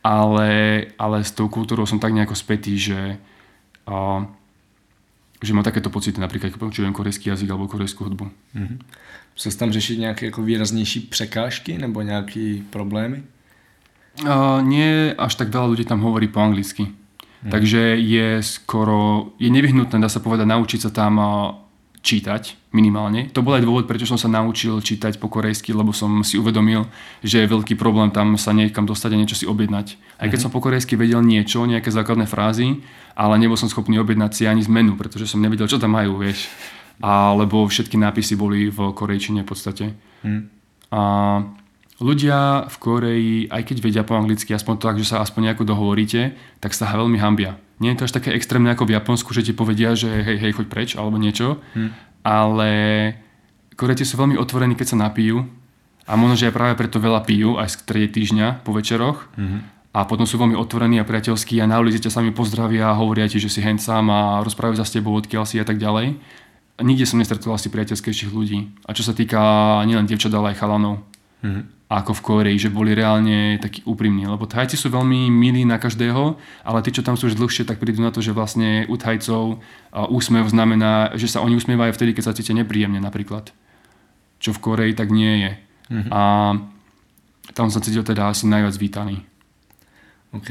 ale, 0.00 0.50
ale 0.96 1.16
s 1.20 1.30
tou 1.36 1.52
kultúrou 1.52 1.84
som 1.84 2.00
tak 2.00 2.16
nejako 2.16 2.32
spätý, 2.32 2.80
že, 2.80 3.20
a, 3.84 4.24
že 5.44 5.52
mám 5.52 5.68
takéto 5.68 5.92
pocity, 5.92 6.16
napríklad 6.16 6.56
keď 6.56 6.60
počujem 6.60 6.96
korejský 6.96 7.28
jazyk 7.36 7.52
alebo 7.52 7.68
korejskú 7.68 8.08
hudbu. 8.08 8.32
Mm-hmm. 8.56 8.78
Chceš 9.36 9.60
tam 9.60 9.72
řešiť 9.76 9.96
nejaké 10.08 10.24
ako 10.32 10.40
výraznější 10.40 11.12
překážky 11.12 11.76
nebo 11.76 12.00
nejaké 12.00 12.64
problémy? 12.72 13.28
Uh, 14.20 14.60
nie 14.60 15.16
až 15.16 15.40
tak 15.40 15.48
veľa 15.48 15.72
ľudí 15.72 15.88
tam 15.88 16.04
hovorí 16.04 16.28
po 16.28 16.44
anglicky. 16.44 16.92
Hmm. 17.42 17.50
Takže 17.50 17.98
je 17.98 18.38
skoro, 18.42 19.34
je 19.38 19.50
nevyhnutné, 19.50 19.98
dá 19.98 20.06
sa 20.06 20.22
povedať, 20.22 20.46
naučiť 20.46 20.80
sa 20.86 20.90
tam 20.94 21.18
čítať 22.02 22.74
minimálne. 22.74 23.30
To 23.30 23.46
bol 23.46 23.54
aj 23.54 23.62
dôvod, 23.62 23.84
prečo 23.86 24.10
som 24.10 24.18
sa 24.18 24.26
naučil 24.26 24.82
čítať 24.82 25.22
po 25.22 25.30
korejsky, 25.30 25.70
lebo 25.70 25.94
som 25.94 26.26
si 26.26 26.34
uvedomil, 26.34 26.90
že 27.22 27.46
je 27.46 27.52
veľký 27.52 27.78
problém 27.78 28.10
tam 28.10 28.34
sa 28.34 28.50
niekam 28.50 28.82
dostať 28.82 29.10
a 29.14 29.20
niečo 29.22 29.38
si 29.38 29.46
objednať. 29.46 29.86
Aj 30.18 30.26
keď 30.26 30.34
mm-hmm. 30.34 30.42
som 30.42 30.50
po 30.50 30.58
korejsky 30.58 30.98
vedel 30.98 31.22
niečo, 31.22 31.62
nejaké 31.62 31.94
základné 31.94 32.26
frázy, 32.26 32.82
ale 33.14 33.38
nebol 33.38 33.54
som 33.54 33.70
schopný 33.70 34.02
objednať 34.02 34.30
si 34.34 34.42
ani 34.50 34.66
zmenu, 34.66 34.98
pretože 34.98 35.30
som 35.30 35.38
nevedel, 35.38 35.70
čo 35.70 35.78
tam 35.78 35.94
majú, 35.94 36.18
vieš. 36.18 36.50
Alebo 36.98 37.62
všetky 37.70 37.94
nápisy 37.94 38.34
boli 38.34 38.66
v 38.66 38.90
korejčine 38.94 39.46
v 39.46 39.48
podstate. 39.48 39.84
Mm. 40.26 40.50
A 40.90 41.00
ľudia 42.02 42.66
v 42.66 42.76
Koreji, 42.82 43.36
aj 43.46 43.62
keď 43.62 43.76
vedia 43.78 44.02
po 44.02 44.18
anglicky, 44.18 44.50
aspoň 44.50 44.74
tak, 44.82 44.98
že 44.98 45.14
sa 45.14 45.22
aspoň 45.22 45.48
nejako 45.48 45.64
dohovoríte, 45.64 46.34
tak 46.58 46.74
sa 46.74 46.90
veľmi 46.90 47.16
hambia. 47.22 47.56
Nie 47.78 47.94
je 47.94 48.02
to 48.02 48.06
až 48.10 48.16
také 48.18 48.34
extrémne 48.34 48.74
ako 48.74 48.90
v 48.90 48.98
Japonsku, 48.98 49.30
že 49.30 49.46
ti 49.46 49.54
povedia, 49.54 49.94
že 49.94 50.10
hej, 50.10 50.38
hej, 50.42 50.52
choď 50.58 50.66
preč, 50.66 50.90
alebo 50.98 51.16
niečo. 51.16 51.62
Hmm. 51.78 51.94
Ale 52.26 52.70
Korejci 53.78 54.02
sú 54.02 54.18
veľmi 54.18 54.34
otvorení, 54.38 54.74
keď 54.74 54.94
sa 54.94 54.98
napijú. 54.98 55.46
A 56.06 56.18
možno, 56.18 56.34
že 56.34 56.50
aj 56.50 56.54
práve 56.58 56.74
preto 56.74 56.98
veľa 56.98 57.22
pijú, 57.22 57.56
aj 57.62 57.74
z 57.74 57.76
trade 57.86 58.10
týždňa 58.14 58.66
po 58.66 58.74
večeroch. 58.74 59.30
Hmm. 59.38 59.66
A 59.94 60.08
potom 60.08 60.26
sú 60.26 60.40
veľmi 60.40 60.58
otvorení 60.58 60.98
a 60.98 61.06
priateľskí 61.06 61.60
a 61.60 61.68
na 61.68 61.78
ulici 61.78 62.00
ťa 62.00 62.22
sami 62.22 62.32
pozdravia 62.32 62.90
a 62.90 62.98
hovoria 62.98 63.28
ti, 63.28 63.36
že 63.36 63.52
si 63.52 63.60
sám 63.62 64.08
a 64.08 64.40
rozprávajú 64.40 64.80
za 64.80 64.86
s 64.88 64.94
tebou, 64.94 65.12
odkiaľ 65.14 65.44
si 65.44 65.60
a 65.60 65.66
tak 65.68 65.76
ďalej. 65.76 66.16
Nikde 66.80 67.04
som 67.04 67.20
nestretol 67.20 67.52
asi 67.52 67.68
priateľskejších 67.68 68.32
ľudí. 68.32 68.72
A 68.88 68.96
čo 68.96 69.04
sa 69.04 69.12
týka 69.12 69.38
nielen 69.84 70.08
dievčat, 70.08 70.32
ale 70.32 70.56
aj 70.56 70.64
chalanov. 70.64 71.04
Hmm 71.44 71.81
ako 71.92 72.16
v 72.16 72.24
Koreji, 72.24 72.58
že 72.58 72.70
boli 72.72 72.96
reálne 72.96 73.60
takí 73.60 73.84
úprimní. 73.84 74.24
Lebo 74.24 74.48
Thajci 74.48 74.80
sú 74.80 74.88
veľmi 74.88 75.28
milí 75.28 75.68
na 75.68 75.76
každého, 75.76 76.40
ale 76.64 76.80
tí, 76.80 76.88
čo 76.88 77.04
tam 77.04 77.20
sú 77.20 77.28
už 77.28 77.36
dlhšie, 77.36 77.68
tak 77.68 77.76
prídu 77.76 78.00
na 78.00 78.08
to, 78.08 78.24
že 78.24 78.32
vlastne 78.32 78.88
u 78.88 78.96
Thajcov 78.96 79.60
úsmev 80.08 80.48
znamená, 80.48 81.12
že 81.20 81.28
sa 81.28 81.44
oni 81.44 81.52
usmievajú 81.60 81.92
vtedy, 81.92 82.16
keď 82.16 82.24
sa 82.24 82.32
cítite 82.32 82.56
nepríjemne 82.56 82.96
napríklad. 82.96 83.52
Čo 84.40 84.56
v 84.56 84.62
Koreji 84.64 84.94
tak 84.96 85.12
nie 85.12 85.44
je. 85.44 85.52
Mm-hmm. 85.92 86.10
A 86.10 86.22
tam 87.52 87.68
sa 87.68 87.84
cítil 87.84 88.00
teda 88.00 88.32
asi 88.32 88.48
najviac 88.48 88.72
vítaný. 88.80 89.20
OK. 90.32 90.50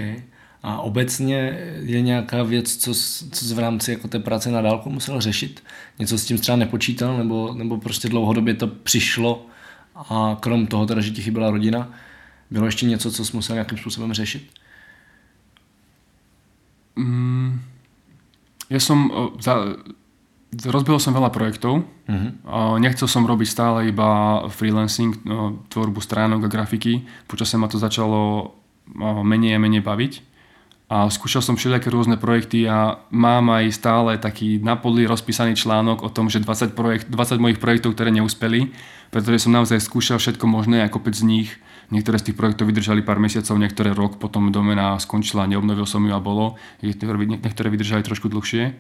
A 0.64 0.82
obecně 0.82 1.58
je 1.82 2.02
nějaká 2.02 2.44
věc, 2.44 2.78
co, 2.78 2.94
co 3.32 3.56
v 3.56 3.60
rámci 3.60 3.92
jako 3.92 4.08
té 4.08 4.20
práce 4.20 4.52
na 4.52 4.62
dálku 4.62 4.90
musel 4.90 5.22
řešit? 5.22 5.64
Něco 6.00 6.18
s 6.18 6.26
tím 6.26 6.38
třeba 6.38 6.56
nepočítal, 6.56 7.18
nebo, 7.18 7.54
nebo 7.54 7.78
prostě 7.78 8.10
dlouhodobě 8.10 8.54
to 8.54 8.68
přišlo 8.68 9.46
a 10.10 10.38
krom 10.40 10.68
toho 10.68 10.86
teda, 10.86 11.02
že 11.02 11.12
ti 11.12 11.22
chyběla 11.22 11.52
rodina, 11.52 11.90
bylo 12.52 12.66
ještě 12.66 12.86
něco, 12.86 13.12
co 13.12 13.26
jsi 13.26 13.36
musel 13.36 13.54
nějakým 13.54 13.78
způsobem 13.78 14.14
řešit? 14.14 14.50
Mm, 16.96 17.62
ja 18.72 18.80
som 18.80 19.12
za, 19.40 19.80
rozbil 20.68 21.00
som 21.00 21.16
veľa 21.16 21.32
projektov. 21.32 21.84
Uh-huh. 21.84 22.32
Nechcel 22.80 23.08
som 23.08 23.28
robiť 23.28 23.48
stále 23.48 23.92
iba 23.92 24.44
freelancing, 24.48 25.16
tvorbu 25.72 26.00
stránok 26.00 26.48
a 26.48 26.52
grafiky. 26.52 27.04
Počasie 27.28 27.60
ma 27.60 27.68
to 27.68 27.80
začalo 27.80 28.52
menej 29.24 29.56
a 29.56 29.60
menej 29.60 29.84
baviť. 29.84 30.31
A 30.92 31.08
skúšal 31.08 31.40
som 31.40 31.56
všelijaké 31.56 31.88
rôzne 31.88 32.20
projekty 32.20 32.68
a 32.68 33.00
mám 33.16 33.48
aj 33.48 33.72
stále 33.72 34.20
taký 34.20 34.60
napodlý 34.60 35.08
rozpísaný 35.08 35.56
článok 35.56 36.04
o 36.04 36.12
tom, 36.12 36.28
že 36.28 36.44
20, 36.44 36.76
projekt, 36.76 37.08
20 37.08 37.40
mojich 37.40 37.64
projektov, 37.64 37.96
ktoré 37.96 38.12
neúspeli 38.12 38.76
pretože 39.12 39.46
som 39.46 39.52
naozaj 39.54 39.84
skúšal 39.84 40.18
všetko 40.18 40.48
možné 40.48 40.82
a 40.82 40.90
kopec 40.90 41.14
z 41.14 41.28
nich. 41.28 41.50
Niektoré 41.92 42.16
z 42.16 42.32
tých 42.32 42.40
projektov 42.40 42.72
vydržali 42.72 43.04
pár 43.04 43.20
mesiacov, 43.20 43.60
niektoré 43.60 43.92
rok, 43.92 44.16
potom 44.16 44.48
domena 44.56 44.96
skončila, 44.96 45.44
neobnovil 45.52 45.84
som 45.84 46.00
ju 46.08 46.16
a 46.16 46.24
bolo. 46.24 46.56
Niektoré 46.80 47.68
vydržali 47.68 48.08
trošku 48.08 48.32
dlhšie. 48.32 48.72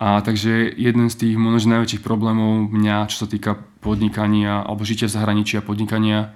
A 0.00 0.24
takže 0.24 0.72
jeden 0.72 1.12
z 1.12 1.16
tých 1.20 1.34
možno 1.36 1.76
najväčších 1.76 2.00
problémov 2.00 2.72
mňa, 2.72 3.12
čo 3.12 3.26
sa 3.26 3.28
týka 3.28 3.60
podnikania 3.84 4.64
alebo 4.64 4.88
žitia 4.88 5.12
v 5.12 5.14
zahraničí 5.20 5.60
a 5.60 5.66
podnikania, 5.66 6.32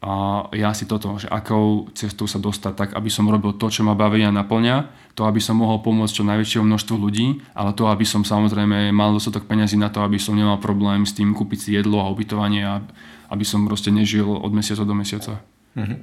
a 0.00 0.48
ja 0.56 0.72
si 0.72 0.88
toto, 0.88 1.20
že 1.20 1.28
akou 1.28 1.92
cestou 1.92 2.24
sa 2.24 2.40
dostať 2.40 2.72
tak, 2.72 2.90
aby 2.96 3.12
som 3.12 3.28
robil 3.28 3.52
to, 3.52 3.68
čo 3.68 3.84
ma 3.84 3.92
baví 3.92 4.24
a 4.24 4.32
naplňa, 4.32 4.88
to, 5.12 5.28
aby 5.28 5.44
som 5.44 5.60
mohol 5.60 5.84
pomôcť 5.84 6.16
čo 6.16 6.24
najväčšieho 6.24 6.64
množstvu 6.64 6.96
ľudí, 6.96 7.44
ale 7.52 7.76
to, 7.76 7.84
aby 7.84 8.08
som 8.08 8.24
samozrejme 8.24 8.88
mal 8.96 9.12
dostatok 9.12 9.44
peňazí 9.44 9.76
na 9.76 9.92
to, 9.92 10.00
aby 10.00 10.16
som 10.16 10.32
nemal 10.32 10.56
problém 10.56 11.04
s 11.04 11.12
tým 11.12 11.36
kúpiť 11.36 11.58
si 11.60 11.70
jedlo 11.76 12.00
a 12.00 12.08
ubytovanie 12.08 12.64
a 12.64 12.80
aby 13.28 13.44
som 13.44 13.68
proste 13.68 13.92
nežil 13.92 14.24
od 14.24 14.48
mesiaca 14.56 14.88
do 14.88 14.94
mesiaca. 14.96 15.44
Mm-hmm. 15.76 15.98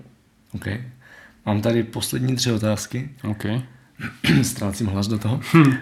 OK. 0.53 0.67
Mám 1.45 1.61
tady 1.61 1.83
poslední 1.83 2.35
tři 2.35 2.51
otázky. 2.51 3.09
OK. 3.23 3.45
Ztrácím 4.41 4.87
hlas 4.87 5.07
do 5.07 5.17
toho. 5.19 5.39
Hm. 5.53 5.61
Uh, 5.61 5.73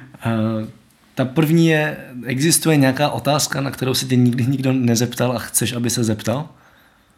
ta 1.16 1.26
první 1.26 1.68
je, 1.68 1.98
existuje 2.26 2.78
nějaká 2.78 3.10
otázka, 3.10 3.62
na 3.62 3.72
kterou 3.72 3.94
se 3.94 4.06
tě 4.06 4.16
nikdy 4.16 4.46
nikdo 4.46 4.74
nezeptal 4.74 5.32
a 5.32 5.40
chceš, 5.40 5.74
aby 5.74 5.90
se 5.90 6.04
zeptal? 6.04 6.50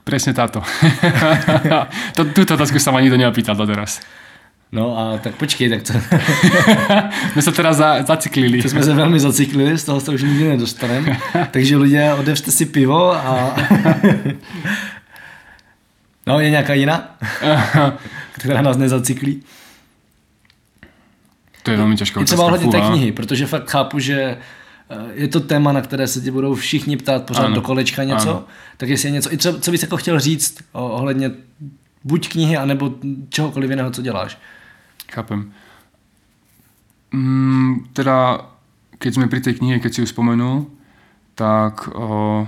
Presne 0.07 0.31
táto. 0.31 0.63
Túto 2.15 2.55
otázku 2.55 2.79
sa 2.79 2.95
ma 2.95 3.03
nikto 3.03 3.19
neopýtal 3.19 3.59
doteraz. 3.59 3.99
No 4.71 4.95
a 4.95 5.19
tak 5.19 5.35
počkej, 5.35 5.67
tak 5.67 5.83
to... 5.83 5.91
My 7.35 7.41
sa 7.43 7.51
teraz 7.51 7.75
za, 7.75 8.03
zaciklili. 8.07 8.63
To 8.63 8.69
jsme 8.69 8.83
se 8.83 8.93
velmi 8.93 9.19
zaciklili, 9.19 9.77
z 9.77 9.83
toho 9.83 9.99
se 9.99 10.11
už 10.11 10.23
nikdy 10.23 10.43
nedostaneme. 10.43 11.19
Takže 11.51 11.77
lidé, 11.77 12.13
odevřte 12.13 12.51
si 12.51 12.65
pivo 12.65 13.11
a... 13.15 13.55
no, 16.27 16.39
je 16.39 16.49
nějaká 16.49 16.73
jiná? 16.73 17.17
která 18.31 18.61
nás 18.61 18.77
nezaciklí? 18.77 19.43
To 21.63 21.71
je 21.71 21.77
velmi 21.77 21.95
těžká 21.95 22.19
otázka. 22.19 22.23
I 22.23 22.35
třeba 22.35 22.43
ohledně 22.43 22.67
té 22.67 22.81
knihy, 22.81 23.11
protože 23.11 23.45
fakt 23.45 23.69
chápu, 23.69 23.99
že 23.99 24.37
je 25.13 25.27
to 25.27 25.39
téma, 25.39 25.71
na 25.71 25.81
které 25.81 26.07
se 26.07 26.21
ti 26.21 26.31
budou 26.31 26.55
všichni 26.55 26.97
ptát 26.97 27.25
pořád 27.25 27.45
ano. 27.45 27.55
do 27.55 27.61
kolečka 27.61 28.03
něco, 28.03 28.29
ano. 28.29 28.43
tak 28.77 28.89
jestli 28.89 29.07
je 29.07 29.11
něco, 29.11 29.33
i 29.33 29.37
třeba, 29.37 29.59
co 29.59 29.71
bys 29.71 29.81
jako 29.81 29.97
chtěl 29.97 30.19
říct 30.19 30.63
ohledně 30.71 31.31
buď 32.03 32.29
knihy, 32.29 32.57
anebo 32.57 32.95
čehokoliv 33.29 33.69
jiného, 33.69 33.91
co 33.91 34.01
děláš. 34.01 34.37
Chápem. 35.11 35.51
Mm, 37.11 37.87
teda, 37.95 38.43
keď 38.99 39.11
sme 39.13 39.31
pri 39.31 39.39
tej 39.39 39.63
knihe, 39.63 39.79
keď 39.79 39.91
si 39.93 40.01
ju 40.03 40.07
spomenul, 40.07 40.67
tak 41.39 41.87
o, 41.95 42.43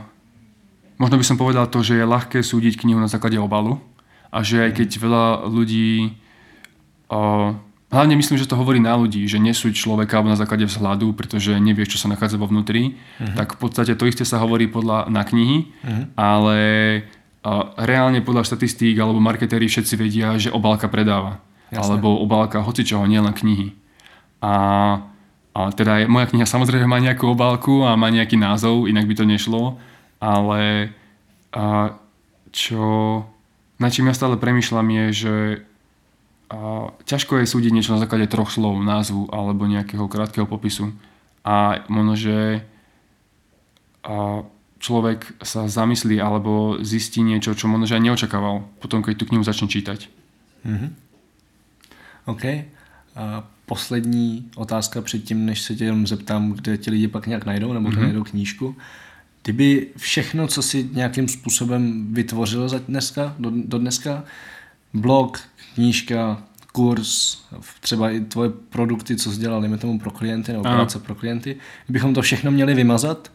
možno 0.99 1.16
by 1.16 1.24
som 1.24 1.39
povedal 1.39 1.72
to, 1.72 1.80
že 1.80 1.95
je 1.95 2.03
ľahké 2.03 2.43
súdiť 2.43 2.84
knihu 2.84 2.99
na 2.99 3.07
základe 3.07 3.39
obalu 3.39 3.80
a 4.28 4.43
že 4.43 4.68
aj 4.68 4.72
keď 4.84 4.89
veľa 4.99 5.26
ľudí 5.47 6.20
o, 7.07 7.55
Hlavne 7.89 8.13
myslím, 8.17 8.37
že 8.37 8.45
to 8.45 8.53
hovorí 8.53 8.77
na 8.77 8.93
ľudí, 8.93 9.25
že 9.25 9.41
nesúď 9.41 9.73
človeka 9.73 10.21
na 10.21 10.37
základe 10.37 10.69
vzhľadu, 10.69 11.13
pretože 11.17 11.57
nevieš, 11.57 11.97
čo 11.97 12.01
sa 12.05 12.11
nachádza 12.13 12.37
vo 12.37 12.45
vnútri. 12.45 12.95
Uh-huh. 13.17 13.33
Tak 13.33 13.57
v 13.57 13.65
podstate 13.65 13.97
to 13.97 14.05
isté 14.05 14.23
sa 14.23 14.37
hovorí 14.37 14.69
podľa, 14.69 15.09
na 15.09 15.25
knihy, 15.25 15.65
uh-huh. 15.65 16.05
ale 16.13 16.57
a, 17.41 17.73
reálne 17.81 18.21
podľa 18.21 18.45
štatistík 18.45 18.93
alebo 19.01 19.17
marketéri 19.17 19.65
všetci 19.65 19.93
vedia, 19.97 20.37
že 20.37 20.53
obálka 20.53 20.85
predáva. 20.85 21.41
Jasne. 21.73 21.97
Alebo 21.97 22.21
obálka 22.21 22.61
hocičoho, 22.61 23.09
nielen 23.09 23.33
knihy. 23.33 23.73
A 24.39 24.53
A 25.59 25.73
teda 25.73 25.99
je, 25.99 26.05
moja 26.05 26.29
kniha 26.29 26.45
samozrejme 26.45 26.85
má 26.85 27.01
nejakú 27.01 27.25
obálku 27.33 27.83
a 27.83 27.97
má 27.97 28.07
nejaký 28.13 28.37
názov, 28.37 28.85
inak 28.85 29.09
by 29.09 29.15
to 29.17 29.25
nešlo, 29.25 29.81
ale 30.21 30.93
a, 31.51 31.97
čo, 32.53 32.85
na 33.81 33.89
čím 33.89 34.07
ja 34.07 34.15
stále 34.15 34.37
premyšľam 34.37 34.87
je, 34.87 35.05
že 35.11 35.33
a, 36.50 36.89
ťažko 37.06 37.38
je 37.39 37.45
súdiť 37.45 37.72
niečo 37.72 37.93
na 37.93 38.02
základe 38.02 38.28
troch 38.28 38.50
slov, 38.50 38.82
názvu 38.82 39.30
alebo 39.30 39.70
nejakého 39.70 40.10
krátkeho 40.10 40.50
popisu. 40.50 40.91
A 41.45 41.86
možno, 41.88 42.14
že 42.18 42.66
a, 44.04 44.43
človek 44.80 45.36
sa 45.43 45.68
zamyslí 45.68 46.18
alebo 46.24 46.80
zistí 46.82 47.22
niečo, 47.22 47.54
čo 47.54 47.68
možno, 47.68 47.86
že 47.86 47.95
aj 48.00 48.04
neočakával 48.04 48.64
potom, 48.80 49.04
keď 49.04 49.14
tú 49.20 49.26
knihu 49.28 49.43
začne 49.43 49.68
čítať. 49.68 50.08
Mm-hmm. 50.66 50.91
OK. 52.26 52.43
A 53.16 53.43
poslední 53.66 54.50
otázka 54.56 55.02
předtím, 55.02 55.45
než 55.45 55.62
se 55.62 55.76
tě 55.76 55.86
jenom 55.86 56.08
zeptám, 56.08 56.52
kde 56.52 56.78
ti 56.78 56.91
lidi 56.91 57.08
pak 57.08 57.28
nějak 57.28 57.45
najdou, 57.45 57.74
nebo 57.74 57.89
mm-hmm. 57.89 58.02
najdou 58.02 58.24
knížku. 58.24 58.76
Kdyby 59.43 59.88
všechno, 59.97 60.47
co 60.47 60.62
si 60.62 60.89
nějakým 60.93 61.28
způsobem 61.28 62.14
vytvořil 62.14 62.70
za 62.70 62.80
dneska, 62.80 63.36
do, 63.39 63.52
do 63.56 63.78
dneska, 63.78 64.24
blog, 64.93 65.39
knížka, 65.80 66.43
kurz, 66.71 67.39
třeba 67.80 68.11
i 68.11 68.19
tvoje 68.19 68.49
produkty, 68.69 69.15
co 69.15 69.32
jsi 69.32 69.39
dělal, 69.39 69.63
tomu 69.77 69.99
pro 69.99 70.11
klienty 70.11 70.51
nebo 70.51 70.63
práce 70.63 70.99
pro 70.99 71.15
klienty, 71.15 71.55
kdybychom 71.86 72.13
to 72.13 72.21
všechno 72.21 72.51
měli 72.51 72.73
vymazat 72.73 73.32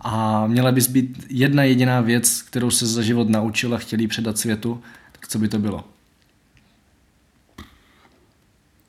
a 0.00 0.46
měla 0.46 0.72
bys 0.72 0.88
být 0.88 1.26
jedna 1.30 1.62
jediná 1.62 2.00
věc, 2.00 2.42
kterou 2.42 2.70
se 2.70 2.86
za 2.86 3.02
život 3.02 3.28
naučil 3.28 3.74
a 3.74 3.78
chtěl 3.78 4.08
předat 4.08 4.38
světu, 4.38 4.82
tak 5.12 5.28
co 5.28 5.38
by 5.38 5.48
to 5.48 5.58
bylo? 5.58 5.84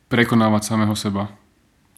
prekonávať 0.07 0.63
samého 0.63 0.95
seba. 0.95 1.27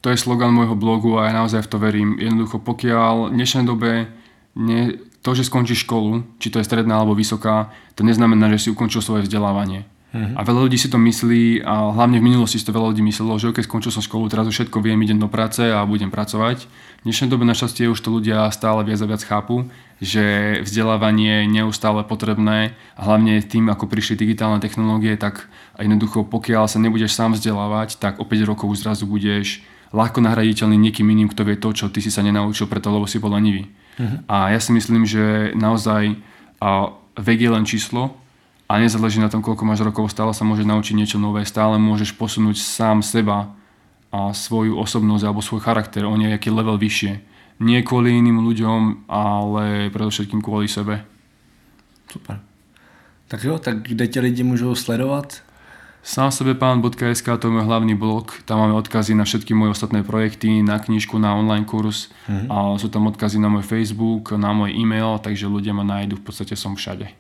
To 0.02 0.10
je 0.10 0.18
slogan 0.18 0.50
môjho 0.50 0.74
blogu 0.74 1.20
a 1.20 1.28
ja 1.28 1.38
naozaj 1.38 1.66
v 1.66 1.70
to 1.70 1.78
verím. 1.78 2.18
Jednoducho, 2.18 2.58
pokiaľ 2.64 3.30
v 3.30 3.34
dnešnej 3.38 3.66
dobe 3.68 3.92
ne, 4.56 4.98
to, 5.22 5.36
že 5.36 5.46
skončíš 5.46 5.84
školu, 5.84 6.24
či 6.40 6.48
to 6.50 6.58
je 6.58 6.68
stredná 6.68 6.98
alebo 6.98 7.18
vysoká, 7.18 7.74
to 7.94 8.08
neznamená, 8.08 8.48
že 8.56 8.68
si 8.68 8.74
ukončil 8.74 9.04
svoje 9.04 9.28
vzdelávanie. 9.28 9.86
Mm-hmm. 10.08 10.40
A 10.40 10.42
veľa 10.48 10.62
ľudí 10.72 10.80
si 10.80 10.88
to 10.88 10.96
myslí 10.96 11.68
a 11.68 11.92
hlavne 11.92 12.24
v 12.24 12.28
minulosti 12.32 12.56
si 12.56 12.64
to 12.64 12.72
veľa 12.72 12.96
ľudí 12.96 13.04
myslelo, 13.04 13.36
že 13.36 13.52
keď 13.52 13.68
skončil 13.68 13.92
som 13.92 14.00
školu, 14.00 14.32
teraz 14.32 14.48
už 14.48 14.56
všetko 14.56 14.80
viem, 14.80 14.96
idem 15.04 15.20
do 15.20 15.28
práce 15.28 15.60
a 15.60 15.84
budem 15.84 16.08
pracovať. 16.08 16.64
V 16.64 17.04
dnešnej 17.04 17.28
dobe 17.28 17.44
našťastie 17.44 17.92
už 17.92 18.00
to 18.00 18.16
ľudia 18.16 18.48
stále 18.56 18.88
viac 18.88 19.04
a 19.04 19.08
viac 19.08 19.20
chápu, 19.28 19.68
že 20.00 20.58
vzdelávanie 20.64 21.44
je 21.44 21.52
neustále 21.60 22.08
potrebné 22.08 22.72
a 22.96 23.02
hlavne 23.04 23.44
tým, 23.44 23.68
ako 23.68 23.92
prišli 23.92 24.16
digitálne 24.16 24.64
technológie, 24.64 25.20
tak 25.20 25.52
jednoducho 25.76 26.24
pokiaľ 26.24 26.72
sa 26.72 26.80
nebudeš 26.80 27.12
sám 27.12 27.36
vzdelávať, 27.36 28.00
tak 28.00 28.24
o 28.24 28.26
5 28.26 28.48
rokov 28.48 28.72
už 28.72 28.88
zrazu 28.88 29.04
budeš 29.04 29.60
ľahko 29.92 30.24
nahraditeľný 30.24 30.80
niekým 30.80 31.08
iným, 31.08 31.32
kto 31.32 31.44
vie 31.48 31.60
to, 31.60 31.72
čo 31.76 31.92
ty 31.92 32.00
si 32.00 32.12
sa 32.12 32.24
nenaučil 32.24 32.68
preto, 32.72 32.92
lebo 32.92 33.08
si 33.08 33.20
bol 33.20 33.36
lenivý. 33.36 33.68
Mm-hmm. 34.00 34.20
A 34.28 34.56
ja 34.56 34.60
si 34.60 34.72
myslím, 34.72 35.04
že 35.04 35.52
naozaj 35.56 36.16
a 36.58 36.96
vek 37.18 37.40
je 37.40 37.50
len 37.50 37.66
číslo, 37.66 38.18
a 38.68 38.74
nezáleží 38.84 39.24
na 39.24 39.32
tom, 39.32 39.40
koľko 39.40 39.64
máš 39.64 39.80
rokov, 39.80 40.12
stále 40.12 40.36
sa 40.36 40.44
môžeš 40.44 40.68
naučiť 40.68 40.96
niečo 41.00 41.18
nové, 41.18 41.48
stále 41.48 41.80
môžeš 41.80 42.20
posunúť 42.20 42.60
sám 42.60 43.00
seba 43.00 43.56
a 44.12 44.36
svoju 44.36 44.76
osobnosť 44.76 45.24
alebo 45.24 45.40
svoj 45.40 45.64
charakter 45.64 46.04
o 46.04 46.16
nejaký 46.20 46.52
level 46.52 46.76
vyššie. 46.76 47.24
Nie 47.64 47.82
kvôli 47.82 48.14
iným 48.20 48.44
ľuďom, 48.44 49.10
ale 49.10 49.90
predovšetkým 49.90 50.44
kvôli 50.44 50.68
sebe. 50.68 51.02
Super. 52.12 52.44
Tak 53.28 53.44
jo, 53.44 53.60
tak 53.60 53.88
kde 53.88 54.08
tě 54.08 54.20
lidi 54.20 54.44
můžou 54.44 54.76
sledovat? 54.76 55.42
Sám 56.04 56.32
sebepán.sk 56.32 57.28
to 57.36 57.48
je 57.48 57.52
môj 57.52 57.68
hlavný 57.68 57.92
blog, 57.92 58.32
tam 58.48 58.64
máme 58.64 58.80
odkazy 58.80 59.12
na 59.12 59.28
všetky 59.28 59.52
moje 59.52 59.76
ostatné 59.76 60.08
projekty, 60.08 60.64
na 60.64 60.80
knižku, 60.80 61.20
na 61.20 61.36
online 61.36 61.68
kurz 61.68 62.08
mm-hmm. 62.32 62.48
a 62.48 62.80
sú 62.80 62.88
tam 62.88 63.12
odkazy 63.12 63.44
na 63.44 63.52
môj 63.52 63.68
Facebook, 63.68 64.32
na 64.32 64.56
môj 64.56 64.72
e-mail, 64.72 65.20
takže 65.20 65.52
ľudia 65.52 65.76
ma 65.76 65.84
nájdu, 65.84 66.16
v 66.16 66.24
podstate 66.24 66.56
som 66.56 66.80
všade. 66.80 67.12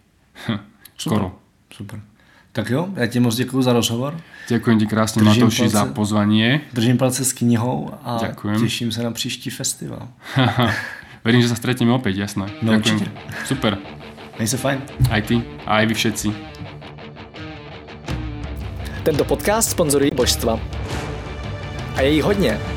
Skoro. 0.97 1.31
Super. 1.73 1.99
Tak 2.51 2.69
jo, 2.69 2.87
já 2.95 3.07
ti 3.07 3.19
moc 3.19 3.35
děkuji 3.35 3.61
za 3.61 3.73
rozhovor. 3.73 4.21
Děkuji 4.47 4.77
ti 4.77 4.85
krásně, 4.85 5.23
Matoši, 5.23 5.69
za 5.69 5.85
pozvání. 5.85 6.59
Držím 6.73 6.97
palce 6.97 7.25
s 7.25 7.33
knihou 7.33 7.91
a 8.03 8.17
Ďakujem. 8.21 8.59
těším 8.61 8.91
se 8.91 9.03
na 9.03 9.11
příští 9.11 9.49
festival. 9.49 10.07
Verím, 11.27 11.41
že 11.43 11.51
sa 11.51 11.59
stretneme 11.59 11.91
opäť, 11.91 12.23
jasné. 12.23 12.47
No, 12.63 12.71
Ďakujem. 12.71 13.03
Určite. 13.03 13.11
Super. 13.43 13.75
Mej 14.39 14.47
sa 14.47 14.57
fajn. 14.63 14.79
Aj 15.11 15.21
ty, 15.27 15.43
aj 15.67 15.83
vy 15.83 15.93
všetci. 15.93 16.27
Tento 19.03 19.23
podcast 19.27 19.75
sponzorují 19.75 20.15
božstva. 20.15 20.55
A 21.95 22.01
je 22.01 22.09
jich 22.15 22.23
hodně. 22.23 22.76